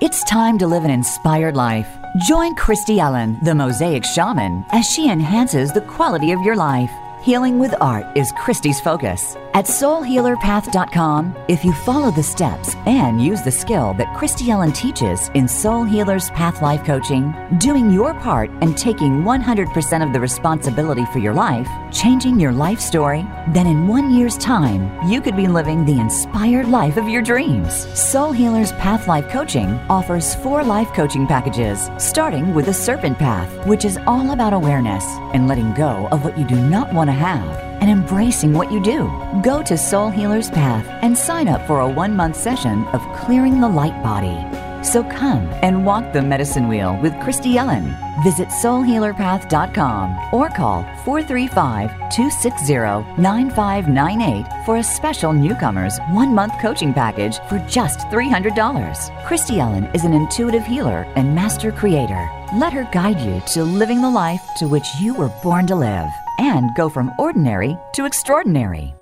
It's 0.00 0.22
time 0.24 0.58
to 0.58 0.66
live 0.68 0.84
an 0.84 0.90
inspired 0.90 1.56
life. 1.56 1.88
Join 2.28 2.54
Christy 2.54 3.00
Allen, 3.00 3.36
the 3.42 3.54
Mosaic 3.54 4.04
Shaman, 4.04 4.64
as 4.70 4.86
she 4.86 5.10
enhances 5.10 5.72
the 5.72 5.80
quality 5.80 6.30
of 6.30 6.40
your 6.42 6.54
life. 6.54 6.90
Healing 7.22 7.58
with 7.58 7.74
art 7.80 8.06
is 8.16 8.32
Christy's 8.38 8.80
focus. 8.80 9.36
At 9.54 9.64
soulhealerpath.com, 9.64 11.34
if 11.48 11.64
you 11.64 11.72
follow 11.72 12.10
the 12.10 12.22
steps 12.22 12.74
and 12.86 13.22
use 13.22 13.42
the 13.42 13.50
skill 13.50 13.94
that 13.94 14.14
Christy 14.16 14.50
Ellen 14.50 14.72
teaches 14.72 15.30
in 15.34 15.48
Soul 15.48 15.84
Healers 15.84 16.30
Path 16.30 16.60
Life 16.60 16.84
Coaching, 16.84 17.34
doing 17.56 17.90
your 17.90 18.12
part 18.20 18.50
and 18.60 18.76
taking 18.76 19.22
100% 19.22 20.06
of 20.06 20.12
the 20.12 20.20
responsibility 20.20 21.06
for 21.06 21.18
your 21.18 21.32
life, 21.32 21.68
changing 21.90 22.38
your 22.38 22.52
life 22.52 22.78
story, 22.78 23.26
then 23.48 23.66
in 23.66 23.88
one 23.88 24.14
year's 24.14 24.36
time, 24.36 25.08
you 25.08 25.20
could 25.20 25.36
be 25.36 25.48
living 25.48 25.84
the 25.84 25.98
inspired 25.98 26.68
life 26.68 26.98
of 26.98 27.08
your 27.08 27.22
dreams. 27.22 27.86
Soul 27.98 28.32
Healers 28.32 28.72
Path 28.72 29.08
Life 29.08 29.28
Coaching 29.30 29.70
offers 29.88 30.34
four 30.36 30.62
life 30.62 30.92
coaching 30.92 31.26
packages, 31.26 31.88
starting 31.96 32.54
with 32.54 32.66
the 32.66 32.74
Serpent 32.74 33.18
Path, 33.18 33.66
which 33.66 33.86
is 33.86 33.98
all 34.06 34.30
about 34.30 34.52
awareness 34.52 35.04
and 35.32 35.48
letting 35.48 35.72
go 35.72 36.06
of 36.12 36.22
what 36.22 36.38
you 36.38 36.46
do 36.46 36.56
not 36.56 36.92
want 36.92 37.08
to 37.08 37.14
have 37.14 37.67
and 37.88 38.00
embracing 38.00 38.52
what 38.52 38.70
you 38.70 38.82
do. 38.82 39.10
Go 39.42 39.62
to 39.62 39.76
Soul 39.76 40.10
Healer's 40.10 40.50
Path 40.50 40.86
and 41.02 41.16
sign 41.16 41.48
up 41.48 41.66
for 41.66 41.80
a 41.80 41.88
one 41.88 42.14
month 42.14 42.36
session 42.36 42.84
of 42.88 43.00
Clearing 43.16 43.60
the 43.60 43.68
Light 43.68 44.02
Body. 44.02 44.36
So 44.84 45.02
come 45.02 45.46
and 45.62 45.84
walk 45.84 46.12
the 46.12 46.22
medicine 46.22 46.68
wheel 46.68 46.96
with 47.02 47.18
Christy 47.20 47.58
Ellen. 47.58 47.96
Visit 48.22 48.48
soulhealerpath.com 48.48 50.34
or 50.34 50.48
call 50.50 50.82
435 51.04 51.90
260 52.10 53.20
9598 53.20 54.64
for 54.64 54.76
a 54.76 54.82
special 54.82 55.32
newcomers 55.32 55.98
one 56.10 56.34
month 56.34 56.52
coaching 56.60 56.92
package 56.92 57.38
for 57.48 57.58
just 57.68 58.00
$300. 58.08 59.26
Christy 59.26 59.60
Ellen 59.60 59.84
is 59.94 60.04
an 60.04 60.12
intuitive 60.12 60.64
healer 60.64 61.06
and 61.16 61.34
master 61.34 61.72
creator. 61.72 62.28
Let 62.54 62.72
her 62.72 62.88
guide 62.92 63.20
you 63.20 63.40
to 63.54 63.64
living 63.64 64.00
the 64.00 64.10
life 64.10 64.42
to 64.58 64.68
which 64.68 64.96
you 64.96 65.14
were 65.14 65.32
born 65.42 65.66
to 65.68 65.74
live 65.74 66.08
and 66.48 66.74
go 66.74 66.88
from 66.88 67.12
ordinary 67.18 67.76
to 67.94 68.06
extraordinary. 68.06 68.94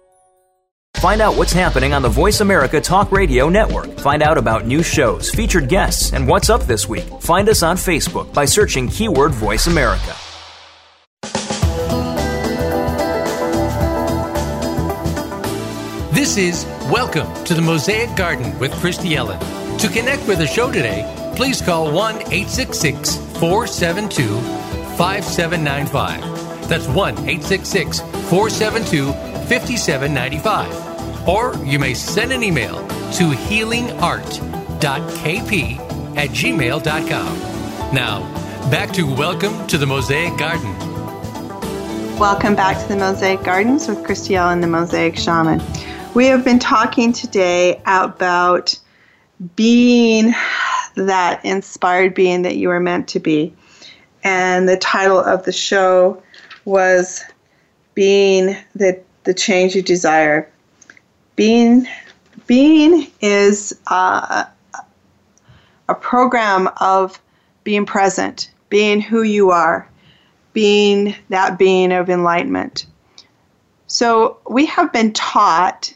Find 0.96 1.20
out 1.20 1.36
what's 1.36 1.52
happening 1.52 1.92
on 1.92 2.02
the 2.02 2.08
Voice 2.08 2.40
America 2.40 2.80
Talk 2.80 3.12
Radio 3.12 3.48
Network. 3.48 3.98
Find 3.98 4.22
out 4.22 4.38
about 4.38 4.66
new 4.66 4.82
shows, 4.82 5.30
featured 5.30 5.68
guests, 5.68 6.12
and 6.12 6.26
what's 6.26 6.50
up 6.50 6.62
this 6.62 6.88
week. 6.88 7.04
Find 7.20 7.48
us 7.48 7.62
on 7.62 7.76
Facebook 7.76 8.32
by 8.32 8.46
searching 8.46 8.88
keyword 8.88 9.32
Voice 9.32 9.66
America. 9.66 10.14
This 16.12 16.38
is 16.38 16.64
Welcome 16.90 17.44
to 17.44 17.54
the 17.54 17.62
Mosaic 17.62 18.14
Garden 18.16 18.56
with 18.58 18.72
Christy 18.74 19.16
Ellen. 19.16 19.40
To 19.78 19.88
connect 19.88 20.26
with 20.28 20.38
the 20.38 20.46
show 20.46 20.70
today, 20.70 21.04
please 21.36 21.60
call 21.60 21.90
1 21.90 22.14
866 22.32 23.16
472 23.38 24.22
5795. 24.96 26.35
That's 26.68 26.88
1 26.88 27.14
866 27.14 28.00
472 28.00 29.12
5795. 29.48 31.28
Or 31.28 31.54
you 31.64 31.78
may 31.78 31.94
send 31.94 32.32
an 32.32 32.42
email 32.42 32.74
to 33.12 33.30
healingart.kp 33.30 35.78
at 36.16 36.30
gmail.com. 36.30 37.38
Now, 37.94 38.20
back 38.70 38.92
to 38.94 39.06
Welcome 39.06 39.66
to 39.68 39.78
the 39.78 39.86
Mosaic 39.86 40.36
Garden. 40.36 40.74
Welcome 42.18 42.56
back 42.56 42.80
to 42.80 42.88
the 42.88 42.96
Mosaic 42.96 43.42
Gardens 43.42 43.86
with 43.86 44.02
Christy 44.04 44.36
and 44.36 44.62
the 44.62 44.66
Mosaic 44.66 45.18
Shaman. 45.18 45.60
We 46.14 46.26
have 46.26 46.44
been 46.44 46.58
talking 46.58 47.12
today 47.12 47.80
about 47.84 48.78
being 49.54 50.34
that 50.96 51.44
inspired 51.44 52.14
being 52.14 52.42
that 52.42 52.56
you 52.56 52.70
are 52.70 52.80
meant 52.80 53.06
to 53.08 53.20
be. 53.20 53.54
And 54.24 54.68
the 54.68 54.78
title 54.78 55.20
of 55.20 55.44
the 55.44 55.52
show 55.52 56.20
was 56.66 57.24
Being 57.94 58.56
the, 58.74 59.00
the 59.24 59.32
Change 59.32 59.74
You 59.74 59.80
Desire. 59.80 60.52
Being, 61.36 61.86
being 62.46 63.10
is 63.22 63.78
uh, 63.86 64.44
a 65.88 65.94
program 65.94 66.68
of 66.78 67.18
being 67.64 67.86
present, 67.86 68.50
being 68.68 69.00
who 69.00 69.22
you 69.22 69.50
are, 69.50 69.88
being 70.52 71.14
that 71.30 71.58
being 71.58 71.92
of 71.92 72.10
enlightenment. 72.10 72.86
So 73.86 74.38
we 74.50 74.66
have 74.66 74.92
been 74.92 75.12
taught 75.12 75.94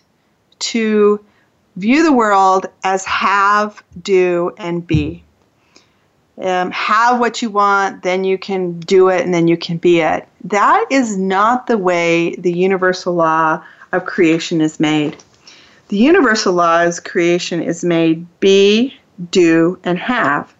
to 0.60 1.24
view 1.76 2.02
the 2.02 2.12
world 2.12 2.66
as 2.84 3.04
have, 3.04 3.82
do, 4.02 4.52
and 4.58 4.86
be. 4.86 5.24
Um, 6.43 6.70
have 6.70 7.20
what 7.20 7.43
you 7.43 7.51
want, 7.51 8.03
then 8.03 8.24
you 8.24 8.38
can 8.38 8.80
do 8.80 9.09
it, 9.09 9.22
and 9.22 9.34
then 9.34 9.47
you 9.47 9.59
can 9.59 9.76
be 9.76 10.01
it. 10.01 10.26
That 10.45 10.86
is 10.91 11.18
not 11.18 11.66
the 11.66 11.76
way 11.76 12.34
the 12.36 12.53
universal 12.53 13.14
law 13.14 13.62
of 13.93 14.07
creation 14.07 14.61
is 14.61 14.80
made. 14.80 15.16
The 15.88 15.99
universal 15.99 16.55
law 16.55 16.84
of 16.84 17.05
creation 17.05 17.61
is 17.61 17.84
made 17.84 18.26
be, 18.41 18.97
do, 19.30 19.78
and 19.84 19.99
have. 19.99 20.55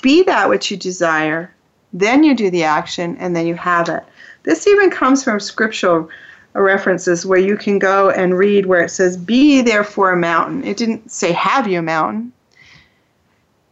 Be 0.00 0.22
that 0.24 0.48
which 0.48 0.70
you 0.70 0.76
desire, 0.76 1.52
then 1.92 2.22
you 2.22 2.34
do 2.34 2.50
the 2.50 2.64
action, 2.64 3.16
and 3.18 3.34
then 3.34 3.46
you 3.46 3.54
have 3.54 3.88
it. 3.88 4.04
This 4.42 4.66
even 4.66 4.90
comes 4.90 5.24
from 5.24 5.40
scriptural 5.40 6.08
references 6.52 7.26
where 7.26 7.38
you 7.38 7.56
can 7.56 7.78
go 7.78 8.10
and 8.10 8.38
read 8.38 8.66
where 8.66 8.82
it 8.82 8.90
says, 8.90 9.16
Be 9.16 9.62
therefore 9.62 10.12
a 10.12 10.16
mountain. 10.16 10.64
It 10.64 10.76
didn't 10.76 11.10
say, 11.10 11.32
Have 11.32 11.66
you 11.66 11.80
a 11.80 11.82
mountain. 11.82 12.32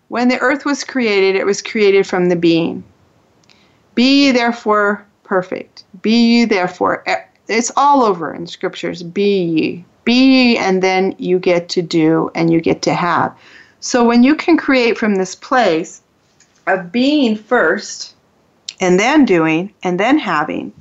When 0.09 0.29
the 0.29 0.39
earth 0.41 0.65
was 0.65 0.85
created, 0.85 1.37
it 1.37 1.47
was 1.47 1.63
created 1.63 2.07
from 2.07 2.29
the 2.29 2.37
being. 2.37 2.85
Be 3.95 4.27
ye 4.27 4.33
therefore 4.33 5.05
perfect. 5.23 5.85
Be 6.03 6.39
ye 6.39 6.45
therefore. 6.45 7.05
It's 7.49 7.73
all 7.77 8.03
over 8.03 8.33
in 8.35 8.47
scriptures. 8.47 9.03
Be 9.03 9.45
ye. 9.45 9.85
Be 10.05 10.13
ye, 10.13 10.59
and 10.59 10.83
then 10.83 11.15
you 11.19 11.39
get 11.39 11.69
to 11.71 11.83
do 11.83 12.31
and 12.35 12.53
you 12.53 12.61
get 12.61 12.83
to 12.83 12.95
have. 12.95 13.37
So 13.81 14.05
when 14.05 14.23
you 14.23 14.35
can 14.35 14.57
create 14.57 14.99
from 14.99 15.15
this 15.15 15.35
place 15.35 16.03
of 16.67 16.93
being 16.93 17.37
first, 17.37 18.15
and 18.81 18.99
then 18.99 19.25
doing, 19.25 19.73
and 19.83 20.01
then 20.01 20.19
having, 20.19 20.73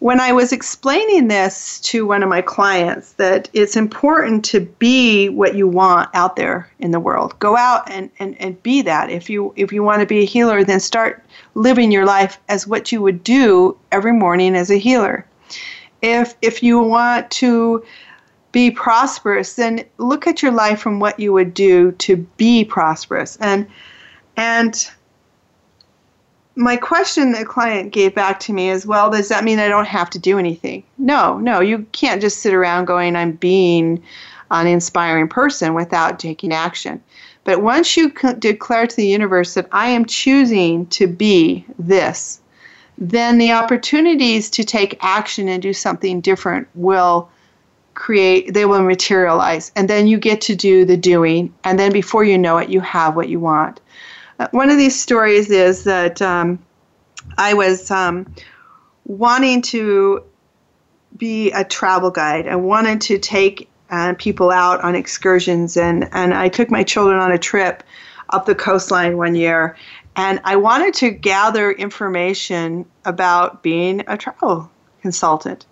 when 0.00 0.20
I 0.20 0.32
was 0.32 0.52
explaining 0.52 1.28
this 1.28 1.80
to 1.80 2.06
one 2.06 2.22
of 2.22 2.28
my 2.28 2.42
clients, 2.42 3.12
that 3.12 3.48
it's 3.52 3.76
important 3.76 4.44
to 4.46 4.60
be 4.60 5.28
what 5.28 5.54
you 5.54 5.66
want 5.66 6.10
out 6.14 6.36
there 6.36 6.68
in 6.78 6.90
the 6.90 7.00
world. 7.00 7.38
Go 7.38 7.56
out 7.56 7.90
and, 7.90 8.10
and, 8.18 8.38
and 8.40 8.62
be 8.62 8.82
that. 8.82 9.08
If 9.10 9.30
you 9.30 9.52
if 9.56 9.72
you 9.72 9.82
want 9.82 10.00
to 10.00 10.06
be 10.06 10.20
a 10.20 10.26
healer, 10.26 10.64
then 10.64 10.80
start 10.80 11.24
living 11.54 11.90
your 11.90 12.04
life 12.04 12.38
as 12.48 12.66
what 12.66 12.92
you 12.92 13.00
would 13.02 13.24
do 13.24 13.76
every 13.92 14.12
morning 14.12 14.56
as 14.56 14.70
a 14.70 14.78
healer. 14.78 15.26
If 16.02 16.34
if 16.42 16.62
you 16.62 16.80
want 16.80 17.30
to 17.32 17.84
be 18.52 18.70
prosperous, 18.70 19.54
then 19.54 19.84
look 19.98 20.26
at 20.26 20.42
your 20.42 20.52
life 20.52 20.80
from 20.80 21.00
what 21.00 21.18
you 21.18 21.32
would 21.32 21.54
do 21.54 21.92
to 21.92 22.16
be 22.36 22.64
prosperous. 22.64 23.36
And 23.40 23.66
and 24.36 24.90
my 26.56 26.76
question 26.76 27.32
the 27.32 27.44
client 27.44 27.92
gave 27.92 28.14
back 28.14 28.38
to 28.40 28.52
me 28.52 28.70
is 28.70 28.86
well, 28.86 29.10
does 29.10 29.28
that 29.28 29.44
mean 29.44 29.58
I 29.58 29.68
don't 29.68 29.86
have 29.86 30.10
to 30.10 30.18
do 30.18 30.38
anything? 30.38 30.84
No, 30.98 31.38
no, 31.38 31.60
you 31.60 31.86
can't 31.92 32.20
just 32.20 32.38
sit 32.38 32.54
around 32.54 32.84
going, 32.84 33.16
I'm 33.16 33.32
being 33.32 34.02
an 34.50 34.66
inspiring 34.66 35.28
person 35.28 35.74
without 35.74 36.20
taking 36.20 36.52
action. 36.52 37.02
But 37.44 37.62
once 37.62 37.96
you 37.96 38.10
declare 38.38 38.86
to 38.86 38.96
the 38.96 39.06
universe 39.06 39.54
that 39.54 39.68
I 39.72 39.88
am 39.88 40.06
choosing 40.06 40.86
to 40.86 41.06
be 41.06 41.66
this, 41.78 42.40
then 42.96 43.38
the 43.38 43.52
opportunities 43.52 44.48
to 44.50 44.64
take 44.64 44.96
action 45.00 45.48
and 45.48 45.60
do 45.60 45.72
something 45.72 46.20
different 46.20 46.68
will 46.74 47.28
create, 47.94 48.54
they 48.54 48.64
will 48.64 48.82
materialize. 48.82 49.72
And 49.76 49.90
then 49.90 50.06
you 50.06 50.18
get 50.18 50.40
to 50.42 50.54
do 50.54 50.84
the 50.84 50.96
doing. 50.96 51.52
And 51.64 51.78
then 51.78 51.92
before 51.92 52.24
you 52.24 52.38
know 52.38 52.58
it, 52.58 52.68
you 52.68 52.80
have 52.80 53.16
what 53.16 53.28
you 53.28 53.40
want. 53.40 53.80
Uh, 54.38 54.48
one 54.50 54.70
of 54.70 54.76
these 54.76 54.98
stories 54.98 55.50
is 55.50 55.84
that 55.84 56.20
um, 56.20 56.58
I 57.38 57.54
was 57.54 57.90
um, 57.90 58.32
wanting 59.04 59.62
to 59.62 60.24
be 61.16 61.52
a 61.52 61.64
travel 61.64 62.10
guide. 62.10 62.48
I 62.48 62.56
wanted 62.56 63.00
to 63.02 63.18
take 63.18 63.68
uh, 63.90 64.14
people 64.18 64.50
out 64.50 64.80
on 64.82 64.94
excursions, 64.94 65.76
and, 65.76 66.08
and 66.12 66.34
I 66.34 66.48
took 66.48 66.70
my 66.70 66.82
children 66.82 67.20
on 67.20 67.30
a 67.30 67.38
trip 67.38 67.82
up 68.30 68.46
the 68.46 68.54
coastline 68.54 69.16
one 69.16 69.34
year. 69.34 69.76
And 70.16 70.40
I 70.44 70.56
wanted 70.56 70.94
to 70.94 71.10
gather 71.10 71.70
information 71.70 72.86
about 73.04 73.62
being 73.62 74.02
a 74.06 74.16
travel 74.16 74.70
consultant. 75.02 75.66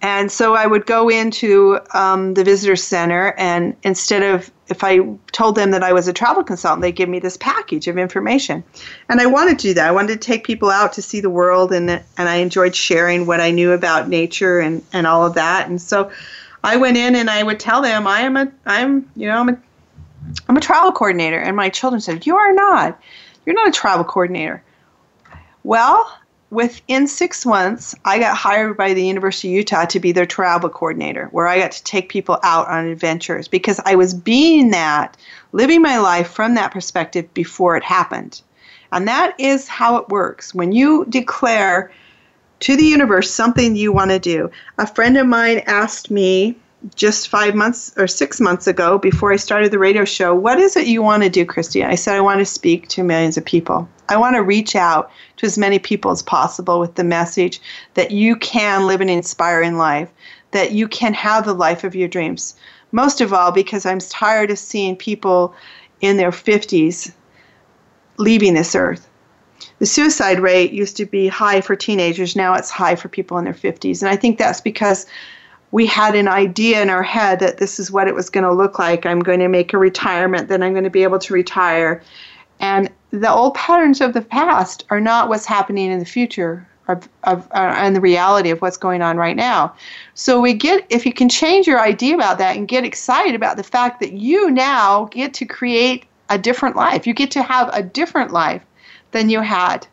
And 0.00 0.30
so 0.30 0.54
I 0.54 0.66
would 0.66 0.86
go 0.86 1.08
into 1.08 1.80
um, 1.92 2.34
the 2.34 2.44
visitor 2.44 2.76
center, 2.76 3.34
and 3.36 3.76
instead 3.82 4.22
of 4.22 4.50
if 4.68 4.84
I 4.84 5.00
told 5.32 5.56
them 5.56 5.70
that 5.72 5.82
I 5.82 5.92
was 5.92 6.08
a 6.08 6.12
travel 6.12 6.44
consultant, 6.44 6.82
they'd 6.82 6.92
give 6.92 7.08
me 7.08 7.18
this 7.18 7.36
package 7.36 7.88
of 7.88 7.98
information. 7.98 8.62
And 9.08 9.20
I 9.20 9.26
wanted 9.26 9.58
to 9.60 9.68
do 9.68 9.74
that. 9.74 9.86
I 9.86 9.92
wanted 9.92 10.20
to 10.20 10.26
take 10.26 10.44
people 10.44 10.70
out 10.70 10.92
to 10.94 11.02
see 11.02 11.20
the 11.20 11.30
world, 11.30 11.72
and 11.72 11.90
and 11.90 12.28
I 12.28 12.36
enjoyed 12.36 12.74
sharing 12.74 13.26
what 13.26 13.40
I 13.40 13.50
knew 13.50 13.72
about 13.72 14.08
nature 14.08 14.60
and 14.60 14.84
and 14.92 15.06
all 15.06 15.26
of 15.26 15.34
that. 15.34 15.68
And 15.68 15.80
so 15.80 16.10
I 16.62 16.76
went 16.76 16.96
in 16.96 17.14
and 17.14 17.30
I 17.30 17.42
would 17.42 17.60
tell 17.60 17.82
them 17.82 18.06
I 18.06 18.20
am 18.20 18.36
a 18.36 18.52
I'm 18.66 19.10
you 19.16 19.26
know 19.26 19.40
I'm 19.40 19.48
a 19.48 19.58
I'm 20.48 20.56
a 20.56 20.60
travel 20.60 20.92
coordinator. 20.92 21.38
And 21.38 21.56
my 21.56 21.68
children 21.68 22.00
said, 22.00 22.26
You 22.26 22.36
are 22.36 22.52
not. 22.52 23.00
You're 23.46 23.54
not 23.54 23.68
a 23.68 23.72
travel 23.72 24.04
coordinator. 24.04 24.62
Well, 25.64 26.10
within 26.50 27.06
six 27.06 27.44
months, 27.44 27.94
I 28.04 28.18
got 28.18 28.36
hired 28.36 28.76
by 28.76 28.94
the 28.94 29.04
University 29.04 29.48
of 29.48 29.54
Utah 29.54 29.84
to 29.86 30.00
be 30.00 30.12
their 30.12 30.26
travel 30.26 30.70
coordinator, 30.70 31.28
where 31.32 31.46
I 31.46 31.58
got 31.58 31.72
to 31.72 31.84
take 31.84 32.08
people 32.08 32.38
out 32.42 32.68
on 32.68 32.86
adventures 32.86 33.48
because 33.48 33.80
I 33.84 33.96
was 33.96 34.14
being 34.14 34.70
that, 34.70 35.16
living 35.52 35.82
my 35.82 35.98
life 35.98 36.30
from 36.30 36.54
that 36.54 36.72
perspective 36.72 37.32
before 37.34 37.76
it 37.76 37.84
happened. 37.84 38.40
And 38.92 39.06
that 39.08 39.38
is 39.38 39.68
how 39.68 39.96
it 39.96 40.08
works. 40.08 40.54
When 40.54 40.72
you 40.72 41.04
declare 41.08 41.92
to 42.60 42.76
the 42.76 42.84
universe 42.84 43.30
something 43.30 43.76
you 43.76 43.92
want 43.92 44.10
to 44.10 44.18
do, 44.18 44.50
a 44.78 44.86
friend 44.86 45.16
of 45.18 45.26
mine 45.26 45.62
asked 45.66 46.10
me 46.10 46.56
just 46.94 47.28
five 47.28 47.54
months 47.54 47.92
or 47.96 48.06
six 48.06 48.40
months 48.40 48.66
ago 48.66 48.98
before 48.98 49.32
I 49.32 49.36
started 49.36 49.72
the 49.72 49.78
radio 49.78 50.04
show, 50.04 50.34
What 50.34 50.60
is 50.60 50.76
it 50.76 50.86
you 50.86 51.02
want 51.02 51.22
to 51.24 51.28
do, 51.28 51.44
Christy? 51.44 51.84
I 51.84 51.96
said, 51.96 52.14
I 52.14 52.20
want 52.20 52.38
to 52.40 52.44
speak 52.44 52.88
to 52.88 53.02
millions 53.02 53.36
of 53.36 53.44
people. 53.44 53.88
I 54.08 54.16
want 54.16 54.36
to 54.36 54.42
reach 54.42 54.76
out 54.76 55.10
to 55.38 55.46
as 55.46 55.58
many 55.58 55.78
people 55.78 56.10
as 56.10 56.22
possible 56.22 56.80
with 56.80 56.94
the 56.94 57.04
message 57.04 57.60
that 57.94 58.10
you 58.10 58.36
can 58.36 58.86
live 58.86 59.00
an 59.00 59.08
inspiring 59.08 59.76
life, 59.76 60.10
that 60.52 60.72
you 60.72 60.88
can 60.88 61.14
have 61.14 61.44
the 61.44 61.54
life 61.54 61.84
of 61.84 61.94
your 61.94 62.08
dreams. 62.08 62.54
Most 62.92 63.20
of 63.20 63.32
all, 63.32 63.50
because 63.52 63.84
I'm 63.84 63.98
tired 63.98 64.50
of 64.50 64.58
seeing 64.58 64.96
people 64.96 65.54
in 66.00 66.16
their 66.16 66.30
50s 66.30 67.12
leaving 68.16 68.54
this 68.54 68.74
earth. 68.74 69.08
The 69.78 69.86
suicide 69.86 70.40
rate 70.40 70.72
used 70.72 70.96
to 70.96 71.06
be 71.06 71.28
high 71.28 71.60
for 71.60 71.76
teenagers, 71.76 72.34
now 72.34 72.54
it's 72.54 72.70
high 72.70 72.96
for 72.96 73.08
people 73.08 73.38
in 73.38 73.44
their 73.44 73.52
50s. 73.52 74.00
And 74.00 74.08
I 74.08 74.16
think 74.16 74.38
that's 74.38 74.60
because 74.60 75.06
we 75.70 75.86
had 75.86 76.14
an 76.14 76.28
idea 76.28 76.80
in 76.80 76.88
our 76.88 77.02
head 77.02 77.40
that 77.40 77.58
this 77.58 77.78
is 77.78 77.90
what 77.90 78.08
it 78.08 78.14
was 78.14 78.30
going 78.30 78.44
to 78.44 78.52
look 78.52 78.78
like. 78.78 79.04
I'm 79.04 79.20
going 79.20 79.40
to 79.40 79.48
make 79.48 79.72
a 79.72 79.78
retirement, 79.78 80.48
then 80.48 80.62
I'm 80.62 80.72
going 80.72 80.84
to 80.84 80.90
be 80.90 81.02
able 81.02 81.18
to 81.18 81.34
retire. 81.34 82.02
And 82.60 82.90
the 83.10 83.30
old 83.30 83.54
patterns 83.54 84.00
of 84.00 84.14
the 84.14 84.22
past 84.22 84.84
are 84.90 85.00
not 85.00 85.28
what's 85.28 85.46
happening 85.46 85.90
in 85.90 85.98
the 85.98 86.04
future 86.04 86.66
of, 86.88 87.08
of 87.24 87.46
uh, 87.52 87.74
and 87.76 87.94
the 87.94 88.00
reality 88.00 88.50
of 88.50 88.60
what's 88.62 88.76
going 88.76 89.02
on 89.02 89.16
right 89.16 89.36
now. 89.36 89.74
So 90.14 90.40
we 90.40 90.54
get 90.54 90.86
if 90.88 91.04
you 91.04 91.12
can 91.12 91.28
change 91.28 91.66
your 91.66 91.80
idea 91.80 92.14
about 92.14 92.38
that 92.38 92.56
and 92.56 92.66
get 92.66 92.84
excited 92.84 93.34
about 93.34 93.56
the 93.56 93.62
fact 93.62 94.00
that 94.00 94.12
you 94.12 94.50
now 94.50 95.04
get 95.06 95.34
to 95.34 95.44
create 95.44 96.06
a 96.30 96.38
different 96.38 96.76
life. 96.76 97.06
You 97.06 97.14
get 97.14 97.30
to 97.32 97.42
have 97.42 97.70
a 97.72 97.82
different 97.82 98.32
life 98.32 98.62
than 99.12 99.28
you 99.28 99.40
had 99.40 99.86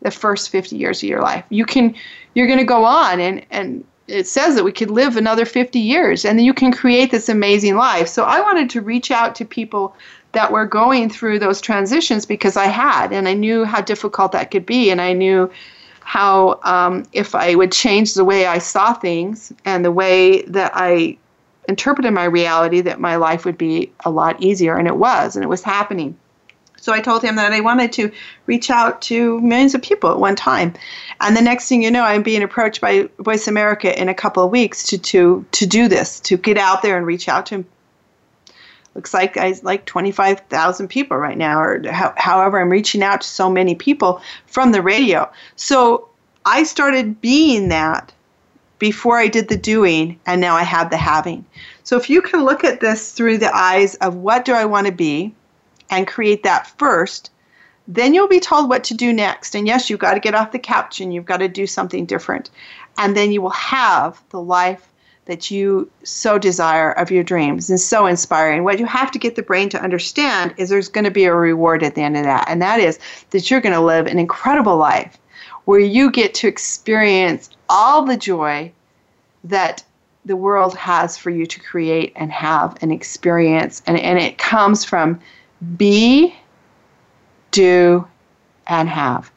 the 0.00 0.10
first 0.10 0.50
50 0.50 0.76
years 0.76 1.02
of 1.02 1.08
your 1.08 1.20
life. 1.20 1.44
You 1.50 1.66
can 1.66 1.94
you're 2.34 2.46
going 2.46 2.58
to 2.58 2.64
go 2.64 2.84
on 2.84 3.20
and 3.20 3.44
and 3.50 3.84
it 4.08 4.26
says 4.26 4.54
that 4.54 4.64
we 4.64 4.72
could 4.72 4.90
live 4.90 5.16
another 5.16 5.44
50 5.44 5.78
years 5.78 6.24
and 6.24 6.38
then 6.38 6.44
you 6.44 6.54
can 6.54 6.72
create 6.72 7.10
this 7.10 7.28
amazing 7.28 7.76
life. 7.76 8.08
So 8.08 8.24
I 8.24 8.40
wanted 8.40 8.68
to 8.70 8.80
reach 8.80 9.10
out 9.10 9.34
to 9.36 9.44
people 9.44 9.94
that 10.32 10.50
were 10.50 10.66
going 10.66 11.10
through 11.10 11.38
those 11.38 11.60
transitions 11.60 12.26
because 12.26 12.56
I 12.56 12.66
had, 12.66 13.12
and 13.12 13.28
I 13.28 13.34
knew 13.34 13.64
how 13.64 13.80
difficult 13.80 14.32
that 14.32 14.50
could 14.50 14.66
be, 14.66 14.90
and 14.90 15.00
I 15.00 15.12
knew 15.12 15.50
how 16.00 16.58
um, 16.64 17.04
if 17.12 17.34
I 17.34 17.54
would 17.54 17.70
change 17.70 18.14
the 18.14 18.24
way 18.24 18.46
I 18.46 18.58
saw 18.58 18.92
things 18.94 19.52
and 19.64 19.84
the 19.84 19.92
way 19.92 20.42
that 20.42 20.72
I 20.74 21.18
interpreted 21.68 22.12
my 22.12 22.24
reality, 22.24 22.80
that 22.80 22.98
my 22.98 23.16
life 23.16 23.44
would 23.44 23.58
be 23.58 23.92
a 24.04 24.10
lot 24.10 24.42
easier, 24.42 24.76
and 24.76 24.88
it 24.88 24.96
was, 24.96 25.36
and 25.36 25.44
it 25.44 25.48
was 25.48 25.62
happening. 25.62 26.16
So 26.82 26.92
I 26.92 27.00
told 27.00 27.22
him 27.22 27.36
that 27.36 27.52
I 27.52 27.60
wanted 27.60 27.92
to 27.92 28.10
reach 28.46 28.68
out 28.68 29.00
to 29.02 29.40
millions 29.40 29.72
of 29.72 29.82
people 29.82 30.10
at 30.10 30.18
one 30.18 30.34
time. 30.34 30.74
And 31.20 31.36
the 31.36 31.40
next 31.40 31.68
thing 31.68 31.80
you 31.80 31.92
know, 31.92 32.02
I'm 32.02 32.24
being 32.24 32.42
approached 32.42 32.80
by 32.80 33.08
Voice 33.20 33.46
America 33.46 33.98
in 33.98 34.08
a 34.08 34.14
couple 34.14 34.44
of 34.44 34.50
weeks 34.50 34.82
to 34.88 34.98
to 34.98 35.46
to 35.52 35.64
do 35.64 35.86
this, 35.86 36.18
to 36.20 36.36
get 36.36 36.58
out 36.58 36.82
there 36.82 36.96
and 36.96 37.06
reach 37.06 37.28
out 37.28 37.46
to 37.46 37.64
looks 38.96 39.14
like 39.14 39.36
I 39.36 39.54
like 39.62 39.86
25,000 39.86 40.88
people 40.88 41.16
right 41.16 41.38
now, 41.38 41.60
or 41.60 41.82
ho- 41.88 42.14
however, 42.16 42.60
I'm 42.60 42.68
reaching 42.68 43.02
out 43.02 43.20
to 43.20 43.28
so 43.28 43.48
many 43.48 43.76
people 43.76 44.20
from 44.46 44.72
the 44.72 44.82
radio. 44.82 45.30
So 45.54 46.08
I 46.44 46.64
started 46.64 47.20
being 47.20 47.68
that 47.68 48.12
before 48.80 49.18
I 49.18 49.28
did 49.28 49.48
the 49.48 49.56
doing, 49.56 50.18
and 50.26 50.40
now 50.40 50.56
I 50.56 50.64
have 50.64 50.90
the 50.90 50.96
having. 50.96 51.44
So 51.84 51.96
if 51.96 52.10
you 52.10 52.20
can 52.20 52.44
look 52.44 52.64
at 52.64 52.80
this 52.80 53.12
through 53.12 53.38
the 53.38 53.54
eyes 53.54 53.94
of 53.96 54.16
what 54.16 54.44
do 54.44 54.52
I 54.52 54.64
want 54.64 54.88
to 54.88 54.92
be 54.92 55.32
and 55.92 56.06
create 56.08 56.42
that 56.42 56.66
first, 56.78 57.30
then 57.86 58.14
you'll 58.14 58.26
be 58.26 58.40
told 58.40 58.68
what 58.68 58.82
to 58.84 58.94
do 58.94 59.12
next. 59.12 59.54
And 59.54 59.66
yes, 59.66 59.90
you've 59.90 60.00
got 60.00 60.14
to 60.14 60.20
get 60.20 60.34
off 60.34 60.52
the 60.52 60.58
couch 60.58 61.00
and 61.00 61.12
you've 61.12 61.26
got 61.26 61.36
to 61.36 61.48
do 61.48 61.66
something 61.66 62.06
different. 62.06 62.50
And 62.96 63.14
then 63.14 63.30
you 63.30 63.42
will 63.42 63.50
have 63.50 64.22
the 64.30 64.40
life 64.40 64.88
that 65.26 65.50
you 65.50 65.90
so 66.02 66.38
desire 66.38 66.92
of 66.92 67.10
your 67.10 67.22
dreams 67.22 67.68
and 67.68 67.78
so 67.78 68.06
inspiring. 68.06 68.64
What 68.64 68.78
you 68.78 68.86
have 68.86 69.10
to 69.12 69.18
get 69.18 69.36
the 69.36 69.42
brain 69.42 69.68
to 69.68 69.82
understand 69.82 70.54
is 70.56 70.70
there's 70.70 70.88
going 70.88 71.04
to 71.04 71.10
be 71.10 71.24
a 71.24 71.34
reward 71.34 71.82
at 71.82 71.94
the 71.94 72.02
end 72.02 72.16
of 72.16 72.24
that, 72.24 72.48
and 72.48 72.60
that 72.60 72.80
is 72.80 72.98
that 73.30 73.48
you're 73.48 73.60
going 73.60 73.74
to 73.74 73.80
live 73.80 74.06
an 74.06 74.18
incredible 74.18 74.76
life 74.76 75.18
where 75.64 75.78
you 75.78 76.10
get 76.10 76.34
to 76.34 76.48
experience 76.48 77.50
all 77.68 78.04
the 78.04 78.16
joy 78.16 78.72
that 79.44 79.84
the 80.24 80.34
world 80.36 80.76
has 80.76 81.16
for 81.16 81.30
you 81.30 81.46
to 81.46 81.60
create 81.60 82.12
and 82.16 82.32
have 82.32 82.76
and 82.80 82.90
experience. 82.90 83.80
And, 83.86 83.98
and 83.98 84.18
it 84.18 84.38
comes 84.38 84.84
from 84.84 85.20
be, 85.76 86.34
do, 87.50 88.06
and 88.66 88.88
have. 88.88 89.30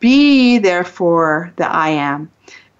Be, 0.00 0.58
therefore, 0.58 1.52
the 1.56 1.70
I 1.70 1.90
am. 1.90 2.30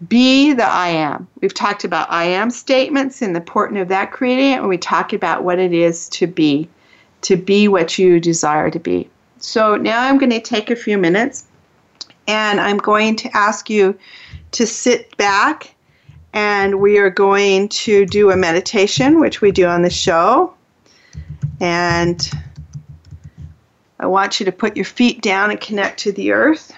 Be 0.08 0.52
the 0.52 0.64
I 0.64 0.88
am. 0.88 1.26
We've 1.40 1.54
talked 1.54 1.84
about 1.84 2.10
I 2.10 2.24
am 2.24 2.50
statements 2.50 3.20
and 3.20 3.34
the 3.34 3.40
importance 3.40 3.80
of 3.80 3.88
that 3.88 4.12
creating 4.12 4.54
and 4.54 4.68
we 4.68 4.78
talk 4.78 5.12
about 5.12 5.42
what 5.42 5.58
it 5.58 5.72
is 5.72 6.08
to 6.10 6.28
be, 6.28 6.68
to 7.22 7.36
be 7.36 7.66
what 7.66 7.98
you 7.98 8.20
desire 8.20 8.70
to 8.70 8.78
be. 8.78 9.10
So 9.38 9.76
now 9.76 10.02
I'm 10.02 10.18
going 10.18 10.30
to 10.30 10.40
take 10.40 10.70
a 10.70 10.76
few 10.76 10.98
minutes 10.98 11.46
and 12.28 12.60
I'm 12.60 12.78
going 12.78 13.16
to 13.16 13.36
ask 13.36 13.68
you 13.68 13.98
to 14.52 14.66
sit 14.66 15.16
back 15.16 15.74
and 16.32 16.80
we 16.80 16.98
are 16.98 17.10
going 17.10 17.68
to 17.70 18.06
do 18.06 18.30
a 18.30 18.36
meditation, 18.36 19.18
which 19.18 19.40
we 19.40 19.50
do 19.50 19.66
on 19.66 19.82
the 19.82 19.90
show. 19.90 20.54
And 21.60 22.30
I 24.00 24.06
want 24.06 24.38
you 24.38 24.46
to 24.46 24.52
put 24.52 24.76
your 24.76 24.84
feet 24.84 25.20
down 25.22 25.50
and 25.50 25.60
connect 25.60 26.00
to 26.00 26.12
the 26.12 26.32
earth. 26.32 26.72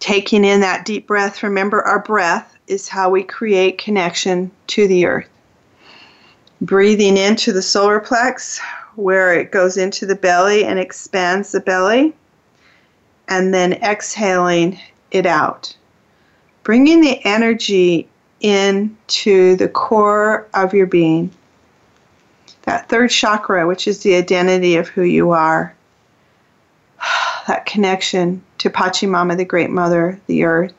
Taking 0.00 0.44
in 0.44 0.60
that 0.60 0.84
deep 0.84 1.06
breath, 1.06 1.42
remember 1.42 1.82
our 1.82 2.00
breath 2.00 2.56
is 2.66 2.88
how 2.88 3.10
we 3.10 3.22
create 3.22 3.78
connection 3.78 4.50
to 4.68 4.88
the 4.88 5.06
earth. 5.06 5.28
Breathing 6.60 7.16
into 7.16 7.52
the 7.52 7.62
solar 7.62 8.00
plex, 8.00 8.58
where 8.96 9.34
it 9.34 9.52
goes 9.52 9.76
into 9.76 10.06
the 10.06 10.14
belly 10.14 10.64
and 10.64 10.78
expands 10.78 11.52
the 11.52 11.60
belly, 11.60 12.14
and 13.28 13.54
then 13.54 13.74
exhaling 13.74 14.78
it 15.10 15.26
out. 15.26 15.74
Bringing 16.64 17.00
the 17.00 17.24
energy 17.24 18.08
into 18.40 19.56
the 19.56 19.68
core 19.68 20.46
of 20.54 20.74
your 20.74 20.86
being. 20.86 21.30
That 22.70 22.88
third 22.88 23.10
chakra, 23.10 23.66
which 23.66 23.88
is 23.88 24.04
the 24.04 24.14
identity 24.14 24.76
of 24.76 24.86
who 24.86 25.02
you 25.02 25.32
are. 25.32 25.74
That 27.48 27.66
connection 27.66 28.44
to 28.58 28.70
Pachamama, 28.70 29.36
the 29.36 29.44
Great 29.44 29.70
Mother, 29.70 30.20
the 30.28 30.44
Earth, 30.44 30.72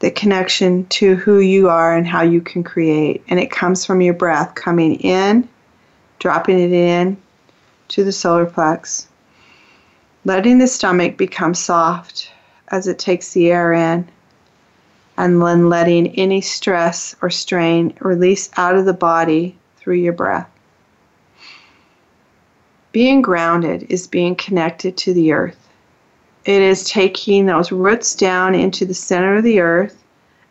the 0.00 0.10
connection 0.10 0.84
to 0.86 1.14
who 1.14 1.38
you 1.38 1.68
are 1.68 1.96
and 1.96 2.08
how 2.08 2.22
you 2.22 2.40
can 2.40 2.64
create. 2.64 3.22
And 3.28 3.38
it 3.38 3.52
comes 3.52 3.86
from 3.86 4.00
your 4.00 4.14
breath 4.14 4.56
coming 4.56 4.96
in, 4.96 5.48
dropping 6.18 6.58
it 6.58 6.72
in 6.72 7.16
to 7.90 8.02
the 8.02 8.10
solar 8.10 8.46
plex, 8.46 9.06
letting 10.24 10.58
the 10.58 10.66
stomach 10.66 11.16
become 11.16 11.54
soft 11.54 12.32
as 12.66 12.88
it 12.88 12.98
takes 12.98 13.32
the 13.32 13.52
air 13.52 13.72
in, 13.72 14.08
and 15.16 15.40
then 15.40 15.68
letting 15.68 16.08
any 16.18 16.40
stress 16.40 17.14
or 17.22 17.30
strain 17.30 17.94
release 18.00 18.50
out 18.56 18.74
of 18.74 18.86
the 18.86 18.92
body 18.92 19.56
through 19.82 19.96
your 19.96 20.12
breath. 20.12 20.48
Being 22.92 23.20
grounded 23.20 23.86
is 23.88 24.06
being 24.06 24.36
connected 24.36 24.96
to 24.98 25.12
the 25.12 25.32
earth. 25.32 25.68
It 26.44 26.62
is 26.62 26.88
taking 26.88 27.46
those 27.46 27.72
roots 27.72 28.14
down 28.14 28.54
into 28.54 28.84
the 28.84 28.94
center 28.94 29.36
of 29.36 29.44
the 29.44 29.60
earth 29.60 30.02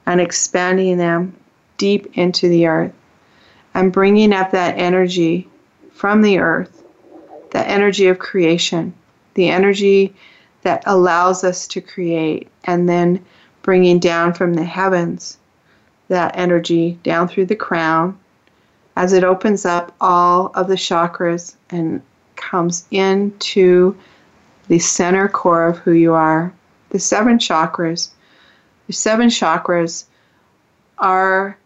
and 0.05 0.19
expanding 0.19 0.97
them 0.97 1.35
deep 1.77 2.17
into 2.17 2.49
the 2.49 2.67
earth 2.67 2.93
and 3.73 3.93
bringing 3.93 4.33
up 4.33 4.51
that 4.51 4.77
energy 4.77 5.47
from 5.93 6.21
the 6.21 6.39
earth, 6.39 6.83
the 7.51 7.67
energy 7.67 8.07
of 8.07 8.19
creation, 8.19 8.93
the 9.35 9.49
energy 9.49 10.13
that 10.63 10.83
allows 10.85 11.43
us 11.43 11.67
to 11.67 11.79
create, 11.79 12.49
and 12.65 12.89
then 12.89 13.23
bringing 13.61 13.99
down 13.99 14.33
from 14.33 14.53
the 14.53 14.63
heavens 14.63 15.37
that 16.07 16.35
energy 16.35 16.99
down 17.03 17.27
through 17.27 17.45
the 17.45 17.55
crown 17.55 18.17
as 18.95 19.13
it 19.13 19.23
opens 19.23 19.65
up 19.65 19.95
all 20.01 20.51
of 20.55 20.67
the 20.67 20.75
chakras 20.75 21.55
and 21.69 22.01
comes 22.35 22.85
into 22.91 23.95
the 24.67 24.79
center 24.79 25.27
core 25.27 25.67
of 25.67 25.77
who 25.79 25.91
you 25.91 26.13
are. 26.13 26.53
The 26.89 26.99
seven 26.99 27.37
chakras. 27.37 28.09
The 28.87 28.93
seven 28.93 29.29
chakras 29.29 30.05
are 30.97 31.57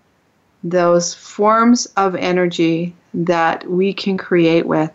those 0.64 1.14
forms 1.14 1.86
of 1.98 2.16
energy 2.16 2.96
that 3.14 3.70
we 3.70 3.94
can 3.94 4.18
create 4.18 4.66
with. 4.66 4.92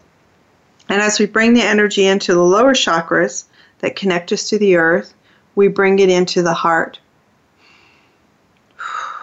And 0.88 1.00
as 1.00 1.18
we 1.18 1.26
bring 1.26 1.54
the 1.54 1.62
energy 1.62 2.04
into 2.04 2.34
the 2.34 2.42
lower 2.42 2.74
chakras 2.74 3.44
that 3.78 3.96
connect 3.96 4.32
us 4.32 4.48
to 4.48 4.58
the 4.58 4.76
earth, 4.76 5.14
we 5.54 5.68
bring 5.68 5.98
it 6.00 6.10
into 6.10 6.42
the 6.42 6.54
heart. 6.54 6.98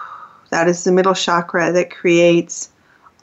That 0.50 0.66
is 0.66 0.82
the 0.82 0.92
middle 0.92 1.12
chakra 1.12 1.72
that 1.72 1.90
creates 1.90 2.70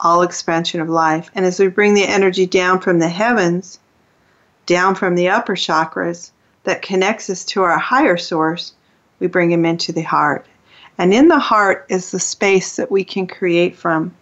all 0.00 0.22
expansion 0.22 0.80
of 0.80 0.88
life. 0.88 1.30
And 1.34 1.44
as 1.44 1.58
we 1.58 1.68
bring 1.68 1.94
the 1.94 2.06
energy 2.06 2.46
down 2.46 2.80
from 2.80 2.98
the 2.98 3.08
heavens, 3.08 3.78
down 4.66 4.94
from 4.94 5.14
the 5.14 5.28
upper 5.28 5.54
chakras 5.54 6.30
that 6.64 6.82
connects 6.82 7.30
us 7.30 7.44
to 7.44 7.62
our 7.62 7.78
higher 7.78 8.16
source, 8.16 8.74
we 9.18 9.26
bring 9.26 9.50
them 9.50 9.64
into 9.64 9.92
the 9.92 10.02
heart. 10.02 10.46
And 10.98 11.12
in 11.12 11.28
the 11.28 11.38
heart 11.38 11.86
is 11.88 12.10
the 12.10 12.18
space 12.18 12.76
that 12.76 12.90
we 12.90 13.04
can 13.04 13.26
create 13.26 13.76
from. 13.76 14.14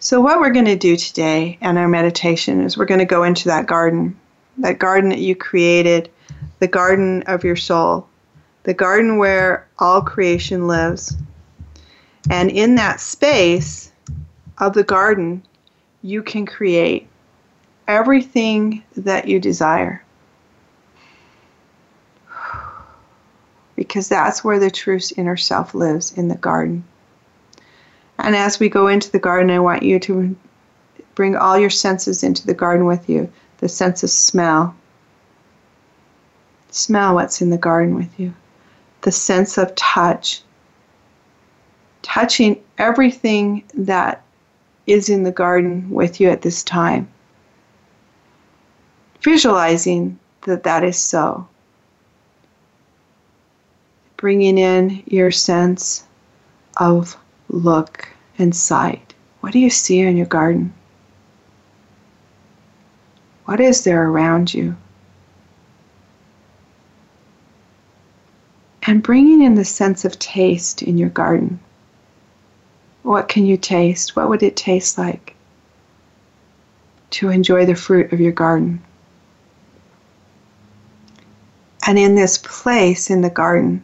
So, 0.00 0.20
what 0.20 0.38
we're 0.38 0.50
going 0.50 0.66
to 0.66 0.76
do 0.76 0.96
today 0.96 1.56
in 1.62 1.78
our 1.78 1.88
meditation 1.88 2.60
is 2.60 2.76
we're 2.76 2.84
going 2.84 2.98
to 2.98 3.06
go 3.06 3.22
into 3.22 3.48
that 3.48 3.66
garden, 3.66 4.18
that 4.58 4.78
garden 4.78 5.08
that 5.10 5.20
you 5.20 5.34
created, 5.34 6.10
the 6.58 6.66
garden 6.68 7.22
of 7.22 7.42
your 7.42 7.56
soul, 7.56 8.06
the 8.64 8.74
garden 8.74 9.16
where 9.16 9.66
all 9.78 10.02
creation 10.02 10.66
lives. 10.66 11.16
And 12.30 12.50
in 12.50 12.74
that 12.74 13.00
space, 13.00 13.92
of 14.58 14.74
the 14.74 14.84
garden, 14.84 15.42
you 16.02 16.22
can 16.22 16.46
create 16.46 17.06
everything 17.88 18.82
that 18.96 19.28
you 19.28 19.40
desire. 19.40 20.02
Because 23.76 24.08
that's 24.08 24.44
where 24.44 24.58
the 24.58 24.70
true 24.70 25.00
inner 25.16 25.36
self 25.36 25.74
lives 25.74 26.12
in 26.12 26.28
the 26.28 26.36
garden. 26.36 26.84
And 28.18 28.36
as 28.36 28.60
we 28.60 28.68
go 28.68 28.86
into 28.86 29.10
the 29.10 29.18
garden, 29.18 29.50
I 29.50 29.58
want 29.58 29.82
you 29.82 29.98
to 30.00 30.36
bring 31.14 31.36
all 31.36 31.58
your 31.58 31.70
senses 31.70 32.22
into 32.22 32.46
the 32.46 32.54
garden 32.54 32.86
with 32.86 33.08
you 33.08 33.30
the 33.58 33.68
sense 33.68 34.02
of 34.02 34.10
smell. 34.10 34.74
Smell 36.70 37.14
what's 37.14 37.40
in 37.40 37.50
the 37.50 37.56
garden 37.56 37.94
with 37.94 38.18
you. 38.18 38.34
The 39.02 39.12
sense 39.12 39.58
of 39.58 39.74
touch. 39.74 40.42
Touching 42.02 42.60
everything 42.76 43.64
that 43.74 44.23
is 44.86 45.08
in 45.08 45.22
the 45.22 45.32
garden 45.32 45.90
with 45.90 46.20
you 46.20 46.28
at 46.30 46.42
this 46.42 46.62
time. 46.62 47.08
Visualizing 49.22 50.18
that 50.42 50.64
that 50.64 50.84
is 50.84 50.98
so. 50.98 51.48
Bringing 54.16 54.58
in 54.58 55.02
your 55.06 55.30
sense 55.30 56.04
of 56.76 57.16
look 57.48 58.08
and 58.38 58.54
sight. 58.54 59.14
What 59.40 59.52
do 59.52 59.58
you 59.58 59.70
see 59.70 60.00
in 60.00 60.16
your 60.16 60.26
garden? 60.26 60.72
What 63.44 63.60
is 63.60 63.84
there 63.84 64.08
around 64.08 64.52
you? 64.52 64.76
And 68.82 69.02
bringing 69.02 69.42
in 69.42 69.54
the 69.54 69.64
sense 69.64 70.04
of 70.04 70.18
taste 70.18 70.82
in 70.82 70.98
your 70.98 71.08
garden. 71.08 71.60
What 73.04 73.28
can 73.28 73.44
you 73.44 73.58
taste? 73.58 74.16
What 74.16 74.30
would 74.30 74.42
it 74.42 74.56
taste 74.56 74.96
like 74.96 75.36
to 77.10 77.28
enjoy 77.28 77.66
the 77.66 77.74
fruit 77.74 78.14
of 78.14 78.18
your 78.18 78.32
garden? 78.32 78.82
And 81.86 81.98
in 81.98 82.14
this 82.14 82.38
place 82.38 83.10
in 83.10 83.20
the 83.20 83.28
garden, 83.28 83.82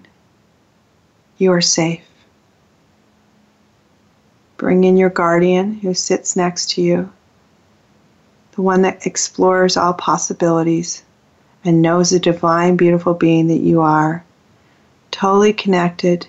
you 1.36 1.52
are 1.52 1.60
safe. 1.60 2.00
Bring 4.56 4.84
in 4.84 4.96
your 4.96 5.10
guardian 5.10 5.74
who 5.74 5.92
sits 5.92 6.34
next 6.34 6.70
to 6.70 6.82
you, 6.82 7.12
the 8.52 8.62
one 8.62 8.80
that 8.82 9.06
explores 9.06 9.76
all 9.76 9.92
possibilities 9.92 11.02
and 11.62 11.82
knows 11.82 12.08
the 12.08 12.18
divine, 12.18 12.76
beautiful 12.76 13.12
being 13.12 13.48
that 13.48 13.60
you 13.60 13.82
are, 13.82 14.24
totally 15.10 15.52
connected 15.52 16.26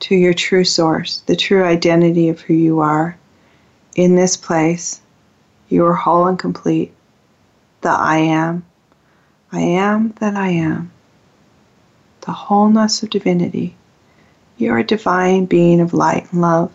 to 0.00 0.14
your 0.14 0.34
true 0.34 0.64
source, 0.64 1.20
the 1.26 1.36
true 1.36 1.64
identity 1.64 2.28
of 2.28 2.40
who 2.40 2.54
you 2.54 2.80
are. 2.80 3.16
In 3.94 4.16
this 4.16 4.36
place, 4.36 5.00
you 5.68 5.84
are 5.86 5.94
whole 5.94 6.26
and 6.26 6.38
complete. 6.38 6.92
The 7.82 7.90
I 7.90 8.18
am. 8.18 8.64
I 9.52 9.60
am 9.60 10.14
that 10.20 10.36
I 10.36 10.48
am. 10.48 10.90
The 12.22 12.32
wholeness 12.32 13.02
of 13.02 13.10
divinity. 13.10 13.76
You're 14.56 14.78
a 14.78 14.84
divine 14.84 15.46
being 15.46 15.80
of 15.80 15.94
light 15.94 16.30
and 16.32 16.40
love. 16.40 16.72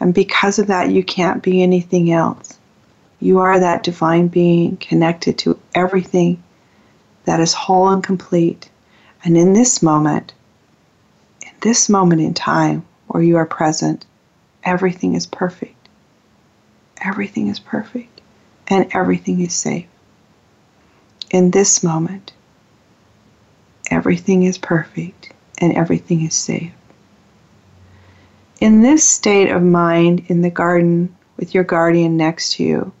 And 0.00 0.12
because 0.12 0.58
of 0.58 0.66
that, 0.66 0.90
you 0.90 1.02
can't 1.02 1.42
be 1.42 1.62
anything 1.62 2.12
else. 2.12 2.58
You 3.20 3.38
are 3.38 3.58
that 3.58 3.82
divine 3.82 4.28
being 4.28 4.76
connected 4.76 5.38
to 5.38 5.58
everything 5.74 6.42
that 7.24 7.40
is 7.40 7.54
whole 7.54 7.88
and 7.88 8.02
complete. 8.02 8.68
And 9.24 9.36
in 9.36 9.52
this 9.52 9.82
moment, 9.82 10.32
this 11.60 11.88
moment 11.88 12.20
in 12.20 12.34
time 12.34 12.84
where 13.06 13.22
you 13.22 13.36
are 13.36 13.46
present, 13.46 14.04
everything 14.64 15.14
is 15.14 15.26
perfect. 15.26 15.88
Everything 17.00 17.48
is 17.48 17.58
perfect 17.58 18.20
and 18.68 18.88
everything 18.92 19.40
is 19.40 19.54
safe. 19.54 19.86
In 21.30 21.50
this 21.50 21.82
moment, 21.82 22.32
everything 23.90 24.42
is 24.42 24.58
perfect 24.58 25.32
and 25.58 25.72
everything 25.74 26.24
is 26.24 26.34
safe. 26.34 26.72
In 28.60 28.80
this 28.80 29.04
state 29.06 29.50
of 29.50 29.62
mind 29.62 30.24
in 30.28 30.40
the 30.40 30.50
garden 30.50 31.14
with 31.36 31.54
your 31.54 31.64
guardian 31.64 32.16
next 32.16 32.54
to 32.54 32.64
you, 32.64 32.92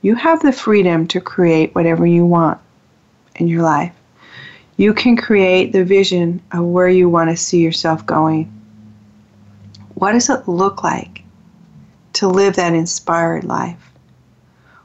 you 0.00 0.14
have 0.14 0.40
the 0.40 0.52
freedom 0.52 1.06
to 1.08 1.20
create 1.20 1.74
whatever 1.74 2.06
you 2.06 2.24
want 2.24 2.58
in 3.36 3.48
your 3.48 3.62
life 3.62 3.92
you 4.78 4.94
can 4.94 5.16
create 5.16 5.72
the 5.72 5.84
vision 5.84 6.40
of 6.52 6.64
where 6.64 6.88
you 6.88 7.10
want 7.10 7.28
to 7.28 7.36
see 7.36 7.60
yourself 7.60 8.06
going. 8.06 8.44
What 9.94 10.12
does 10.12 10.30
it 10.30 10.46
look 10.46 10.84
like 10.84 11.24
to 12.14 12.28
live 12.28 12.56
that 12.56 12.74
inspired 12.74 13.42
life? 13.42 13.92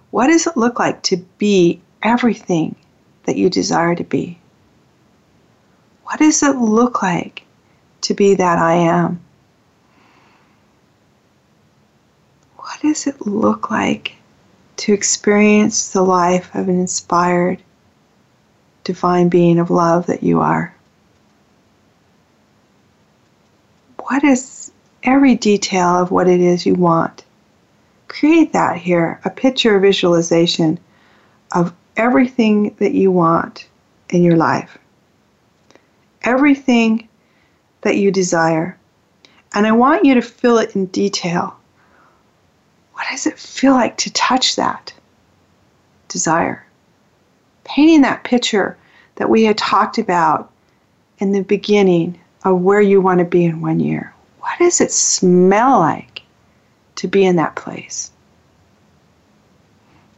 What 0.09 0.27
does 0.27 0.47
it 0.47 0.57
look 0.57 0.79
like 0.79 1.03
to 1.03 1.17
be 1.37 1.79
everything 2.01 2.75
that 3.25 3.37
you 3.37 3.51
desire 3.51 3.93
to 3.93 4.03
be? 4.03 4.39
What 6.05 6.17
does 6.17 6.41
it 6.41 6.55
look 6.55 7.03
like 7.03 7.43
to 8.01 8.15
be 8.15 8.33
that 8.33 8.57
I 8.57 8.73
am? 8.73 9.21
What 12.57 12.81
does 12.81 13.05
it 13.05 13.27
look 13.27 13.69
like 13.69 14.13
to 14.77 14.93
experience 14.93 15.91
the 15.91 16.01
life 16.01 16.53
of 16.55 16.67
an 16.67 16.79
inspired, 16.79 17.61
divine 18.83 19.29
being 19.29 19.59
of 19.59 19.69
love 19.69 20.07
that 20.07 20.23
you 20.23 20.41
are. 20.41 20.73
What 23.97 24.23
is 24.23 24.71
every 25.03 25.35
detail 25.35 26.01
of 26.01 26.11
what 26.11 26.27
it 26.27 26.41
is 26.41 26.65
you 26.65 26.75
want? 26.75 27.23
Create 28.07 28.53
that 28.53 28.77
here, 28.77 29.19
a 29.25 29.29
picture 29.29 29.79
visualization 29.79 30.79
of 31.51 31.73
everything 31.95 32.75
that 32.79 32.93
you 32.93 33.11
want 33.11 33.67
in 34.09 34.23
your 34.23 34.35
life, 34.35 34.77
everything 36.23 37.07
that 37.81 37.97
you 37.97 38.11
desire. 38.11 38.77
And 39.53 39.65
I 39.65 39.71
want 39.71 40.05
you 40.05 40.15
to 40.15 40.21
feel 40.21 40.57
it 40.57 40.75
in 40.75 40.87
detail. 40.87 41.55
What 42.93 43.05
does 43.09 43.25
it 43.25 43.39
feel 43.39 43.73
like 43.73 43.97
to 43.97 44.13
touch 44.13 44.55
that 44.55 44.93
desire? 46.07 46.65
Painting 47.63 48.01
that 48.01 48.23
picture 48.23 48.77
that 49.15 49.29
we 49.29 49.43
had 49.43 49.57
talked 49.57 49.97
about 49.97 50.51
in 51.19 51.31
the 51.31 51.43
beginning 51.43 52.19
of 52.43 52.61
where 52.61 52.81
you 52.81 52.99
want 52.99 53.19
to 53.19 53.25
be 53.25 53.45
in 53.45 53.61
one 53.61 53.79
year. 53.79 54.13
What 54.39 54.59
does 54.59 54.81
it 54.81 54.91
smell 54.91 55.79
like 55.79 56.21
to 56.95 57.07
be 57.07 57.23
in 57.23 57.37
that 57.37 57.55
place? 57.55 58.11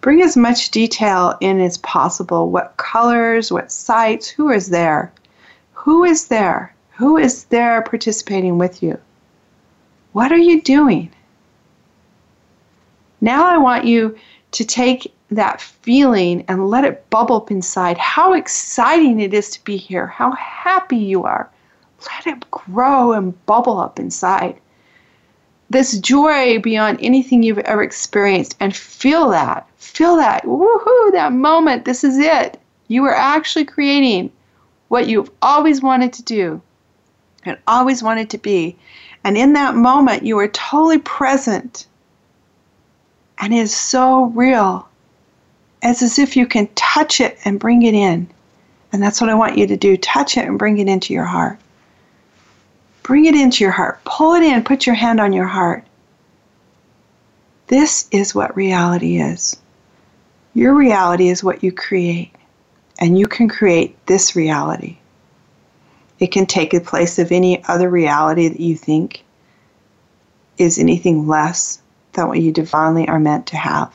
Bring 0.01 0.21
as 0.21 0.37
much 0.37 0.71
detail 0.71 1.35
in 1.41 1.59
as 1.59 1.77
possible. 1.79 2.49
What 2.49 2.77
colors, 2.77 3.51
what 3.51 3.71
sights, 3.71 4.27
who 4.27 4.49
is 4.51 4.69
there? 4.69 5.11
Who 5.73 6.03
is 6.03 6.27
there? 6.27 6.73
Who 6.91 7.17
is 7.17 7.45
there 7.45 7.81
participating 7.81 8.57
with 8.57 8.81
you? 8.81 8.99
What 10.13 10.31
are 10.31 10.37
you 10.37 10.61
doing? 10.61 11.11
Now 13.19 13.45
I 13.45 13.57
want 13.57 13.85
you 13.85 14.17
to 14.55 14.63
take 14.63 15.13
that 15.31 15.59
feeling 15.59 16.45
and 16.47 16.69
let 16.69 16.85
it 16.85 17.09
bubble 17.09 17.35
up 17.35 17.51
inside. 17.51 17.97
How 17.97 18.31
exciting 18.31 19.19
it 19.19 19.33
is 19.33 19.49
to 19.49 19.63
be 19.65 19.75
here. 19.75 20.07
How 20.07 20.31
happy 20.31 20.95
you 20.95 21.23
are. 21.23 21.49
Let 22.07 22.37
it 22.37 22.51
grow 22.51 23.11
and 23.11 23.45
bubble 23.45 23.77
up 23.77 23.99
inside. 23.99 24.57
This 25.69 25.99
joy 25.99 26.59
beyond 26.59 26.99
anything 27.01 27.43
you've 27.43 27.57
ever 27.59 27.83
experienced, 27.83 28.55
and 28.61 28.73
feel 28.73 29.29
that. 29.29 29.67
Feel 29.75 30.15
that. 30.15 30.45
Woohoo, 30.45 31.11
that 31.11 31.33
moment. 31.33 31.83
This 31.83 32.05
is 32.05 32.17
it. 32.17 32.57
You 32.87 33.03
are 33.05 33.15
actually 33.15 33.65
creating 33.65 34.31
what 34.87 35.07
you've 35.07 35.31
always 35.41 35.81
wanted 35.81 36.13
to 36.13 36.23
do 36.23 36.61
and 37.43 37.57
always 37.67 38.01
wanted 38.01 38.29
to 38.29 38.37
be. 38.37 38.77
And 39.25 39.35
in 39.35 39.51
that 39.53 39.75
moment, 39.75 40.23
you 40.23 40.39
are 40.39 40.47
totally 40.47 40.99
present. 40.99 41.87
And 43.39 43.53
is 43.53 43.75
so 43.75 44.25
real. 44.25 44.87
It's 45.81 46.01
as 46.01 46.19
if 46.19 46.35
you 46.35 46.47
can 46.47 46.67
touch 46.75 47.21
it 47.21 47.37
and 47.45 47.59
bring 47.59 47.83
it 47.83 47.93
in. 47.93 48.27
And 48.91 49.03
that's 49.03 49.19
what 49.19 49.29
I 49.29 49.35
want 49.35 49.57
you 49.57 49.67
to 49.67 49.77
do 49.77 49.97
touch 49.97 50.37
it 50.37 50.47
and 50.47 50.57
bring 50.57 50.77
it 50.77 50.87
into 50.87 51.13
your 51.13 51.25
heart. 51.25 51.59
Bring 53.03 53.25
it 53.25 53.35
into 53.35 53.63
your 53.63 53.73
heart. 53.73 54.03
Pull 54.03 54.33
it 54.33 54.43
in. 54.43 54.63
Put 54.63 54.85
your 54.85 54.95
hand 54.95 55.19
on 55.19 55.33
your 55.33 55.45
heart. 55.45 55.83
This 57.67 58.07
is 58.11 58.33
what 58.33 58.55
reality 58.55 59.17
is. 59.17 59.57
Your 60.53 60.73
reality 60.73 61.27
is 61.27 61.43
what 61.43 61.63
you 61.63 61.71
create, 61.71 62.31
and 62.97 63.19
you 63.19 63.27
can 63.27 63.49
create 63.49 63.97
this 64.05 64.35
reality. 64.35 64.97
It 66.19 66.27
can 66.27 66.45
take 66.45 66.71
the 66.71 66.79
place 66.79 67.19
of 67.19 67.31
any 67.31 67.63
other 67.65 67.89
reality 67.89 68.47
that 68.47 68.59
you 68.59 68.75
think 68.75 69.23
is 70.57 70.79
anything 70.79 71.27
less 71.27 71.81
than 72.15 72.27
what 72.27 72.39
you 72.39 72.51
divinely 72.51 73.07
are 73.07 73.19
meant 73.19 73.47
to 73.47 73.57
have. 73.57 73.93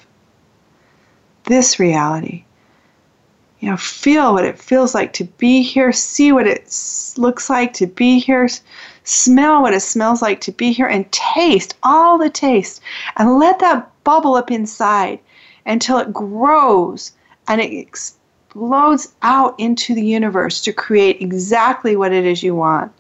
This 1.45 1.79
reality 1.79 2.45
you 3.61 3.69
know, 3.69 3.77
feel 3.77 4.33
what 4.33 4.45
it 4.45 4.59
feels 4.59 4.95
like 4.95 5.13
to 5.13 5.25
be 5.25 5.63
here, 5.63 5.93
see 5.93 6.33
what 6.33 6.47
it 6.47 6.75
looks 7.19 7.51
like 7.51 7.75
to 7.75 7.87
be 7.87 8.19
here, 8.19 8.49
smell 9.05 9.61
what 9.61 9.75
it 9.75 9.81
smells 9.81 10.23
like 10.23 10.41
to 10.41 10.53
be 10.53 10.73
here, 10.73 10.87
and 10.87 11.11
taste 11.13 11.77
all 11.83 12.17
the 12.17 12.31
taste. 12.31 12.81
And 13.17 13.39
let 13.39 13.59
that 13.59 13.91
bubble 14.03 14.35
up 14.35 14.51
inside 14.51 15.21
until 15.67 15.99
it 15.99 16.13
grows 16.13 17.13
and 17.49 17.61
it 17.61 17.73
explodes 17.73 19.13
out 19.21 19.55
into 19.59 19.95
the 19.95 20.05
universe 20.05 20.63
to 20.63 20.73
create 20.73 21.21
exactly 21.21 21.97
what 21.97 22.15
it 22.15 22.25
is 22.25 22.43
you 22.43 22.55
want. 22.55 22.91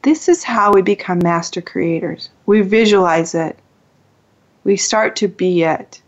This 0.00 0.30
is 0.30 0.42
how 0.42 0.72
we 0.72 0.80
become 0.80 1.18
master 1.18 1.60
creators. 1.60 2.30
We 2.46 2.62
visualize 2.62 3.34
it, 3.34 3.58
we 4.66 4.76
start 4.76 5.16
to 5.16 5.28
be 5.28 5.62
it. 5.62 6.02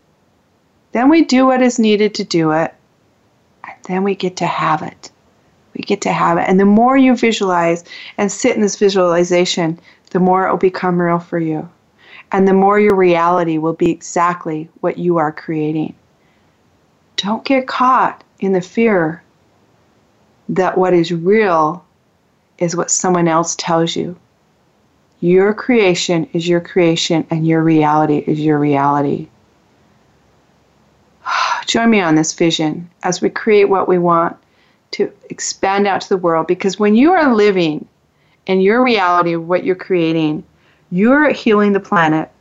Then 0.91 1.09
we 1.09 1.23
do 1.23 1.47
what 1.47 1.61
is 1.61 1.79
needed 1.79 2.13
to 2.15 2.23
do 2.23 2.51
it 2.51 2.73
then 3.89 4.03
we 4.03 4.13
get 4.13 4.37
to 4.37 4.45
have 4.45 4.83
it. 4.83 5.11
We 5.73 5.81
get 5.81 6.01
to 6.01 6.13
have 6.13 6.37
it. 6.37 6.45
And 6.47 6.59
the 6.59 6.65
more 6.65 6.95
you 6.95 7.15
visualize 7.15 7.83
and 8.19 8.31
sit 8.31 8.55
in 8.55 8.61
this 8.61 8.77
visualization, 8.77 9.79
the 10.11 10.19
more 10.19 10.47
it 10.47 10.51
will 10.51 10.57
become 10.57 11.01
real 11.01 11.17
for 11.17 11.39
you. 11.39 11.67
And 12.31 12.47
the 12.47 12.53
more 12.53 12.79
your 12.79 12.95
reality 12.95 13.57
will 13.57 13.73
be 13.73 13.89
exactly 13.89 14.69
what 14.81 14.99
you 14.99 15.17
are 15.17 15.31
creating. 15.31 15.95
Don't 17.15 17.43
get 17.43 17.67
caught 17.67 18.23
in 18.39 18.53
the 18.53 18.61
fear 18.61 19.23
that 20.49 20.77
what 20.77 20.93
is 20.93 21.11
real 21.11 21.83
is 22.59 22.75
what 22.75 22.91
someone 22.91 23.27
else 23.27 23.55
tells 23.55 23.95
you. 23.95 24.15
Your 25.21 25.53
creation 25.53 26.29
is 26.33 26.47
your 26.47 26.61
creation, 26.61 27.27
and 27.29 27.45
your 27.45 27.61
reality 27.61 28.23
is 28.25 28.39
your 28.39 28.57
reality. 28.57 29.27
Join 31.65 31.89
me 31.89 31.99
on 31.99 32.15
this 32.15 32.33
vision 32.33 32.89
as 33.03 33.21
we 33.21 33.29
create 33.29 33.65
what 33.65 33.87
we 33.87 33.97
want 33.97 34.37
to 34.91 35.11
expand 35.29 35.87
out 35.87 36.01
to 36.01 36.09
the 36.09 36.17
world 36.17 36.47
because 36.47 36.79
when 36.79 36.95
you 36.95 37.11
are 37.11 37.35
living 37.35 37.87
in 38.45 38.61
your 38.61 38.83
reality 38.83 39.33
of 39.33 39.47
what 39.47 39.63
you're 39.63 39.75
creating, 39.75 40.43
you're 40.89 41.31
healing 41.31 41.73
the 41.73 41.79
planet 41.79 42.31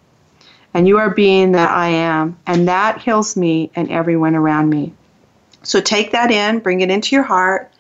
and 0.72 0.87
you 0.87 0.99
are 0.99 1.11
being 1.11 1.53
that 1.53 1.70
I 1.70 1.89
am, 1.89 2.39
and 2.47 2.68
that 2.68 3.01
heals 3.01 3.37
me 3.37 3.70
and 3.74 3.91
everyone 3.91 4.35
around 4.35 4.70
me. 4.70 4.93
So 5.62 5.81
take 5.81 6.12
that 6.12 6.31
in, 6.31 6.61
bring 6.61 6.83
it 6.83 6.91
into 6.91 7.16
your 7.16 7.24
heart, 7.24 7.72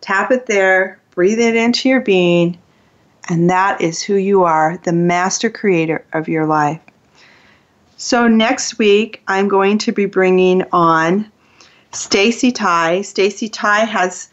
tap 0.00 0.30
it 0.30 0.46
there, 0.46 1.00
breathe 1.10 1.40
it 1.40 1.56
into 1.56 1.88
your 1.88 2.00
being, 2.00 2.58
and 3.28 3.50
that 3.50 3.80
is 3.80 4.02
who 4.02 4.14
you 4.14 4.44
are, 4.44 4.78
the 4.84 4.92
master 4.92 5.50
creator 5.50 6.04
of 6.12 6.28
your 6.28 6.46
life. 6.46 6.80
So 7.96 8.28
next 8.28 8.78
week 8.78 9.22
I'm 9.28 9.48
going 9.48 9.78
to 9.78 9.92
be 9.92 10.06
bringing 10.06 10.64
on 10.72 11.30
Stacy 11.92 12.52
Ty. 12.52 13.02
Stacy 13.02 13.48
Ty 13.48 13.84
has 13.84 14.28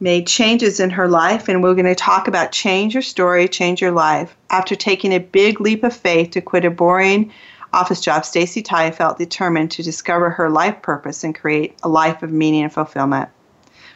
made 0.00 0.26
changes 0.26 0.80
in 0.80 0.90
her 0.90 1.08
life 1.08 1.48
and 1.48 1.62
we're 1.62 1.74
going 1.74 1.86
to 1.86 1.94
talk 1.94 2.28
about 2.28 2.52
change 2.52 2.94
your 2.94 3.02
story, 3.02 3.48
change 3.48 3.80
your 3.80 3.92
life. 3.92 4.36
After 4.50 4.74
taking 4.74 5.12
a 5.12 5.18
big 5.18 5.60
leap 5.60 5.84
of 5.84 5.96
faith 5.96 6.32
to 6.32 6.40
quit 6.40 6.64
a 6.64 6.70
boring 6.70 7.32
office 7.72 8.00
job, 8.00 8.24
Stacy 8.24 8.62
Ty 8.62 8.90
felt 8.90 9.18
determined 9.18 9.70
to 9.72 9.82
discover 9.82 10.30
her 10.30 10.50
life 10.50 10.82
purpose 10.82 11.24
and 11.24 11.34
create 11.34 11.76
a 11.82 11.88
life 11.88 12.22
of 12.22 12.30
meaning 12.30 12.64
and 12.64 12.72
fulfillment. 12.72 13.30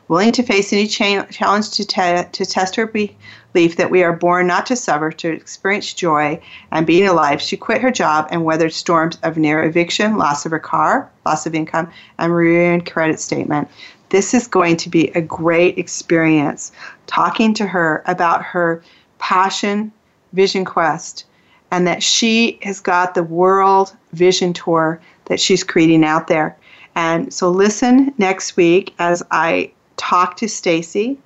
Willing 0.09 0.33
to 0.33 0.43
face 0.43 0.73
any 0.73 0.87
cha- 0.87 1.27
challenge 1.27 1.71
to, 1.73 1.85
te- 1.85 2.25
to 2.33 2.47
test 2.47 2.77
her 2.77 2.87
belief 2.87 3.77
that 3.77 3.91
we 3.91 4.03
are 4.03 4.15
born 4.15 4.47
not 4.47 4.65
to 4.67 4.77
suffer, 4.77 5.13
to 5.13 5.29
experience 5.29 5.93
joy 5.93 6.41
and 6.73 6.87
being 6.87 7.07
alive, 7.07 7.43
she 7.43 7.59
quit 7.59 7.83
her 7.83 7.91
job 7.91 8.27
and 8.31 8.45
weathered 8.45 8.73
storms 8.73 9.19
of 9.23 9.37
near 9.37 9.63
eviction, 9.63 10.17
loss 10.17 10.47
of 10.47 10.53
her 10.53 10.59
car, 10.59 11.11
loss 11.27 11.45
of 11.45 11.55
income, 11.55 11.91
and 12.19 12.35
ruined 12.35 12.91
credit 12.91 13.21
statement. 13.21 13.69
This 14.09 14.33
is 14.33 14.47
going 14.47 14.79
to 14.79 14.89
be 14.89 15.09
a 15.09 15.21
great 15.21 15.77
experience 15.77 16.73
talking 17.07 17.53
to 17.55 17.67
her 17.67 18.03
about 18.07 18.43
her 18.43 18.83
passion, 19.19 19.93
vision 20.33 20.65
quest, 20.65 21.27
and 21.71 21.87
that 21.87 22.03
she 22.03 22.59
has 22.63 22.81
got 22.81 23.15
the 23.15 23.23
world 23.23 23.95
vision 24.15 24.55
tour 24.55 25.01
that 25.27 25.39
she's 25.39 25.63
creating 25.63 26.05
out 26.05 26.29
there. 26.29 26.57
And 26.95 27.33
so 27.33 27.51
listen 27.51 28.15
next 28.17 28.57
week 28.57 28.95
as 28.99 29.23
I 29.31 29.71
talk 29.99 30.37
to 30.39 30.49
Stacy. 30.49 31.19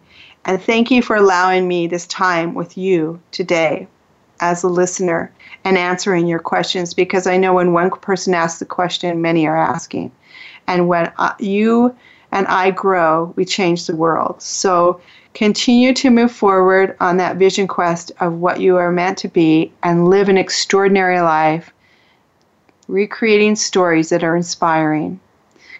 And 0.44 0.60
thank 0.60 0.90
you 0.90 1.02
for 1.02 1.14
allowing 1.14 1.68
me 1.68 1.86
this 1.86 2.06
time 2.08 2.54
with 2.54 2.76
you 2.76 3.20
today 3.30 3.86
as 4.40 4.64
a 4.64 4.68
listener 4.68 5.30
and 5.64 5.78
answering 5.78 6.26
your 6.26 6.40
questions 6.40 6.92
because 6.92 7.28
I 7.28 7.36
know 7.36 7.54
when 7.54 7.72
one 7.72 7.90
person 7.90 8.34
asks 8.34 8.58
the 8.58 8.64
question, 8.64 9.22
many 9.22 9.46
are 9.46 9.56
asking. 9.56 10.10
And 10.66 10.88
when 10.88 11.12
uh, 11.18 11.34
you 11.38 11.94
and 12.32 12.46
I 12.48 12.72
grow, 12.72 13.32
we 13.36 13.44
change 13.44 13.86
the 13.86 13.94
world. 13.94 14.42
So 14.42 15.00
continue 15.34 15.94
to 15.94 16.10
move 16.10 16.32
forward 16.32 16.96
on 16.98 17.18
that 17.18 17.36
vision 17.36 17.68
quest 17.68 18.10
of 18.18 18.34
what 18.34 18.60
you 18.60 18.76
are 18.78 18.90
meant 18.90 19.18
to 19.18 19.28
be 19.28 19.72
and 19.84 20.08
live 20.08 20.28
an 20.28 20.38
extraordinary 20.38 21.20
life, 21.20 21.72
recreating 22.88 23.54
stories 23.54 24.08
that 24.08 24.24
are 24.24 24.36
inspiring. 24.36 25.20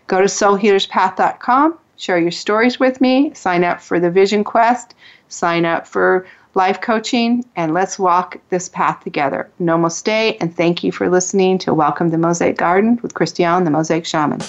Go 0.06 0.20
to 0.20 0.26
soulhealerspath.com 0.26 1.78
share 2.02 2.18
your 2.18 2.32
stories 2.32 2.80
with 2.80 3.00
me, 3.00 3.32
sign 3.32 3.62
up 3.62 3.80
for 3.80 4.00
the 4.00 4.10
Vision 4.10 4.42
Quest, 4.42 4.92
sign 5.28 5.64
up 5.64 5.86
for 5.86 6.26
life 6.54 6.80
coaching, 6.80 7.44
and 7.54 7.72
let's 7.72 7.96
walk 7.96 8.38
this 8.48 8.68
path 8.68 9.04
together. 9.04 9.48
Namaste, 9.60 10.36
and 10.40 10.54
thank 10.54 10.82
you 10.82 10.90
for 10.90 11.08
listening 11.08 11.58
to 11.58 11.72
Welcome 11.72 12.10
to 12.10 12.18
Mosaic 12.18 12.56
Garden 12.56 12.98
with 13.02 13.14
Christy 13.14 13.44
Ellen, 13.44 13.62
the 13.62 13.70
Mosaic 13.70 14.04
Shaman. 14.04 14.40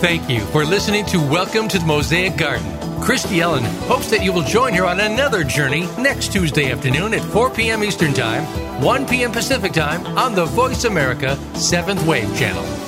Thank 0.00 0.30
you 0.30 0.38
for 0.46 0.64
listening 0.64 1.04
to 1.06 1.18
Welcome 1.18 1.66
to 1.68 1.78
the 1.80 1.84
Mosaic 1.84 2.36
Garden 2.36 2.78
Christy 3.00 3.40
Ellen 3.40 3.64
hopes 3.88 4.08
that 4.10 4.22
you 4.22 4.32
will 4.32 4.42
join 4.42 4.72
her 4.74 4.86
on 4.86 5.00
another 5.00 5.42
journey 5.42 5.88
next 5.98 6.32
Tuesday 6.32 6.70
afternoon 6.70 7.14
at 7.14 7.20
4 7.32 7.50
p.m. 7.50 7.82
Eastern 7.82 8.14
Time, 8.14 8.44
1 8.80 9.06
p.m. 9.08 9.32
Pacific 9.32 9.72
Time 9.72 10.06
on 10.16 10.36
the 10.36 10.44
Voice 10.44 10.84
America 10.84 11.36
7th 11.54 12.06
Wave 12.06 12.32
channel. 12.38 12.87